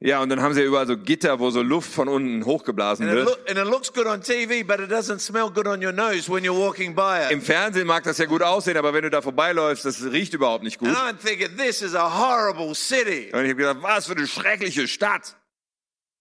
Ja, 0.00 0.20
und 0.20 0.28
dann 0.28 0.40
haben 0.40 0.54
sie 0.54 0.62
überall 0.62 0.86
so 0.86 0.96
Gitter, 0.96 1.40
wo 1.40 1.50
so 1.50 1.62
Luft 1.62 1.92
von 1.92 2.08
unten 2.08 2.44
hochgeblasen 2.44 3.06
wird. 3.08 3.26
look, 3.28 3.50
and 3.50 3.58
it 3.58 3.66
looks 3.66 3.92
good 3.92 4.06
on 4.06 4.20
TV, 4.20 4.64
but 4.64 4.78
it 4.78 4.90
doesn't 4.90 5.18
smell 5.20 5.50
good 5.50 5.66
on 5.66 5.82
your 5.82 5.92
nose 5.92 6.30
when 6.30 6.44
you're 6.44 6.56
walking 6.56 6.94
by 6.94 7.28
Im 7.30 7.38
it. 7.40 7.44
Fernsehen 7.44 7.86
mag 7.86 8.04
das 8.04 8.18
ja 8.18 8.26
gut 8.26 8.42
aussehen, 8.42 8.76
aber 8.76 8.92
wenn 8.94 9.02
du 9.02 9.10
da 9.10 9.22
vorbeiläufst, 9.22 9.84
das 9.84 10.02
riecht 10.04 10.34
überhaupt 10.34 10.62
nicht 10.64 10.78
gut. 10.78 10.88
And 10.88 10.96
I'm 10.96 11.18
thinking, 11.18 11.56
this 11.56 11.82
is 11.82 11.94
a 11.94 12.08
horrible 12.08 12.74
city. 12.74 13.32
Und 13.32 13.44
ich 13.44 13.50
habe 13.50 13.56
gedacht, 13.56 13.78
was 13.80 14.06
für 14.06 14.16
eine 14.16 14.26
schreckliche 14.26 14.86
Stadt. 14.86 15.36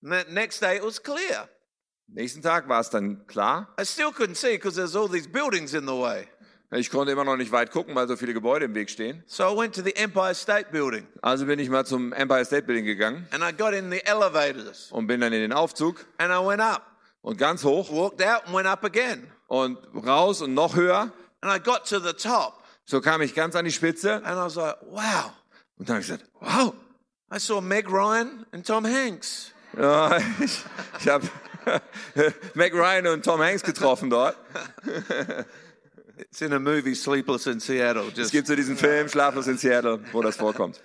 And 0.04 0.12
that 0.12 0.32
next 0.32 0.62
day 0.62 0.78
it 0.78 0.84
was 0.84 1.02
clear. 1.02 1.50
Nächsten 2.08 2.42
Tag 2.42 2.68
war 2.70 2.82
es 2.82 2.90
dann 2.90 3.26
klar. 3.28 3.74
I 3.80 3.86
still 3.86 4.12
couldn't 4.12 4.36
see 4.36 4.54
because 4.54 4.76
there's 4.76 4.96
all 4.96 5.10
these 5.10 5.28
buildings 5.28 5.74
in 5.74 5.86
the 5.86 5.94
way. 5.94 6.28
Ich 6.76 6.90
konnte 6.90 7.12
immer 7.14 7.24
noch 7.24 7.38
nicht 7.38 7.52
weit 7.52 7.72
gucken, 7.72 7.96
weil 7.96 8.08
so 8.08 8.18
viele 8.18 8.34
Gebäude 8.34 8.66
im 8.66 8.76
Weg 8.76 8.90
stehen. 8.90 9.24
So 9.28 9.44
I 9.46 9.58
went 9.58 9.74
to 9.76 9.82
the 9.82 9.96
Empire 9.96 10.36
State 10.36 10.68
Building 10.72 11.08
Also 11.22 11.46
bin 11.46 11.58
ich 11.60 11.70
mal 11.70 11.86
zum 11.86 12.12
Empire 12.12 12.44
State 12.44 12.64
Building 12.64 12.86
gegangen 12.86 13.28
and 13.32 13.44
I 13.44 13.56
got 13.56 13.74
in 13.74 13.90
the 13.90 14.04
elevators 14.06 14.92
und 14.92 15.08
bin 15.08 15.22
dann 15.22 15.32
in 15.32 15.40
den 15.40 15.54
Aufzug 15.54 16.06
and 16.18 16.32
I 16.32 16.46
went 16.46 16.62
up, 16.62 16.82
und 17.22 17.38
ganz 17.38 17.64
hoch 17.64 17.90
walked 17.92 18.22
out 18.22 18.46
and 18.46 18.54
went 18.56 18.68
up 18.68 18.84
again. 18.84 19.32
und 19.48 19.78
raus 20.06 20.42
und 20.42 20.54
noch 20.54 20.76
höher. 20.76 21.12
And 21.42 21.54
I 21.56 21.60
got 21.64 21.86
to 21.90 22.00
the 22.00 22.14
top 22.14 22.62
So 22.86 23.00
kam 23.02 23.22
ich 23.22 23.34
ganz 23.34 23.56
an 23.56 23.66
die 23.66 23.72
Spitze 23.72 24.16
and 24.16 24.38
I 24.38 24.46
was 24.46 24.56
like, 24.56 24.76
wow. 24.90 25.32
und 25.78 25.88
dann 25.88 25.96
habe 25.96 26.02
ich 26.02 26.08
gesagt, 26.08 26.26
wow, 26.42 26.74
I 27.34 27.40
saw 27.40 27.62
Meg 27.62 27.90
Ryan 27.90 28.46
and 28.52 28.68
Tom 28.68 28.86
Hanks. 28.86 29.52
ja, 29.78 30.18
ich, 30.40 30.64
ich 31.00 31.08
habe 31.08 31.28
Mac 32.54 32.74
Ryan 32.74 33.08
und 33.08 33.26
Tom 33.26 33.42
Hanks 33.42 33.64
getroffen 33.64 34.10
dort. 34.10 34.36
It's 36.18 36.42
in 36.42 36.54
a 36.54 36.60
movie, 36.60 36.96
Sleepless 36.96 37.48
in 37.48 37.60
Seattle. 37.60 38.08
Es 38.08 38.16
Just 38.16 38.32
gibt 38.32 38.48
so 38.48 38.56
diesen 38.56 38.78
Film 38.78 39.08
Schlaflos 39.10 39.48
in 39.48 39.58
Seattle, 39.58 40.00
wo 40.12 40.22
das 40.22 40.38
vorkommt. 40.38 40.80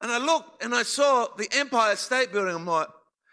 And 0.00 0.12
I 0.12 0.18
looked 0.18 0.62
and 0.64 0.74
I 0.74 0.84
saw 0.84 1.28
the 1.36 1.48
Empire 1.58 1.96
State 1.96 2.30
Building. 2.32 2.54
I'm 2.54 2.66
like, 2.66 2.88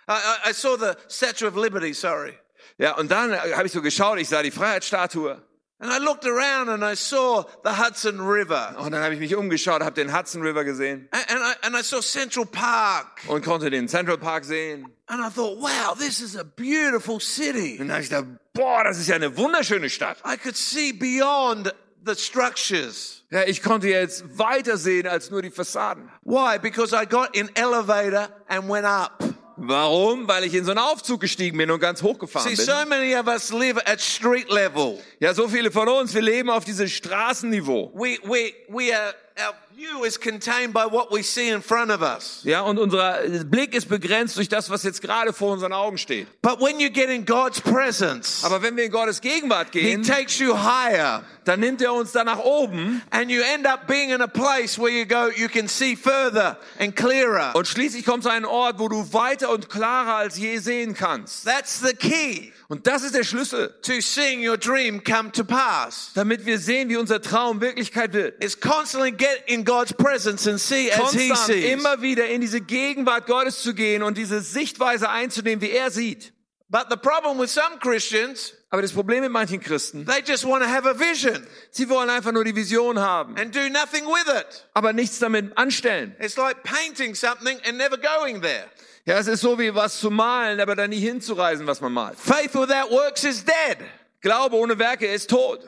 I, 0.08 0.50
I 0.50 0.52
saw 0.52 0.76
the 0.76 0.98
Statue 1.08 1.48
of 1.48 1.56
Liberty, 1.56 1.94
sorry. 1.94 2.38
Ja, 2.78 2.96
und 2.98 3.12
dann 3.12 3.32
habe 3.34 3.66
ich 3.66 3.72
so 3.72 3.82
geschaut, 3.82 4.20
ich 4.20 4.30
sah 4.30 4.42
die 4.42 4.52
Freiheitsstatue. 4.52 5.42
And 5.78 5.92
I 5.92 5.98
looked 5.98 6.26
around 6.26 6.70
and 6.70 6.84
I 6.84 6.96
saw 6.96 7.44
the 7.66 7.72
Hudson 7.72 8.22
River. 8.22 8.76
Und 8.80 8.92
dann 8.94 9.04
habe 9.04 9.14
ich 9.14 9.20
mich 9.20 9.36
umgeschaut, 9.36 9.82
habe 9.82 9.94
den 9.96 10.16
Hudson 10.18 10.42
River 10.42 10.64
gesehen 10.64 11.10
And, 11.12 11.30
and, 11.32 11.40
I, 11.42 11.68
and 11.68 11.76
I 11.76 11.84
saw 11.84 12.02
Central 12.02 12.46
Park. 12.46 13.22
und 13.28 13.44
konnte 13.44 13.70
den 13.70 13.88
Central 13.90 14.18
Park 14.18 14.46
sehen. 14.46 14.86
And 15.08 15.20
I 15.22 15.30
thought, 15.30 15.60
wow, 15.60 15.94
this 15.98 16.22
is 16.22 16.38
a 16.38 16.44
beautiful 16.46 17.20
city. 17.20 17.74
Und 17.80 17.90
dann 17.90 17.96
habe 17.96 18.04
ich 18.04 18.10
gedacht, 18.10 18.26
boah, 18.54 18.84
das 18.86 19.00
ist 19.00 19.08
ja 19.08 19.16
eine 19.16 19.36
wunderschöne 19.36 19.90
Stadt. 19.90 20.18
I 20.26 20.38
could 20.38 20.56
see 20.56 20.94
beyond 20.94 21.74
the 22.06 22.16
structures. 22.16 23.24
Ja, 23.30 23.44
ich 23.44 23.62
konnte 23.62 23.90
jetzt 23.90 24.38
weiter 24.38 24.78
sehen 24.78 25.08
als 25.08 25.30
nur 25.30 25.42
die 25.42 25.52
Fassaden. 25.52 26.10
Why? 26.24 26.58
Because 26.58 26.96
I 26.96 27.06
got 27.06 27.36
in 27.36 27.50
elevator 27.56 28.30
and 28.48 28.70
went 28.70 28.86
up. 28.86 29.22
Warum? 29.58 30.28
Weil 30.28 30.44
ich 30.44 30.54
in 30.54 30.66
so 30.66 30.72
einen 30.72 30.80
Aufzug 30.80 31.22
gestiegen 31.22 31.58
bin 31.58 31.72
und 31.72 31.80
ganz 31.80 32.02
hochgefahren 32.02 32.50
See, 32.50 32.56
bin. 32.56 32.66
so 32.66 32.90
many 32.90 33.16
of 33.16 33.28
us 33.28 33.52
live 33.52 33.78
at 33.86 34.02
street 34.02 34.50
level. 34.50 35.00
Ja, 35.20 35.34
so 35.34 35.48
viele 35.48 35.72
von 35.72 35.88
uns, 35.88 36.14
wir 36.14 36.22
leben 36.22 36.50
auf 36.50 36.66
diesem 36.66 36.88
Straßenniveau. 36.88 37.92
We, 37.94 38.18
we, 38.24 38.54
we 38.68 38.94
are, 38.96 39.14
our 39.38 39.54
view 39.76 40.06
is 40.06 40.18
contained 40.18 40.74
by 40.74 40.86
what 40.86 41.12
we 41.12 41.22
see 41.22 41.50
in 41.50 41.62
front 41.62 41.92
of 41.92 42.02
us. 42.02 42.42
Ja, 42.44 42.62
und 42.62 42.80
unser 42.80 43.20
Blick 43.46 43.74
ist 43.74 43.90
begrenzt 43.90 44.38
durch 44.38 44.48
das, 44.48 44.70
was 44.70 44.84
jetzt 44.84 45.02
gerade 45.02 45.34
vor 45.34 45.52
unseren 45.52 45.74
Augen 45.74 45.98
steht. 45.98 46.28
But 46.42 46.62
when 46.62 46.80
you 46.80 46.90
get 46.90 47.10
in 47.10 47.26
God's 47.26 47.60
presence, 47.60 48.44
Aber 48.46 48.62
wenn 48.62 48.78
wir 48.78 48.86
in 48.86 48.92
Gottes 48.92 49.20
Gegenwart 49.20 49.70
He 49.74 49.82
gehen, 49.82 50.04
takes 50.04 50.40
you 50.40 50.56
higher 50.56 51.24
dann 51.44 51.60
nimmt 51.60 51.82
er 51.82 51.94
uns 51.94 52.12
da 52.12 52.24
nach 52.24 52.40
oben 52.40 53.02
and 53.12 53.30
you 53.30 53.42
end 53.42 53.68
up 53.68 53.88
being 53.88 54.10
in 54.10 54.22
a 54.22 54.28
place 54.28 54.80
where 54.80 54.90
you 54.90 55.06
go, 55.06 55.30
you 55.30 55.48
can 55.48 55.68
see 55.68 55.96
further 55.96 56.58
and 56.80 56.96
clearer. 56.96 57.54
und 57.56 57.68
schließlich 57.68 58.06
kommst 58.06 58.26
du 58.26 58.30
an 58.30 58.38
einen 58.38 58.46
Ort, 58.46 58.80
wo 58.80 58.88
du 58.88 59.14
weiter 59.14 59.50
und 59.50 59.70
klarer 59.70 60.16
als 60.16 60.38
je 60.38 60.58
sehen 60.60 60.94
kannst. 60.96 61.46
That's 61.46 61.82
the 61.82 61.94
key 61.94 62.52
Und 62.68 62.88
das 62.88 63.04
ist 63.04 63.14
der 63.14 63.24
Schlüssel, 63.24 63.74
to 63.84 64.02
seeing 64.02 64.48
your 64.48 64.58
dream 64.58 65.04
come 65.04 65.32
to 65.32 65.44
pass. 65.44 66.12
damit 66.16 66.46
wir 66.46 66.58
sehen, 66.58 66.90
wie 66.90 66.98
unser 66.98 67.22
Traum 67.22 67.62
Wirklichkeit 67.62 68.14
wird. 68.14 68.44
Is 68.44 68.60
constantly 68.60 69.12
get 69.12 69.44
in 69.46 69.64
God's 69.64 69.94
presence 69.94 70.48
and 70.48 70.60
see 70.60 70.92
as 70.92 71.14
He 71.14 71.32
sees. 71.36 71.72
immer 71.72 72.02
wieder 72.02 72.28
in 72.28 72.42
diese 72.42 72.62
Gegenwart 72.62 73.28
Gottes 73.28 73.62
zu 73.62 73.74
gehen 73.76 74.02
und 74.02 74.18
diese 74.18 74.42
Sichtweise 74.42 75.10
einzunehmen, 75.10 75.62
wie 75.62 75.72
er 75.72 75.92
sieht. 75.92 76.34
But 76.68 76.88
the 76.90 76.98
problem 76.98 77.38
with 77.40 77.54
some 77.54 77.78
Christians 77.80 78.54
Aber 78.72 78.82
das 78.82 78.92
Problem 78.92 79.22
mit 79.22 79.32
manchen 79.32 79.62
Christen, 79.62 80.06
They 80.06 80.22
just 80.26 80.44
want 80.46 80.64
to 80.64 80.70
have 80.70 80.90
a 80.90 81.00
vision 81.00 81.46
sie 81.70 81.88
wollen 81.88 82.10
einfach 82.10 82.32
nur 82.32 82.44
die 82.44 82.56
Vision 82.56 83.00
haben, 83.00 83.38
and 83.38 83.56
do 83.56 83.70
nothing 83.70 84.06
with 84.08 84.28
it. 84.36 84.66
aber 84.74 84.92
nichts 84.92 85.20
damit 85.20 85.56
anstellen. 85.58 86.16
It's 86.20 86.36
like 86.36 86.64
painting 86.64 87.14
something 87.14 87.60
and 87.68 87.78
never 87.78 87.98
going 87.98 88.42
there. 88.42 88.66
Ja, 89.06 89.20
es 89.20 89.28
ist 89.28 89.42
so 89.42 89.60
wie 89.60 89.74
was 89.76 90.00
zu 90.00 90.10
malen, 90.10 90.60
aber 90.60 90.76
dann 90.76 90.90
nie 90.90 91.00
hinzureisen, 91.00 91.68
was 91.68 91.80
man 91.80 91.94
malt. 91.94 92.18
Faith 92.18 92.56
without 92.56 92.90
works 92.90 93.24
is 93.24 93.46
dead. 93.46 93.78
Glaube 94.22 94.56
ohne 94.56 94.80
Werke 94.80 95.06
ist 95.06 95.30
tot. 95.30 95.60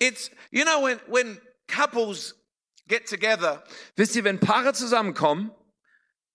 It's, 0.00 0.30
you 0.50 0.64
know, 0.64 0.82
when, 0.82 0.98
when 1.06 1.40
couples 1.68 2.34
get 2.88 3.06
together 3.06 3.62
Wisst 3.96 4.16
ihr, 4.16 4.24
wenn 4.24 4.40
Paare 4.40 4.72
zusammenkommen 4.72 5.52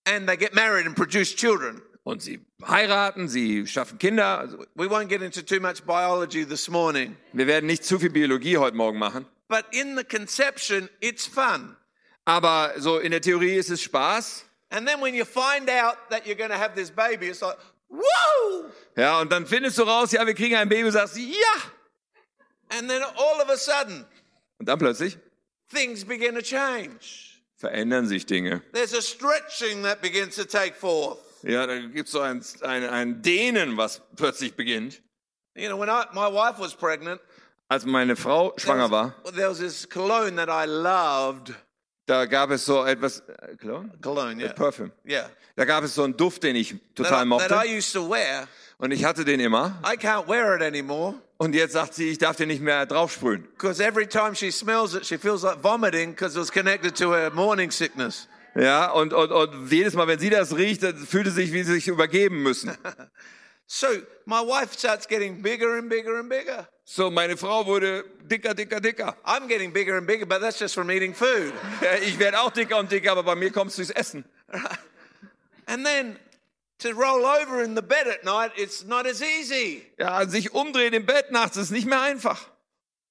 and 0.05 0.25
they 0.27 0.37
get 0.37 0.53
married 0.53 0.85
and 0.85 0.95
produce 0.95 1.35
children, 1.35 1.81
und 2.03 2.21
sie 2.21 2.39
heiraten, 2.65 3.27
sie 3.27 3.67
schaffen 3.67 3.99
Kinder, 3.99 4.39
also 4.39 4.57
we 4.75 4.87
won't 4.89 5.09
get 5.09 5.21
into 5.21 5.41
too 5.41 5.59
much 5.59 5.85
biology 5.85 6.45
this 6.45 6.69
morning, 6.69 7.17
wir 7.33 7.47
werden 7.47 7.65
nicht 7.65 7.83
zu 7.83 7.99
viel 7.99 8.09
Biologie 8.09 8.57
heute 8.57 8.77
Morgen 8.77 8.97
machen, 8.97 9.25
but 9.49 9.65
in 9.71 9.97
the 9.97 10.05
conception, 10.05 10.87
it's 11.01 11.27
fun. 11.27 11.75
aber 12.23 12.73
so 12.77 12.99
in 12.99 13.11
der 13.11 13.19
Theorie 13.19 13.55
ist 13.55 13.69
es 13.69 13.81
Spaß. 13.81 14.45
And 14.69 14.87
then 14.87 14.99
when 15.01 15.13
you 15.13 15.23
find 15.25 15.69
out 15.69 15.95
that 16.09 16.25
you're 16.25 16.35
going 16.37 16.49
to 16.51 16.57
have 16.57 16.75
this 16.75 16.89
baby, 16.91 17.27
it's 17.27 17.41
like, 17.41 17.57
whoa! 17.89 18.69
Ja, 18.97 19.21
und 19.21 19.31
dann 19.31 19.45
findest 19.45 19.77
du 19.77 19.83
raus, 19.83 20.11
ja, 20.11 20.25
wir 20.25 20.33
kriegen 20.33 20.55
ein 20.55 20.67
Baby 20.69 20.85
und 20.85 20.91
sagst, 20.91 21.17
ja. 21.17 21.61
And 22.69 22.89
then 22.89 23.01
all 23.01 23.41
of 23.41 23.49
a 23.49 23.55
sudden, 23.57 24.05
Und 24.59 24.67
dann 24.67 24.77
plötzlich 24.79 25.17
things 25.73 26.03
begin 26.03 26.35
to 26.35 26.41
change. 26.41 27.39
verändern 27.55 28.07
sich 28.07 28.25
Dinge. 28.25 28.61
There's 28.73 28.93
a 28.93 29.01
stretching 29.01 29.83
that 29.83 30.01
begins 30.01 30.35
to 30.35 30.43
take 30.45 30.73
forth. 30.73 31.19
Ja, 31.43 31.65
da 31.65 31.79
gibt's 31.79 32.11
so 32.11 32.19
ein, 32.19 32.43
ein, 32.63 32.83
ein 32.89 33.21
Dehnen, 33.21 33.77
was 33.77 34.01
plötzlich 34.15 34.55
beginnt. 34.55 35.01
You 35.55 35.69
know, 35.69 35.77
when 35.77 35.89
I, 35.89 36.05
my 36.13 36.27
wife 36.27 36.59
was 36.59 36.75
pregnant, 36.75 37.21
Als 37.69 37.85
meine 37.85 38.15
Frau 38.15 38.53
schwanger 38.57 38.89
war, 38.91 39.15
there 39.35 39.49
was 39.49 39.59
this 39.59 39.87
cologne 39.87 40.35
that 40.37 40.49
I 40.49 40.65
loved. 40.65 41.53
Da 42.07 42.25
gab 42.25 42.49
es 42.51 42.65
so 42.65 42.83
etwas, 42.85 43.19
äh, 43.19 43.55
Cologne? 43.61 43.91
Cologne, 44.01 44.41
yeah. 44.43 44.53
Perfume. 44.53 44.91
Yeah. 45.07 45.29
Da 45.55 45.65
gab 45.65 45.83
es 45.83 45.93
so 45.93 46.03
einen 46.03 46.17
Duft, 46.17 46.41
den 46.43 46.55
ich 46.55 46.69
That 46.71 46.95
total 46.95 47.11
I, 47.27 47.29
that 47.37 47.51
I 47.51 47.53
mochte. 47.59 47.77
used 47.77 47.93
to 47.93 48.09
wear. 48.09 48.47
Und 48.79 48.91
ich 48.91 49.03
hatte 49.05 49.23
den 49.25 49.39
immer. 49.39 49.81
I 49.85 49.95
can't 49.97 50.27
wear 50.27 50.55
it 50.55 50.61
anymore 50.61 51.15
Und 51.37 51.53
jetzt 51.53 51.73
sagt 51.73 51.93
sie, 51.93 52.09
ich 52.09 52.17
darf 52.17 52.35
den 52.35 52.47
nicht 52.47 52.61
mehr 52.61 52.85
draufsprühen. 52.85 53.43
because 53.57 53.83
every 53.83 54.07
time 54.07 54.33
she 54.35 54.51
smells 54.51 54.95
it, 54.95 55.05
she 55.05 55.17
feels 55.17 55.43
like 55.43 55.61
vomiting 55.61 56.11
because 56.11 56.35
it 56.35 56.41
was 56.41 56.51
connected 56.51 56.95
to 56.97 57.13
her 57.13 57.29
morning 57.31 57.69
sickness. 57.71 58.27
Ja, 58.55 58.89
und, 58.91 59.13
und, 59.13 59.31
und 59.31 59.71
jedes 59.71 59.93
Mal, 59.93 60.07
wenn 60.07 60.17
sie 60.17 60.31
das 60.31 60.55
riecht, 60.55 60.81
dann 60.81 60.95
fühlt 60.97 61.27
es 61.27 61.35
sich, 61.35 61.53
wie 61.53 61.61
sie 61.63 61.73
sich 61.73 61.87
übergeben 61.87 62.41
müssen. 62.41 62.71
So 63.67 64.01
my 64.25 64.41
wife 64.41 64.73
starts 64.73 65.05
getting 65.05 65.41
bigger 65.41 65.77
and 65.77 65.89
bigger 65.89 66.17
and 66.19 66.29
bigger. 66.29 66.67
So, 66.85 67.11
meine 67.11 67.35
Frau 67.35 67.65
wurde 67.65 68.05
dicker, 68.25 68.53
dicker, 68.53 68.79
dicker. 68.79 69.13
I'm 69.25 69.47
getting 69.49 69.73
bigger 69.73 69.97
and 69.97 70.07
bigger, 70.07 70.25
but 70.25 70.39
that's 70.39 70.57
just 70.57 70.73
from 70.73 70.89
eating 70.89 71.13
food. 71.13 71.53
Ich 72.01 72.17
werde 72.17 72.39
auch 72.39 72.51
dicker 72.51 72.77
und 72.77 72.89
dicker, 72.89 73.11
aber 73.11 73.23
bei 73.23 73.35
mir 73.35 73.51
kommt 73.51 73.71
es 73.71 73.75
durchs 73.75 73.91
Essen. 73.91 74.23
And 75.67 75.85
then 75.85 76.17
to 76.79 76.93
roll 76.93 77.25
over 77.25 77.61
in 77.61 77.75
the 77.75 77.81
bed 77.81 78.07
at 78.07 78.23
night, 78.23 78.51
it's 78.55 78.85
not 78.85 79.05
as 79.05 79.21
easy. 79.21 79.85
Ja, 79.99 80.25
sich 80.25 80.53
umdrehen 80.53 80.93
im 80.93 81.05
Bett 81.05 81.29
nachts 81.31 81.57
ist 81.57 81.71
nicht 81.71 81.85
mehr 81.87 82.01
einfach. 82.01 82.47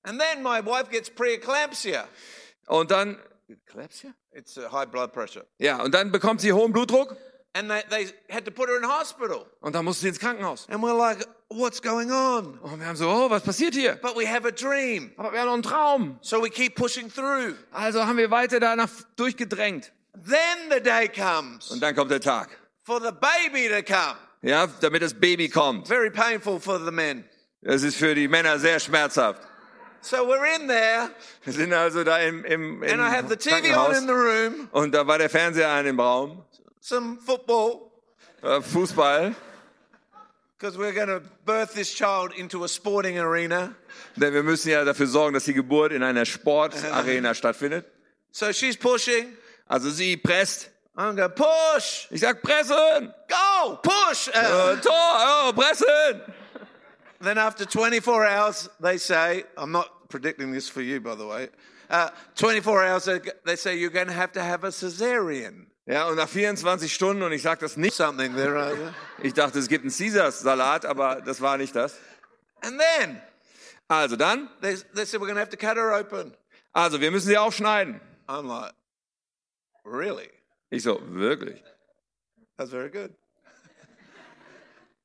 And 0.05 0.19
then 0.19 0.43
my 0.43 0.65
wife 0.65 0.89
gets 0.91 1.11
preeclampsia. 1.11 2.09
Und 2.67 2.91
dann, 2.91 3.19
It's 4.33 4.57
uh, 4.57 4.71
high 4.73 4.87
blood 4.91 5.13
pressure. 5.13 5.45
ja, 5.59 5.83
und 5.83 5.93
dann 5.93 6.11
bekommt 6.13 6.41
sie 6.41 6.53
hohen 6.55 6.73
Blutdruck 6.73 7.15
And 7.59 7.71
they, 7.71 7.83
they 7.89 8.13
had 8.29 8.45
to 8.45 8.51
put 8.51 8.69
her 8.69 8.77
in 8.77 8.85
hospital. 8.85 9.47
und 9.61 9.75
dann 9.75 9.85
muss 9.85 10.01
sie 10.01 10.09
ins 10.09 10.19
Krankenhaus. 10.19 10.67
And 10.69 10.83
we're 10.83 10.97
like, 10.97 11.27
what's 11.49 11.81
going 11.81 12.11
on? 12.11 12.59
Und 12.61 12.81
wir 12.81 12.87
haben 12.87 12.97
so, 12.97 13.09
oh, 13.09 13.31
was 13.31 13.43
passiert 13.43 13.75
hier? 13.75 13.97
But 14.03 14.15
we 14.17 14.27
have 14.27 14.47
a 14.47 14.51
dream. 14.51 15.13
Aber 15.17 15.33
wir 15.33 15.41
haben 15.41 15.47
noch 15.47 15.55
einen 15.55 15.63
Traum. 15.63 16.19
So 16.21 16.43
we 16.43 16.51
keep 16.51 16.75
pushing 16.77 17.09
through. 17.11 17.55
Also 17.73 18.05
haben 18.05 18.19
wir 18.19 18.31
weiter 18.31 18.61
danach 18.61 18.91
durchgedrängt. 19.17 19.93
Then 20.15 20.71
the 20.71 20.81
day 20.81 21.09
comes 21.09 21.71
Und 21.71 21.81
dann 21.83 21.95
kommt 21.95 22.11
der 22.11 22.21
Tag. 22.21 22.49
for 22.85 23.01
the 23.01 23.11
baby 23.13 23.69
to 23.69 23.83
come. 23.83 24.17
Ja, 24.43 24.67
damit 24.81 25.03
das 25.03 25.15
Baby 25.15 25.49
kommt. 25.49 25.89
Very 25.89 26.11
painful 26.11 26.61
for 26.61 26.79
the 26.79 26.91
men. 26.91 27.25
Das 27.63 27.83
ist 27.83 27.97
für 27.97 28.15
die 28.15 28.29
Männer 28.29 28.59
sehr 28.59 28.79
schmerzhaft. 28.79 29.41
So 30.03 30.19
we're 30.19 30.45
in 30.61 30.69
there, 30.69 31.11
Wir 31.43 31.53
sind 31.53 31.73
also 31.73 32.05
da 32.05 32.19
im, 32.19 32.45
im, 32.45 32.83
im 32.83 32.91
and 32.93 33.01
I 33.01 33.11
have 33.11 33.29
the 33.29 33.37
TV 33.37 33.77
on 33.77 33.93
in 33.93 34.07
the 34.07 34.13
room, 34.13 34.69
und 34.71 34.93
da 34.95 35.05
war 35.05 35.19
der 35.19 35.29
Fernseher 35.29 35.69
an 35.69 35.85
im 35.87 35.99
Raum, 35.99 36.45
some 36.87 37.17
football, 37.19 37.91
äh, 38.43 38.61
Fußball. 38.63 39.35
because 40.57 40.79
we're 40.79 40.93
going 40.93 41.09
to 41.09 41.21
birth 41.45 41.75
this 41.75 41.93
child 41.93 42.33
into 42.39 42.63
a 42.65 42.69
sporting 42.69 43.19
arena. 43.19 43.75
Denn 44.17 44.33
wir 44.33 44.43
müssen 44.45 44.71
ja 44.71 44.85
dafür 44.85 45.07
sorgen, 45.09 45.35
dass 45.35 45.45
die 45.45 45.53
Geburt 45.53 45.93
in 45.93 46.03
einer 46.03 46.25
Sportarena 46.25 47.35
stattfindet. 47.35 47.85
So 48.31 48.53
she's 48.53 48.77
pushing. 48.77 49.33
Also 49.69 49.91
sie 49.91 50.17
presst. 50.17 50.71
I'm 50.97 51.15
going, 51.17 51.31
push, 51.33 52.07
Ich 52.11 52.21
sag 52.21 52.41
pressen! 52.41 53.13
go, 53.29 53.77
push. 53.83 54.29
Uh, 54.29 54.77
Tor, 54.81 54.93
oh, 54.95 55.53
pressen! 55.55 56.23
then 57.21 57.37
after 57.37 57.67
24 57.67 58.25
hours, 58.25 58.71
they 58.81 58.97
say, 58.97 59.45
I'm 59.59 59.73
not 59.73 60.09
predicting 60.09 60.53
this 60.53 60.71
for 60.71 60.81
you, 60.81 61.01
by 61.01 61.15
the 61.17 61.27
way. 61.27 61.49
Uh, 61.91 62.09
24 62.37 62.85
hours, 62.85 63.05
they- 63.05 63.21
they 63.45 63.57
say 63.57 63.77
you're 63.77 63.91
going 63.91 64.07
to 64.07 64.15
have 64.15 64.33
to 64.33 64.43
have 64.43 64.65
a 64.65 64.69
cesarean. 64.69 65.67
Ja, 65.87 66.09
und 66.09 66.17
nach 66.17 66.29
24 66.29 66.93
Stunden, 66.93 67.23
und 67.23 67.31
ich 67.33 67.43
sag 67.43 67.61
das 67.61 67.77
nicht, 67.77 67.95
Something 67.95 68.35
there. 68.35 68.93
Ich 69.23 69.35
dachte, 69.35 69.59
es 69.61 69.69
gibt 69.69 69.85
einen 69.85 69.93
Caesars-Salat, 69.93 70.85
aber 70.85 71.21
das 71.23 71.41
war 71.41 71.57
nicht 71.59 71.75
das. 71.77 71.97
and 72.63 72.81
then 72.81 73.21
Also 73.89 74.17
dann, 74.17 74.51
they, 74.61 74.77
they 74.95 75.05
said, 75.07 75.21
we're 75.21 75.33
to 75.33 75.39
have 75.39 75.51
to 75.51 75.57
cut 75.57 75.77
her 75.77 75.93
open. 75.93 76.35
also 76.73 77.01
wir 77.01 77.11
müssen 77.13 77.29
sie 77.29 77.39
aufschneiden. 77.39 78.01
I'm 78.27 78.49
like, 78.49 78.75
really? 79.85 80.29
Ich 80.71 80.83
so, 80.83 80.99
wirklich? 81.03 81.63
That's 82.57 82.71
very 82.71 82.91
good. 82.91 83.15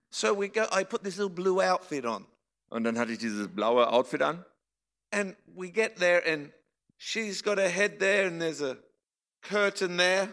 so 0.10 0.34
we 0.34 0.50
go, 0.50 0.66
I 0.72 0.84
put 0.84 1.04
this 1.04 1.18
little 1.18 1.30
blue 1.30 1.62
outfit 1.62 2.06
on. 2.06 2.26
Und 2.70 2.86
dann 2.86 2.98
hatte 2.98 3.12
ich 3.12 3.20
dieses 3.20 3.48
blaue 3.50 3.88
Outfit 3.88 4.24
an. 4.24 4.44
And 5.12 5.36
we 5.56 5.70
get 5.70 5.98
there, 5.98 6.24
and 6.26 6.52
she's 6.98 7.44
got 7.44 7.60
her 7.60 7.70
head 7.70 8.00
there, 8.00 8.26
and 8.28 8.42
there's 8.42 8.62
a 8.64 8.78
curtain 9.44 9.98
there. 9.98 10.30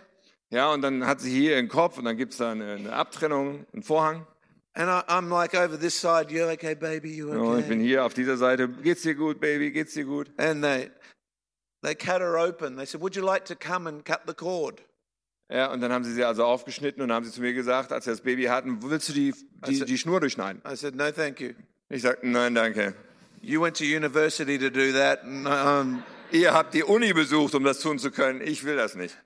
Ja, 0.50 0.72
und 0.72 0.82
dann 0.82 1.06
hat 1.06 1.20
sie 1.20 1.30
hier 1.30 1.52
ihren 1.56 1.68
Kopf 1.68 1.98
und 1.98 2.04
dann 2.04 2.16
gibt's 2.16 2.38
da 2.38 2.52
eine, 2.52 2.72
eine 2.74 2.92
Abtrennung, 2.92 3.66
einen 3.72 3.82
Vorhang. 3.82 4.26
And 4.74 4.88
I, 4.88 5.02
I'm 5.10 5.28
like 5.28 5.54
over 5.54 5.78
this 5.78 6.00
side, 6.00 6.30
you 6.30 6.44
okay, 6.48 6.74
baby? 6.74 7.14
You 7.16 7.32
Ja, 7.32 7.38
und 7.40 7.58
ich 7.60 7.66
bin 7.66 7.80
hier 7.80 8.04
auf 8.04 8.14
dieser 8.14 8.36
Seite. 8.36 8.68
Geht's 8.68 9.02
dir 9.02 9.14
gut, 9.14 9.40
Baby? 9.40 9.72
Geht's 9.72 9.94
dir 9.94 10.04
gut? 10.04 10.30
And 10.38 10.62
they 10.62 10.90
they 11.82 11.94
cut 11.94 12.20
her 12.20 12.36
open. 12.36 12.76
They 12.76 12.86
said, 12.86 13.00
Would 13.00 13.16
you 13.16 13.24
like 13.24 13.44
to 13.46 13.56
come 13.56 13.88
and 13.88 14.04
cut 14.04 14.20
the 14.26 14.34
cord? 14.34 14.80
Ja, 15.50 15.72
und 15.72 15.80
dann 15.80 15.92
haben 15.92 16.04
sie 16.04 16.12
sie 16.12 16.24
also 16.24 16.44
aufgeschnitten 16.44 17.02
und 17.02 17.10
haben 17.10 17.24
sie 17.24 17.32
zu 17.32 17.40
mir 17.40 17.54
gesagt, 17.54 17.90
als 17.92 18.04
sie 18.04 18.10
das 18.10 18.20
Baby 18.20 18.44
hatten, 18.44 18.82
willst 18.82 19.08
du 19.08 19.12
die, 19.14 19.32
die, 19.32 19.36
Also- 19.62 19.84
die 19.84 19.98
Schnur 19.98 20.20
durchschneiden? 20.20 20.62
I 20.70 20.76
said, 20.76 20.94
No, 20.94 21.10
thank 21.10 21.40
you. 21.40 21.52
Ich 21.88 22.02
sagte, 22.02 22.28
nein, 22.28 22.54
danke. 22.54 22.94
You 23.40 23.60
went 23.62 23.76
to 23.78 23.84
university 23.84 24.58
to 24.58 24.70
do 24.70 24.92
that. 24.92 25.22
And, 25.24 25.46
um, 25.46 26.02
Ihr 26.30 26.52
habt 26.52 26.74
die 26.74 26.84
Uni 26.84 27.12
besucht, 27.14 27.54
um 27.54 27.64
das 27.64 27.80
tun 27.80 27.98
zu 27.98 28.10
können. 28.10 28.42
Ich 28.42 28.64
will 28.64 28.76
das 28.76 28.94
nicht. 28.94 29.16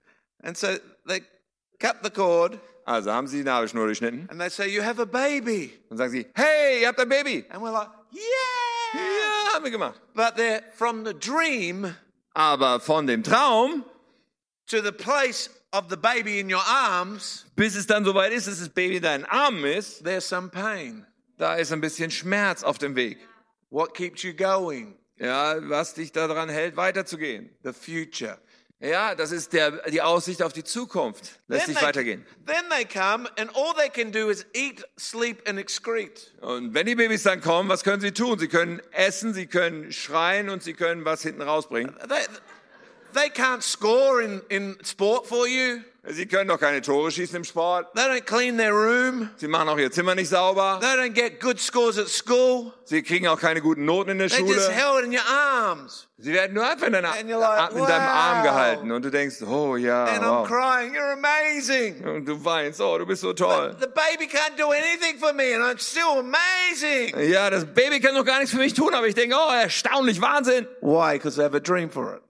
and 0.44 0.56
so 0.56 0.68
they 1.07 1.22
cut 1.78 1.96
the 2.03 2.11
cord, 2.11 2.59
Also 2.84 3.12
haben 3.12 3.26
sie 3.28 3.38
die 3.38 3.44
Nabelschnur 3.44 3.86
durchschnitten 3.86 4.28
and 4.30 4.40
they 4.40 4.50
say, 4.50 4.66
You 4.68 4.82
have 4.82 5.00
a 5.00 5.05
baby. 5.05 5.72
und 5.88 5.96
sagen 5.98 6.11
sie, 6.11 6.26
hey, 6.34 6.80
ihr 6.82 6.88
habt 6.88 6.98
ein 7.00 7.09
Baby. 7.09 7.44
And 7.50 7.62
we're 7.62 7.72
like, 7.72 7.88
Yeah. 8.12 9.00
Ja, 9.00 9.55
haben 9.55 9.64
wir 9.64 9.70
gemacht. 9.70 10.00
But 10.14 10.36
they're 10.36 10.62
from 10.74 11.05
the 11.07 11.14
dream 11.14 11.94
Aber 12.34 12.80
von 12.80 13.07
dem 13.07 13.22
Traum, 13.22 13.84
to 14.66 14.80
the 14.82 14.92
place 14.92 15.48
of 15.72 15.84
the 15.90 15.96
baby 15.96 16.40
in 16.40 16.53
your 16.53 16.62
arms, 16.66 17.46
bis 17.57 17.74
es 17.76 17.86
dann 17.86 18.05
soweit 18.05 18.32
ist, 18.32 18.48
dass 18.48 18.59
das 18.59 18.68
Baby 18.68 18.96
in 18.96 19.03
deinen 19.03 19.24
Armen 19.26 19.64
ist, 19.64 20.03
there's 20.05 20.28
some 20.28 20.48
pain. 20.48 21.07
da 21.38 21.55
ist 21.57 21.72
ein 21.72 21.80
bisschen 21.80 22.11
Schmerz 22.11 22.62
auf 22.62 22.78
dem 22.78 22.94
Weg. 22.96 23.18
What 23.70 23.94
keeps 23.94 24.22
you 24.22 24.34
going? 24.34 24.98
Ja, 25.16 25.57
was 25.68 25.94
dich 25.94 26.12
daran 26.12 26.48
hält, 26.48 26.76
weiterzugehen. 26.76 27.50
The 27.62 27.72
future. 27.72 28.38
Ja, 28.82 29.14
das 29.14 29.30
ist 29.30 29.52
der, 29.52 29.88
die 29.90 30.02
Aussicht 30.02 30.42
auf 30.42 30.52
die 30.52 30.64
Zukunft. 30.64 31.38
Lässt 31.46 31.66
Then 31.66 31.74
dich 31.74 31.84
weitergehen. 31.84 32.26
then 32.46 32.64
they 32.68 32.84
come, 32.84 33.28
and 33.38 33.48
all 33.54 33.72
they 33.74 33.88
can 33.88 34.10
do 34.10 34.28
is 34.28 34.44
eat, 34.54 34.84
sleep, 34.98 35.40
and 35.48 35.56
excrete. 35.56 36.20
Und 36.40 36.74
wenn 36.74 36.86
die 36.86 36.96
Babys 36.96 37.22
dann 37.22 37.40
kommen, 37.40 37.68
was 37.68 37.84
können 37.84 38.00
sie 38.00 38.10
tun? 38.10 38.40
Sie 38.40 38.48
können 38.48 38.82
essen, 38.90 39.34
sie 39.34 39.46
können 39.46 39.92
schreien 39.92 40.48
und 40.50 40.64
sie 40.64 40.74
können 40.74 41.04
was 41.04 41.22
hinten 41.22 41.42
rausbringen. 41.42 41.94
They, 42.08 42.26
they 43.14 43.30
can't 43.30 43.62
score 43.62 44.20
in, 44.20 44.42
in 44.48 44.76
sport 44.84 45.28
for 45.28 45.46
you. 45.46 45.82
Sie 46.05 46.26
können 46.26 46.48
doch 46.48 46.59
keine 46.59 46.82
Tore 46.82 47.12
schießen 47.12 47.36
im 47.36 47.44
Sport. 47.44 47.94
They 47.94 48.03
don't 48.03 48.24
clean 48.26 48.59
their 48.59 48.72
room. 48.72 49.30
Sie 49.36 49.46
machen 49.46 49.68
auch 49.68 49.78
ihr 49.78 49.92
Zimmer 49.92 50.16
nicht 50.16 50.30
sauber. 50.30 50.80
They 50.80 50.88
don't 51.00 51.14
get 51.14 51.38
good 51.38 51.61
scores 51.61 51.96
at 51.96 52.09
school. 52.09 52.72
Sie 52.84 53.05
kriegen 53.05 53.28
auch 53.28 53.38
keine 53.38 53.61
guten 53.61 53.84
Noten 53.84 54.11
in 54.11 54.18
der 54.18 54.26
just 54.26 54.40
Schule. 54.40 54.68
held 54.70 55.05
in 55.05 55.12
your 55.12 55.24
arms. 55.30 56.09
Sie 56.18 56.32
werden 56.32 56.55
nur 56.55 56.68
einfach 56.68 56.88
in, 56.88 56.92
deiner, 56.94 57.11
like, 57.11 57.20
in 57.22 57.86
deinem 57.86 58.09
Arm 58.09 58.42
gehalten 58.42 58.90
und 58.90 59.05
du 59.05 59.11
denkst, 59.11 59.42
oh 59.42 59.76
ja, 59.76 60.05
And 60.07 60.24
I'm 60.24 60.40
wow. 60.40 60.46
crying, 60.48 60.92
you're 60.92 61.12
amazing. 61.12 62.05
Und 62.05 62.26
du 62.26 62.44
weinst, 62.44 62.80
oh, 62.80 62.98
du 62.98 63.07
bist 63.07 63.22
so 63.22 63.32
toll. 63.32 63.76
The 63.80 63.86
baby 63.86 64.26
can't 64.26 64.57
do 64.59 64.72
anything 64.72 65.18
for 65.20 65.32
me 65.32 65.55
and 65.55 65.62
I'm 65.62 65.78
still 65.78 66.18
amazing. 66.18 67.30
Ja, 67.30 67.48
das 67.48 67.64
Baby 67.64 68.00
kann 68.00 68.16
doch 68.16 68.24
gar 68.24 68.38
nichts 68.40 68.50
für 68.53 68.61
mich 68.61 68.74
tun, 68.74 68.92
aber 68.92 69.07
ich 69.07 69.14
denke, 69.14 69.36
oh, 69.36 69.53
erstaunlich, 69.53 70.20
Wahnsinn. 70.20 70.66
Why? 70.80 71.12
Because 71.12 71.40
I 71.40 71.44
have 71.44 71.57
a 71.57 71.61
dream 71.61 71.90
for 71.90 72.16
it. 72.16 72.22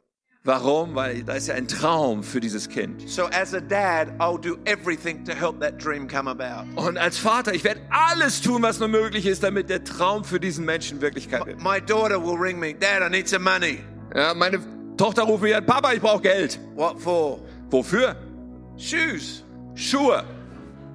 Warum? 0.44 0.96
Weil 0.96 1.22
da 1.22 1.34
ist 1.34 1.46
ja 1.46 1.54
ein 1.54 1.68
Traum 1.68 2.24
für 2.24 2.40
dieses 2.40 2.68
Kind. 2.68 3.08
So 3.08 3.26
as 3.26 3.54
a 3.54 3.60
dad, 3.60 4.08
I'll 4.18 4.40
do 4.40 4.58
everything 4.64 5.24
to 5.24 5.32
help 5.32 5.60
that 5.60 5.78
dream 5.78 6.08
come 6.08 6.28
about. 6.28 6.66
Und 6.74 6.98
als 6.98 7.16
Vater, 7.16 7.54
ich 7.54 7.62
werde 7.62 7.80
alles 7.90 8.40
tun, 8.40 8.60
was 8.60 8.80
nur 8.80 8.88
möglich 8.88 9.26
ist, 9.26 9.44
damit 9.44 9.70
der 9.70 9.84
Traum 9.84 10.24
für 10.24 10.40
diesen 10.40 10.64
Menschen 10.64 11.00
Wirklichkeit 11.00 11.46
wird. 11.46 11.62
My 11.62 11.80
daughter 11.80 12.20
will 12.20 12.36
ring 12.36 12.58
me, 12.58 12.74
Dad, 12.74 13.02
I 13.06 13.08
need 13.08 13.28
some 13.28 13.44
money. 13.44 13.84
Ja, 14.16 14.34
meine 14.34 14.58
Tochter 14.96 15.22
ruft 15.22 15.44
mich 15.44 15.54
an, 15.54 15.64
Papa, 15.64 15.92
ich 15.92 16.00
brauche 16.00 16.22
Geld. 16.22 16.58
What 16.74 17.00
for? 17.00 17.38
Wofür? 17.70 18.16
Shoes. 18.76 19.44
Schuhe. 19.76 20.24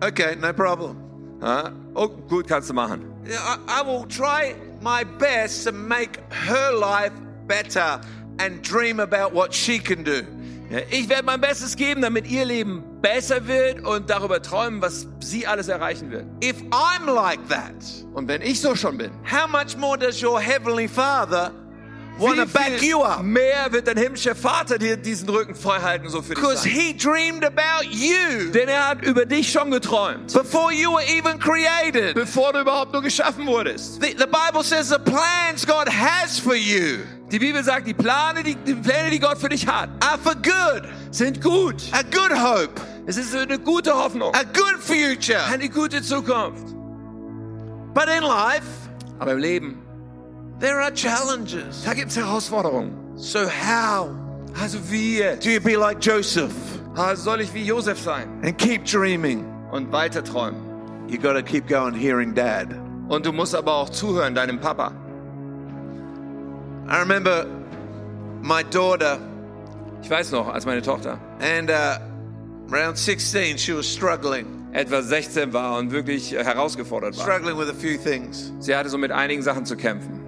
Okay, 0.05 0.35
no 0.35 0.51
problem. 0.51 0.97
Ja, 1.41 1.71
oh, 1.93 2.09
gut, 2.09 2.49
kannst 2.49 2.69
du 2.69 2.73
machen. 2.73 3.05
I, 3.25 3.31
I 3.65 3.81
will 3.85 4.05
try 4.09 4.55
my 4.81 5.05
best 5.05 5.65
to 5.65 5.71
make 5.71 6.19
her 6.29 6.73
life 6.73 7.13
better 7.47 8.01
and 8.39 8.61
dream 8.61 8.99
about 8.99 9.33
what 9.33 9.53
she 9.53 9.79
can 9.79 10.03
do. 10.03 10.21
Ich 10.91 11.07
werde 11.07 11.23
mein 11.23 11.39
Bestes 11.39 11.77
geben, 11.77 12.01
damit 12.01 12.27
ihr 12.27 12.43
Leben 12.43 12.83
besser 13.01 13.47
wird 13.47 13.85
und 13.85 14.09
darüber 14.09 14.41
träumen, 14.41 14.81
was 14.81 15.07
sie 15.21 15.47
alles 15.47 15.69
erreichen 15.69 16.11
wird. 16.11 16.25
If 16.43 16.57
I'm 16.71 17.05
like 17.13 17.39
that, 17.47 17.73
Und 18.13 18.27
wenn 18.27 18.41
ich 18.41 18.59
so 18.59 18.75
schon 18.75 18.97
bin, 18.97 19.11
how 19.23 19.47
much 19.47 19.77
more 19.77 19.97
does 19.97 20.21
your 20.21 20.41
heavenly 20.41 20.89
Father 20.89 21.53
want 22.19 22.35
to 22.35 22.41
wie 22.41 22.51
back 22.51 22.81
you 22.81 22.99
up? 23.01 23.23
mehr 23.23 23.71
wird 23.71 23.87
dein 23.87 23.95
himmlischer 23.95 24.35
Vater 24.35 24.77
dir 24.77 24.97
diesen 24.97 25.29
Rücken 25.29 25.55
frei 25.55 25.79
halten, 25.79 26.09
so 26.09 26.21
für 26.21 26.33
dich 26.33 26.43
Because 26.43 26.67
he 26.67 26.91
dreamed 26.93 27.45
about 27.45 27.85
you 27.89 28.51
Denn 28.51 28.67
er 28.67 28.89
hat 28.89 29.05
über 29.05 29.25
dich 29.25 29.49
schon 29.49 29.71
geträumt, 29.71 30.33
before 30.33 30.73
you 30.73 30.91
were 30.91 31.03
even 31.07 31.39
created. 31.39 32.13
bevor 32.13 32.51
du 32.51 32.59
überhaupt 32.59 32.91
nur 32.91 33.01
geschaffen 33.03 33.47
wurdest. 33.47 34.01
The, 34.01 34.15
the 34.17 34.27
Bible 34.27 34.63
says 34.63 34.89
the 34.89 34.99
plans 34.99 35.65
God 35.65 35.87
has 35.87 36.37
for 36.37 36.55
you 36.55 36.97
Die 37.31 37.39
Bibel 37.39 37.61
sagt, 37.63 37.85
die 37.87 37.93
Pläne, 37.93 38.41
die, 38.45 38.55
die 38.55 38.73
Pläne, 38.75 39.09
die 39.11 39.19
Gott 39.19 39.37
für 39.37 39.49
dich 39.49 39.67
hat, 39.67 39.89
are 40.01 40.17
for 40.17 40.33
good, 40.35 40.83
sind 41.11 41.41
gut. 41.41 41.75
a 41.91 42.01
good 42.03 42.31
hope, 42.31 42.81
Es 43.05 43.17
ist 43.17 43.35
eine 43.35 43.59
gute 43.59 43.93
Hoffnung, 43.93 44.33
a 44.33 44.43
good 44.43 44.79
future. 44.79 45.43
eine 45.51 45.67
gute 45.67 46.01
Zukunft. 46.01 46.73
But 47.93 48.05
in 48.15 48.23
life, 48.23 48.63
Aber 49.19 49.33
im 49.33 49.39
Leben, 49.39 49.77
there 50.59 50.79
are 50.81 50.93
challenges. 50.93 51.83
da 51.83 51.93
gibt 51.93 52.11
es 52.11 52.17
Herausforderungen. 52.17 52.91
So 53.17 53.39
how 53.49 54.09
Also 54.61 54.77
wie 54.89 55.17
jetzt? 55.19 55.45
do 55.45 55.49
you 55.49 55.59
be 55.59 55.75
like 55.75 55.97
Joseph 56.01 56.53
Also 56.95 57.23
soll 57.23 57.41
ich 57.41 57.53
wie 57.53 57.63
Josef 57.63 57.99
sein 57.99 58.27
and 58.43 58.57
keep 58.57 58.85
dreaming? 58.85 59.43
und 59.71 59.91
weiter 59.91 60.23
träumen? 60.23 60.61
You 61.09 61.17
got 61.19 61.33
to 61.33 61.41
keep 61.43 61.67
going 61.67 61.93
hearing 61.93 62.33
dad. 62.33 62.67
Und 63.09 63.25
du 63.25 63.31
musst 63.33 63.53
aber 63.55 63.73
auch 63.73 63.89
zuhören, 63.89 64.33
deinem 64.35 64.59
Papa. 64.59 64.91
I 66.89 66.99
remember 66.99 67.45
my 68.41 68.63
daughter 68.63 69.19
Ich 70.01 70.09
weiß 70.09 70.31
noch, 70.31 70.47
als 70.47 70.65
meine 70.65 70.81
Tochter 70.81 71.19
and 71.41 71.69
uh, 71.69 71.99
around 72.73 72.97
16 72.97 73.57
she 73.57 73.73
was 73.75 73.85
struggling, 73.85 74.45
etwa 74.73 75.01
16 75.01 75.51
war 75.53 75.77
und 75.79 75.91
wirklich 75.91 76.33
äh, 76.33 76.43
herausgefordert 76.43 77.17
war. 77.17 77.23
struggling 77.23 77.57
with 77.57 77.69
a 77.69 77.73
few 77.73 77.97
things. 77.97 78.53
Sie 78.59 78.75
hatte 78.75 78.89
so 78.89 78.97
mit 78.97 79.11
einigen 79.11 79.41
Sachen 79.41 79.65
zu 79.65 79.75
kämpfen. 79.75 80.21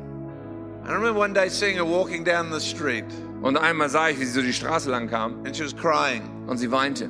I 0.86 0.92
remember 0.92 1.20
one 1.20 1.34
day 1.34 1.50
seeing 1.50 1.76
her 1.76 1.86
walking 1.86 2.24
down 2.26 2.52
the 2.52 2.60
street 2.60 3.06
Und 3.42 3.56
einmal 3.58 3.90
sah 3.90 4.10
ich, 4.10 4.20
wie 4.20 4.26
sie 4.26 4.32
so 4.34 4.42
die 4.42 4.52
Straße 4.54 4.90
lang 4.90 5.08
kam 5.08 5.46
and 5.46 5.56
she 5.56 5.64
was 5.64 5.74
crying. 5.76 6.24
und 6.48 6.58
sie 6.58 6.70
weinte. 6.72 7.10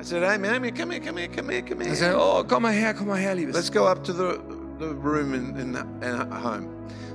I 0.00 0.02
said, 0.02 0.24
Amy, 0.24 0.48
Amy, 0.48 0.72
come 0.72 0.90
here, 0.92 1.00
come 1.00 1.18
here, 1.20 1.28
come 1.28 1.50
here, 1.52 1.62
come 1.62 1.82
Ich 1.82 1.88
here. 1.88 1.96
sagte, 1.96 2.18
oh, 2.18 2.42
komm 2.48 2.62
mal 2.62 2.72
her, 2.72 2.94
komm 2.94 3.08
mal 3.08 3.18
her, 3.18 3.34
Liebes. 3.34 3.54
Let's 3.54 3.70
go 3.70 3.86
up 3.86 4.02
to 4.04 4.12
the, 4.14 4.40
the 4.78 4.94
room 4.94 5.34
in, 5.34 5.54
in, 5.56 5.76
in 6.02 6.32
home. 6.42 6.66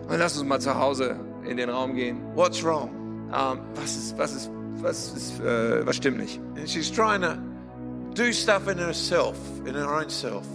Und 0.08 0.20
lass 0.20 0.38
uns 0.38 0.48
mal 0.48 0.62
zu 0.62 0.74
Hause 0.78 1.16
in 1.48 1.58
den 1.58 1.70
Raum 1.70 1.96
gehen. 1.96 2.22
What's 2.36 2.64
wrong? 2.64 2.90
Ähm, 3.34 3.60
was 3.76 3.96
ist, 3.96 4.18
was 4.18 4.34
ist, 4.34 4.52
was 4.82 5.14
ist, 5.14 5.40
äh, 5.42 5.86
was 5.86 5.96
stimmt 5.96 6.18
nicht? 6.18 6.40
And 6.58 6.70
she's 6.70 6.92
trying 6.92 7.22
to 7.22 7.38
do 8.14 8.32
stuff 8.32 8.68
in 8.68 8.78
herself, 8.78 9.38
in 9.66 9.76
her 9.76 9.90
own 9.90 10.10
self. 10.10 10.46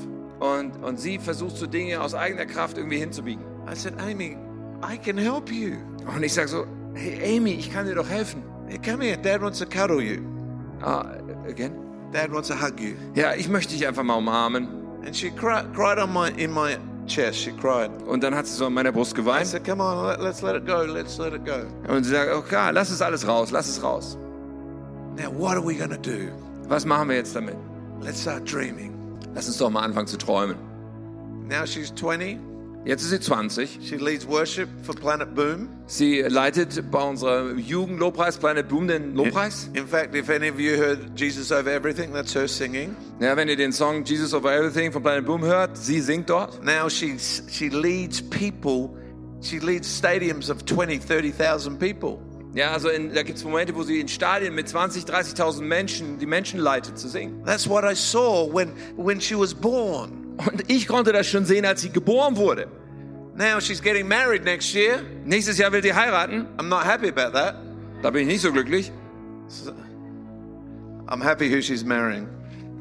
Und, 0.41 0.83
und 0.83 0.99
sie 0.99 1.19
versucht 1.19 1.57
so 1.57 1.67
Dinge 1.67 2.01
aus 2.01 2.15
eigener 2.15 2.47
Kraft 2.47 2.79
irgendwie 2.79 2.99
hinzubiegen. 2.99 3.45
I 3.71 3.75
said, 3.75 3.95
Amy, 4.01 4.37
I 4.83 4.97
can 4.97 5.19
help 5.19 5.51
you. 5.51 5.77
Und 6.07 6.23
ich 6.23 6.33
sag 6.33 6.49
so, 6.49 6.65
hey 6.95 7.37
Amy, 7.37 7.53
ich 7.53 7.71
kann 7.71 7.87
dir 7.87 7.95
doch 7.95 8.09
helfen. 8.09 8.43
Hey, 8.67 8.79
come 8.79 9.05
here. 9.05 9.17
Dad 9.17 9.43
wants 9.43 9.59
to 9.59 9.67
cuddle 9.67 10.01
you. 10.01 10.23
Ah, 10.83 11.05
again? 11.47 11.73
Dad 12.13 12.33
wants 12.33 12.49
to 12.49 12.55
hug 12.55 12.81
you. 12.81 12.95
Ja, 13.15 13.35
ich 13.35 13.49
möchte 13.49 13.75
dich 13.75 13.87
einfach 13.87 14.03
mal 14.03 14.15
umarmen. 14.15 14.69
And 15.05 15.15
she 15.15 15.31
cried, 15.31 15.73
cried 15.75 15.99
on 15.99 16.13
my 16.13 16.31
in 16.37 16.53
my 16.53 16.77
chest. 17.11 17.39
She 17.39 17.53
cried. 17.53 17.91
Und 18.07 18.23
dann 18.23 18.35
hat 18.35 18.47
sie 18.47 18.55
so 18.55 18.67
an 18.67 18.75
meiner 18.75 18.93
Brust 18.93 19.13
I 19.13 19.17
geweint. 19.17 19.47
said, 19.47 19.65
"Come 19.65 19.83
on, 19.83 20.07
let, 20.07 20.21
let's 20.21 20.43
let 20.43 20.57
it 20.57 20.67
go. 20.67 20.83
Let's 20.85 21.19
let 21.19 21.33
it 21.35 21.45
go." 21.45 21.63
Und 21.93 22.05
sie 22.05 22.11
sagt, 22.13 22.33
okay, 22.33 22.71
lass 22.73 22.91
es 22.91 23.03
alles 23.03 23.27
raus, 23.27 23.51
lass 23.51 23.69
es 23.69 23.83
raus. 23.83 24.17
Now, 25.17 25.31
what 25.31 25.57
are 25.57 25.63
we 25.65 25.75
gonna 25.75 25.97
do? 25.99 26.31
Was 26.69 26.85
machen 26.87 27.09
wir 27.09 27.17
jetzt 27.17 27.35
damit? 27.35 27.57
Let's 28.01 28.21
start 28.23 28.45
dreaming. 28.51 28.93
Lass 29.35 29.47
uns 29.49 29.59
doch 29.59 29.71
mal 29.71 29.83
anfangen 29.83 30.07
zu 30.07 30.17
träumen. 30.17 30.57
Now 31.49 31.67
she's 31.67 31.93
20. 31.95 32.39
Jetzt 32.87 33.03
ist 33.03 33.11
sie 33.11 33.21
20. 33.21 33.79
She 33.83 33.97
leads 33.97 34.27
worship 34.27 34.67
for 34.83 34.95
Planet 34.95 35.35
Boom. 35.35 35.69
Sie 35.87 36.23
leitet 36.23 36.91
bei 36.91 37.03
unserer 37.03 37.53
Jugend-Lobpreis 37.53 38.39
Planet 38.39 38.69
Boom 38.69 38.89
den 38.89 39.15
Lobpreis. 39.15 39.69
In 39.75 39.87
fact, 39.87 40.15
if 40.15 40.31
any 40.31 40.49
of 40.49 40.59
you 40.59 40.79
heard 40.79 41.11
Jesus 41.15 41.53
over 41.53 41.71
everything, 41.71 42.11
that's 42.15 42.35
her 42.35 42.49
singing. 42.49 42.97
Ja, 43.21 43.37
wenn 43.37 43.49
ihr 43.51 43.57
den 43.57 43.73
Song 43.73 44.03
Jesus 44.03 44.33
Over 44.33 44.55
Everything 44.55 44.93
von 44.93 45.03
Planet 45.03 45.27
Boom 45.27 45.45
hört, 45.45 45.77
sie 45.77 46.01
singt 46.01 46.31
dort. 46.31 46.65
Now 46.65 46.89
she's 46.89 47.43
she 47.51 47.69
leads 47.69 48.23
people. 48.23 48.89
She 49.43 49.59
leads 49.59 49.87
stadiums 49.87 50.49
of 50.49 50.65
20, 50.65 51.01
30,000 51.01 51.79
people. 51.79 52.19
Ja, 52.55 52.73
also 52.73 52.89
in, 52.89 53.13
da 53.13 53.23
gibt 53.23 53.37
es 53.37 53.45
Momente, 53.45 53.75
wo 53.75 53.83
sie 53.83 54.01
in 54.01 54.09
Stadien 54.09 54.55
mit 54.55 54.69
20, 54.71 55.05
30.000 55.05 55.61
Menschen 55.61 56.19
die 56.19 56.27
Menschen 56.27 56.59
leitet 56.59 56.99
zu 56.99 57.09
singen. 57.09 57.45
That's 57.45 57.69
what 57.69 57.85
I 57.85 57.95
saw 57.95 58.51
when 58.51 58.73
when 58.97 59.21
she 59.21 59.39
was 59.39 59.53
born. 59.53 60.30
Und 60.47 60.71
ich 60.71 60.87
konnte 60.87 61.13
das 61.13 61.27
schon 61.27 61.45
sehen, 61.45 61.65
als 61.65 61.83
sie 61.83 61.91
geboren 61.91 62.37
wurde. 62.37 62.67
Now 63.37 63.61
she's 63.61 63.81
getting 63.81 64.07
married 64.09 64.45
next 64.45 64.75
year. 64.75 65.01
Nächstes 65.25 65.59
Jahr 65.59 65.73
will 65.73 65.83
sie 65.83 65.95
heiraten. 65.95 66.47
I'm 66.59 66.69
not 66.69 66.85
happy 66.85 67.09
about 67.09 67.33
that. 67.33 67.57
Da 68.03 68.11
bin 68.11 68.23
ich 68.23 68.29
nicht 68.29 68.41
so 68.43 68.53
glücklich. 68.53 68.91
I'm 71.09 71.23
happy 71.23 71.49
who 71.51 71.61
she's 71.61 71.85
marrying. 71.85 72.29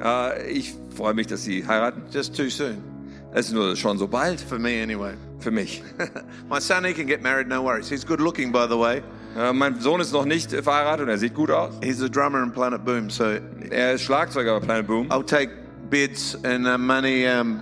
Äh, 0.01 0.49
ich 0.51 0.74
freue 0.95 1.14
mich, 1.14 1.28
dass 1.28 1.43
sie 1.43 1.66
heiraten. 1.66 2.03
Just 2.12 2.36
too 2.36 2.49
soon. 2.49 2.84
Es 3.34 3.47
ist 3.47 3.53
nur 3.53 3.76
schon 3.76 3.97
so 3.97 4.07
bald 4.07 4.41
For 4.41 4.57
me, 4.60 4.82
anyway. 4.82 5.14
für 5.39 5.51
mich. 5.51 5.84
My 6.49 6.60
son, 6.60 6.84
he 6.84 6.93
can 6.93 7.05
get 7.07 7.22
married, 7.22 7.47
no 7.47 7.62
worries. 7.64 7.89
He's 7.89 8.03
good 8.05 8.20
looking, 8.20 8.51
by 8.51 8.66
the 8.68 8.78
way. 8.78 9.01
Mein 9.53 9.80
Sohn 9.80 10.01
ist 10.01 10.12
noch 10.12 10.26
nicht 10.26 10.51
verheiratet 10.51 11.01
und 11.03 11.10
er 11.10 11.18
sieht 11.20 11.36
gut 11.36 11.51
aus. 11.51 11.74
He's 11.84 12.01
a 12.01 12.07
drummer 12.10 12.41
in 12.43 12.51
Planet 12.51 12.84
Boom, 12.84 13.10
so 13.12 13.38
Er 13.70 13.93
ist 13.93 14.01
Schlagzeuger 14.01 14.60
bei 14.60 14.66
Planet 14.66 14.88
Boom. 14.88 15.07
I'll 15.12 15.24
take 15.24 15.51
bids 15.90 16.36
and 16.44 16.68
uh, 16.68 16.78
money. 16.78 17.28
Um, 17.28 17.62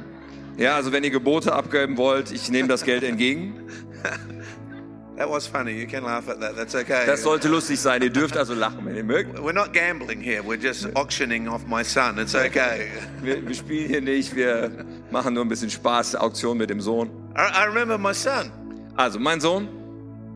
Ja, 0.57 0.75
also 0.75 0.91
wenn 0.91 1.03
ihr 1.03 1.11
Gebote 1.11 1.53
abgeben 1.53 1.97
wollt, 1.97 2.31
ich 2.31 2.49
nehme 2.49 2.67
das 2.67 2.83
Geld 2.83 3.03
entgegen. 3.03 3.53
that 5.15 5.29
was 5.29 5.45
funny. 5.45 5.71
You 5.71 5.85
can 5.85 6.03
laugh 6.03 6.27
at 6.27 6.41
that. 6.41 6.55
That's 6.55 6.73
okay. 6.73 7.05
Das 7.05 7.21
sollte 7.21 7.47
lustig 7.47 7.79
sein. 7.79 8.01
Ihr 8.01 8.09
dürft 8.09 8.35
also 8.35 8.55
lachen, 8.55 8.83
wenn 8.83 8.95
ihr 8.95 9.03
mögt. 9.03 9.37
We're 9.37 9.53
not 9.53 9.71
gambling 9.71 10.19
here. 10.19 10.41
We're 10.41 10.59
just 10.59 10.95
auctioning 10.95 11.47
off 11.47 11.67
my 11.67 11.83
son. 11.83 12.17
It's 12.17 12.33
okay. 12.33 12.87
Wir, 13.21 13.47
wir 13.47 13.55
spielen 13.55 13.87
hier 13.87 14.01
nicht, 14.01 14.35
wir 14.35 14.71
machen 15.11 15.35
nur 15.35 15.45
ein 15.45 15.47
bisschen 15.47 15.69
Spaß, 15.69 16.15
Auktion 16.15 16.57
mit 16.57 16.69
dem 16.71 16.81
Sohn. 16.81 17.09
I, 17.35 17.63
I 17.63 17.65
remember 17.67 17.99
my 17.99 18.13
son. 18.13 18.51
Also 18.95 19.19
mein 19.19 19.39
Sohn, 19.39 19.67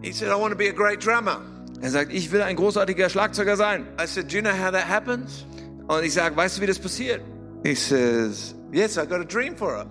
He 0.03 0.11
said, 0.11 0.29
I 0.29 0.35
want 0.35 0.51
to 0.51 0.57
be 0.57 0.67
a 0.67 0.71
great 0.71 1.03
drummer. 1.03 1.41
er 1.81 1.89
sagt, 1.89 2.13
ich 2.13 2.31
will 2.31 2.41
ein 2.43 2.55
großartiger 2.55 3.09
Schlagzeuger 3.09 3.55
sein. 3.55 3.87
I 3.99 4.05
said, 4.05 4.31
Do 4.31 4.37
you 4.37 4.43
know 4.43 4.51
how 4.51 4.71
that 4.71 4.87
happens? 4.87 5.45
Und 5.87 6.03
ich 6.03 6.13
sage, 6.13 6.35
weißt 6.35 6.57
du, 6.57 6.61
wie 6.61 6.67
das 6.67 6.77
passiert? 6.79 7.21
He 7.63 7.75
says, 7.75 8.55
Yes, 8.71 8.97
I 8.97 9.05
got 9.05 9.21
a 9.21 9.25
dream 9.25 9.55
for 9.55 9.81
it. 9.81 9.87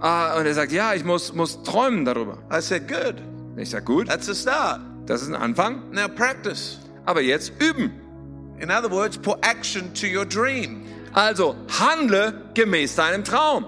Ah, 0.00 0.38
und 0.38 0.46
er 0.46 0.54
sagt, 0.54 0.70
ja, 0.70 0.94
ich 0.94 1.04
muss, 1.04 1.32
muss 1.34 1.60
träumen 1.64 2.04
darüber. 2.04 2.38
I 2.52 2.60
said, 2.60 2.86
Good. 2.88 3.16
Ich 3.56 3.70
sage, 3.70 3.84
gut, 3.84 4.06
That's 4.08 4.26
the 4.26 4.34
start. 4.34 4.80
das 5.06 5.22
ist 5.22 5.28
ein 5.28 5.34
Anfang, 5.34 5.90
Now 5.90 6.06
practice. 6.08 6.78
aber 7.06 7.20
jetzt 7.22 7.52
üben. 7.60 7.90
In 8.60 8.70
other 8.70 8.90
words, 8.90 9.16
put 9.18 9.38
action 9.44 9.92
to 9.94 10.06
your 10.06 10.24
dream. 10.24 10.82
Also 11.12 11.56
handle 11.68 12.32
gemäß 12.54 12.94
deinem 12.96 13.24
Traum. 13.24 13.64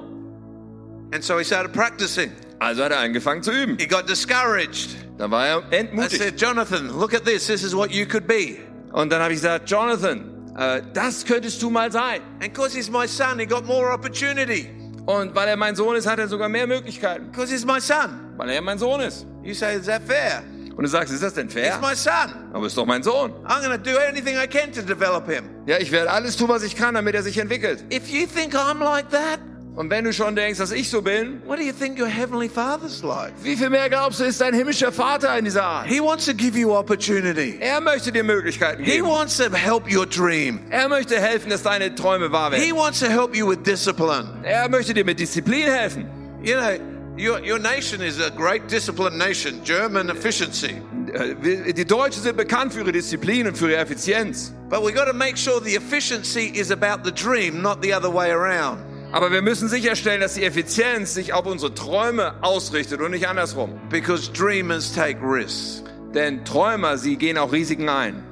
And 1.12 1.24
so 1.24 1.38
he 1.38 1.44
started 1.44 1.72
practicing. 1.72 2.30
Also 2.60 2.84
hat 2.84 2.92
er 2.92 3.00
angefangen 3.00 3.42
zu 3.42 3.50
üben. 3.50 3.76
He 3.78 3.86
got 3.86 4.08
discouraged. 4.08 4.90
Dann 5.18 5.30
war 5.32 5.46
er 5.46 5.62
I 5.72 5.76
entmutigt. 5.76 6.22
said, 6.22 6.40
Jonathan, 6.40 6.88
look 6.98 7.14
at 7.14 7.24
this. 7.24 7.46
This 7.46 7.62
is 7.64 7.74
what 7.74 7.90
you 7.90 8.06
could 8.06 8.26
be. 8.28 8.58
Und 8.92 9.10
dann 9.10 9.20
habe 9.22 9.32
ich 9.32 9.40
gesagt, 9.40 9.68
Jonathan, 9.70 10.29
äh, 10.60 10.82
das 10.92 11.24
könntest 11.24 11.60
du 11.62 11.70
mal 11.70 11.90
sein. 11.90 12.20
And 12.40 12.52
because 12.52 12.76
he's 12.76 12.90
my 12.90 13.06
son, 13.08 13.38
he 13.38 13.46
got 13.46 13.66
more 13.66 13.92
opportunity. 13.92 14.68
Und 15.06 15.34
weil 15.34 15.48
er 15.48 15.56
mein 15.56 15.74
Sohn 15.74 15.96
ist, 15.96 16.06
hat 16.06 16.18
er 16.18 16.28
sogar 16.28 16.48
mehr 16.48 16.66
Möglichkeiten. 16.66 17.30
Because 17.30 17.50
he's 17.52 17.64
my 17.64 17.80
son. 17.80 18.20
Weil 18.36 18.50
er 18.50 18.60
mein 18.60 18.78
Sohn 18.78 19.00
ist. 19.00 19.26
You 19.42 19.54
say, 19.54 19.76
is 19.76 19.86
that 19.86 20.02
fair? 20.06 20.42
Und 20.76 20.84
du 20.84 20.88
sagst, 20.88 21.12
ist 21.12 21.22
das 21.22 21.34
denn 21.34 21.46
He's 21.48 21.54
fair? 21.54 21.78
my 21.80 21.94
son. 21.94 22.34
Aber 22.52 22.66
ist 22.66 22.76
doch 22.76 22.86
mein 22.86 23.02
Sohn. 23.02 23.32
I'm 23.44 23.62
to 23.62 23.76
do 23.76 23.98
anything 24.08 24.36
I 24.36 24.46
can 24.46 24.72
to 24.72 24.82
develop 24.82 25.26
him. 25.26 25.44
Ja, 25.66 25.78
ich 25.78 25.90
werde 25.90 26.10
alles 26.10 26.36
tun, 26.36 26.48
was 26.48 26.62
ich 26.62 26.76
kann, 26.76 26.94
damit 26.94 27.14
er 27.14 27.22
sich 27.22 27.38
entwickelt. 27.38 27.84
If 27.92 28.08
you 28.08 28.26
think 28.26 28.54
I'm 28.54 28.82
like 28.82 29.10
that, 29.10 29.40
Und 29.80 29.88
wenn 29.88 30.04
du 30.04 30.12
schon 30.12 30.36
denkst, 30.36 30.58
dass 30.58 30.72
ich 30.72 30.90
so 30.90 31.00
bin, 31.00 31.40
what 31.46 31.58
do 31.58 31.62
you 31.62 31.72
think 31.72 31.98
your 31.98 32.06
heavenly 32.06 32.50
father's 32.50 33.02
like? 33.02 33.32
wie 33.42 33.56
viel 33.56 33.70
mehr 33.70 33.88
glaubst 33.88 34.20
du, 34.20 34.24
ist 34.24 34.38
dein 34.38 34.52
himmlischer 34.52 34.92
Vater 34.92 35.38
in 35.38 35.46
dieser 35.46 35.64
Art? 35.64 35.86
He 35.86 36.00
wants 36.00 36.26
to 36.26 36.34
give 36.34 36.54
you 36.54 36.76
opportunity. 36.76 37.56
Er 37.60 37.80
möchte 37.80 38.12
dir 38.12 38.22
Möglichkeiten 38.22 38.84
He 38.84 39.00
wants 39.00 39.38
to 39.38 39.44
help 39.50 39.90
your 39.90 40.04
dream. 40.04 40.60
Er 40.68 40.86
möchte 40.90 41.18
helfen, 41.18 41.48
dass 41.48 41.62
deine 41.62 41.94
Träume 41.94 42.30
wahr 42.30 42.52
He 42.52 42.74
wants 42.74 43.00
to 43.00 43.06
help 43.06 43.34
you 43.34 43.48
with 43.48 43.62
discipline. 43.62 44.28
Er 44.42 44.68
möchte 44.68 44.92
dir 44.92 45.02
mit 45.02 45.18
Disziplin 45.18 45.66
helfen. 45.68 46.06
You 46.42 46.56
know, 46.56 46.78
your, 47.16 47.40
your 47.42 47.58
nation 47.58 48.02
is 48.02 48.20
a 48.20 48.28
great 48.28 48.70
disciplined 48.70 49.16
nation, 49.16 49.62
German 49.64 50.10
efficiency. 50.10 50.74
Äh, 51.14 51.72
Die 51.72 51.86
Deutschen 51.86 52.22
sind 52.22 52.36
bekannt 52.36 52.74
für 52.74 52.80
ihre 52.80 52.92
Disziplin 52.92 53.46
und 53.46 53.56
für 53.56 53.70
ihre 53.70 53.80
Effizienz. 53.80 54.52
But 54.68 54.84
we 54.84 54.92
got 54.92 55.06
to 55.06 55.14
make 55.14 55.38
sure 55.38 55.58
the 55.58 55.74
efficiency 55.74 56.52
is 56.54 56.70
about 56.70 57.02
the 57.02 57.12
dream, 57.12 57.62
not 57.62 57.82
the 57.82 57.94
other 57.94 58.12
way 58.12 58.30
around. 58.30 58.89
Aber 59.12 59.32
wir 59.32 59.42
müssen 59.42 59.68
sicherstellen, 59.68 60.20
dass 60.20 60.34
die 60.34 60.44
Effizienz 60.44 61.14
sich 61.14 61.32
auf 61.32 61.44
unsere 61.46 61.74
Träume 61.74 62.34
ausrichtet 62.42 63.00
und 63.00 63.10
nicht 63.10 63.26
andersrum. 63.26 63.80
Because 63.88 64.30
dreamers 64.30 64.92
take 64.92 65.18
risks. 65.20 65.82
Denn 66.14 66.44
Träumer, 66.44 66.96
sie 66.96 67.16
gehen 67.16 67.36
auch 67.36 67.52
Risiken 67.52 67.88
ein. 67.88 68.22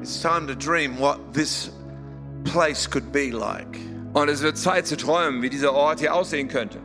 It's 0.00 0.20
time 0.20 0.46
to 0.46 0.54
dream 0.54 0.98
what 0.98 1.18
this 1.32 1.72
place 2.44 2.88
could 2.88 3.10
be 3.10 3.30
like. 3.30 3.78
Und 4.12 4.28
es 4.28 4.42
wird 4.42 4.56
Zeit 4.56 4.86
zu 4.86 4.96
träumen, 4.96 5.42
wie 5.42 5.50
dieser 5.50 5.72
Ort 5.72 5.98
hier 5.98 6.14
aussehen 6.14 6.48
könnte. 6.48 6.78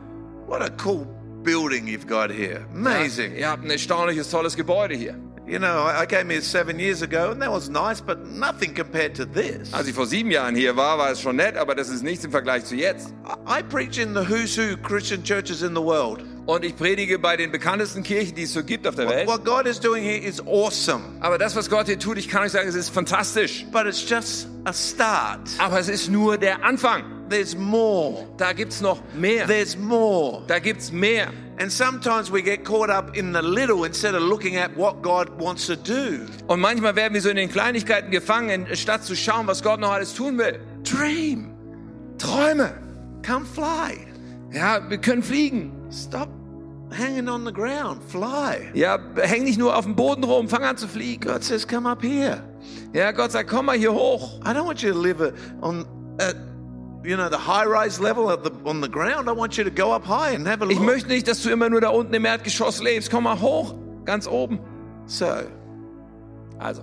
What 0.46 0.62
a 0.62 0.70
cool 0.84 1.06
building 1.44 1.86
you've 1.86 2.08
got 2.08 2.30
here. 2.30 2.64
Amazing. 2.74 3.36
Ihr 3.36 3.48
habt 3.48 3.62
ein 3.62 3.70
erstaunliches, 3.70 4.30
tolles 4.30 4.56
Gebäude 4.56 4.94
hier. 4.94 5.14
You 5.50 5.58
know, 5.58 5.84
I 5.84 6.06
came 6.06 6.30
here 6.30 6.40
seven 6.42 6.78
years 6.78 7.02
ago 7.02 7.32
and 7.32 7.42
that 7.42 7.50
was 7.50 7.68
nice, 7.68 8.00
but 8.00 8.24
nothing 8.24 8.72
compared 8.72 9.16
to 9.16 9.24
this. 9.26 9.72
Als 9.74 9.88
ich 9.88 9.94
vor 9.94 10.06
sieben 10.06 10.30
Jahren 10.30 10.54
hier 10.54 10.76
war, 10.76 10.96
war 10.96 11.10
es 11.10 11.20
schon 11.20 11.34
nett, 11.36 11.56
aber 11.56 11.74
das 11.74 11.88
ist 11.88 12.04
nichts 12.04 12.24
im 12.24 12.30
Vergleich 12.30 12.66
zu 12.66 12.76
jetzt. 12.76 13.12
I 13.48 13.60
preach 13.68 13.98
in 13.98 14.14
the 14.14 14.20
who's 14.20 14.56
who 14.56 14.76
Christian 14.76 15.24
churches 15.24 15.62
in 15.62 15.74
the 15.74 15.82
world. 15.82 16.22
Und 16.46 16.64
ich 16.64 16.76
predige 16.76 17.18
bei 17.18 17.36
den 17.36 17.50
bekanntesten 17.50 18.04
Kirchen, 18.04 18.36
die 18.36 18.44
es 18.44 18.52
so 18.52 18.62
gibt 18.62 18.86
auf 18.86 18.94
der 18.94 19.06
What, 19.06 19.14
Welt. 19.16 19.28
what 19.28 19.44
God 19.44 19.66
is 19.66 19.80
doing 19.80 20.04
here 20.04 20.18
is 20.18 20.40
awesome, 20.46 21.02
Aber 21.20 21.36
das, 21.36 21.56
was 21.56 21.68
Gott 21.68 21.86
hier 21.86 21.98
tut, 21.98 22.16
ich 22.16 22.28
kann 22.28 22.44
euch 22.44 22.52
sagen, 22.52 22.68
es 22.68 22.76
ist 22.76 22.90
fantastisch. 22.90 23.66
but 23.72 23.86
it's 23.86 24.08
just 24.08 24.46
a 24.66 24.72
start. 24.72 25.48
Aber 25.58 25.80
es 25.80 25.88
ist 25.88 26.08
nur 26.10 26.38
der 26.38 26.64
Anfang. 26.64 27.02
There's 27.28 27.56
more. 27.56 28.26
Da 28.36 28.52
gibt's 28.52 28.80
noch 28.80 29.00
mehr. 29.14 29.46
There's 29.48 29.76
more. 29.76 30.42
Da 30.46 30.60
gibt's 30.60 30.92
mehr. 30.92 31.32
And 31.60 31.70
sometimes 31.70 32.30
we 32.30 32.40
get 32.40 32.64
caught 32.64 32.88
up 32.88 33.14
in 33.18 33.32
the 33.32 33.42
little 33.42 33.84
instead 33.84 34.14
of 34.14 34.22
looking 34.22 34.56
at 34.56 34.74
what 34.78 35.02
God 35.02 35.28
wants 35.38 35.66
to 35.66 35.76
do. 35.76 36.26
Und 36.48 36.58
manchmal 36.58 36.96
werden 36.96 37.12
wir 37.12 37.20
so 37.20 37.28
in 37.28 37.36
den 37.36 37.50
Kleinigkeiten 37.50 38.10
gefangen, 38.10 38.66
statt 38.74 39.04
zu 39.04 39.14
schauen, 39.14 39.46
was 39.46 39.62
Gott 39.62 39.78
noch 39.78 39.92
alles 39.92 40.14
tun 40.14 40.38
will. 40.38 40.58
Dream. 40.84 41.52
Träume. 42.16 42.72
Come 43.22 43.44
fly. 43.44 44.06
Ja, 44.52 44.88
wir 44.88 44.96
können 44.96 45.22
fliegen. 45.22 45.72
Stop 45.92 46.30
hanging 46.96 47.28
on 47.28 47.44
the 47.44 47.52
ground. 47.52 48.02
Fly. 48.08 48.70
Ja, 48.72 48.98
häng 49.16 49.44
nicht 49.44 49.58
nur 49.58 49.76
auf 49.76 49.84
dem 49.84 49.94
Boden 49.94 50.24
rum, 50.24 50.48
fang 50.48 50.64
an 50.64 50.78
zu 50.78 50.88
fliegen. 50.88 51.20
God 51.20 51.44
says, 51.44 51.68
come 51.68 51.86
up 51.86 52.02
here. 52.02 52.42
Ja, 52.94 53.12
Gott 53.12 53.32
sagt, 53.32 53.50
komm 53.50 53.66
mal 53.66 53.76
hier 53.76 53.92
hoch. 53.92 54.40
I 54.46 54.54
don't 54.54 54.64
want 54.64 54.80
you 54.80 54.92
to 54.92 54.98
live 54.98 55.20
uh, 55.20 55.32
on 55.60 55.84
at 56.18 56.36
you 57.04 57.16
know 57.16 57.28
the 57.28 57.38
high-rise 57.38 57.98
level 58.00 58.28
of 58.28 58.42
the, 58.44 58.50
on 58.64 58.80
the 58.80 58.88
ground. 58.88 59.28
I 59.28 59.32
want 59.32 59.56
you 59.58 59.64
to 59.64 59.70
go 59.70 59.92
up 59.92 60.04
high 60.04 60.34
and 60.34 60.46
have 60.46 60.62
a 60.62 60.68
Ich 60.70 60.78
möchte 60.80 61.08
nicht, 61.08 61.26
dass 61.28 61.42
du 61.42 61.50
immer 61.50 61.68
nur 61.70 61.80
da 61.80 61.88
unten 61.90 62.14
im 62.14 62.24
Erdgeschoss 62.24 62.82
lebst. 62.82 63.10
Komm 63.10 63.24
mal 63.24 63.40
hoch, 63.40 63.74
ganz 64.04 64.26
oben. 64.26 64.58
So, 65.06 65.26
Also, 66.58 66.82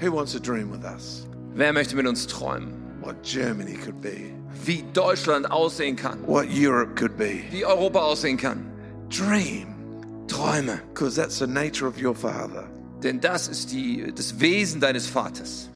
who 0.00 0.12
wants 0.12 0.32
to 0.32 0.38
dream 0.38 0.70
with 0.70 0.84
us? 0.84 1.26
wer 1.54 1.72
möchte 1.72 1.96
mit 1.96 2.06
uns 2.06 2.26
träumen? 2.26 2.72
What 3.02 3.16
Germany 3.22 3.74
could 3.76 4.00
be, 4.00 4.30
Wie 4.64 4.84
Deutschland 4.92 5.50
aussehen 5.50 5.96
kann. 5.96 6.18
what 6.26 6.46
Europe 6.48 6.94
could 6.96 7.16
be. 7.16 7.40
Wie 7.50 7.64
Europa 7.64 7.98
aussehen 8.00 8.36
kann. 8.36 8.66
Dream, 9.08 9.74
Träume. 10.28 10.80
because 10.94 11.16
that's 11.16 11.38
the 11.38 11.46
nature 11.46 11.88
of 11.88 12.00
your 12.00 12.14
Father. 12.14 12.68
Denn 13.02 13.20
das 13.20 13.48
ist 13.48 13.72
die, 13.72 14.12
das 14.14 14.38
Wesen 14.38 14.80
deines 14.80 15.06
Vaters. 15.06 15.70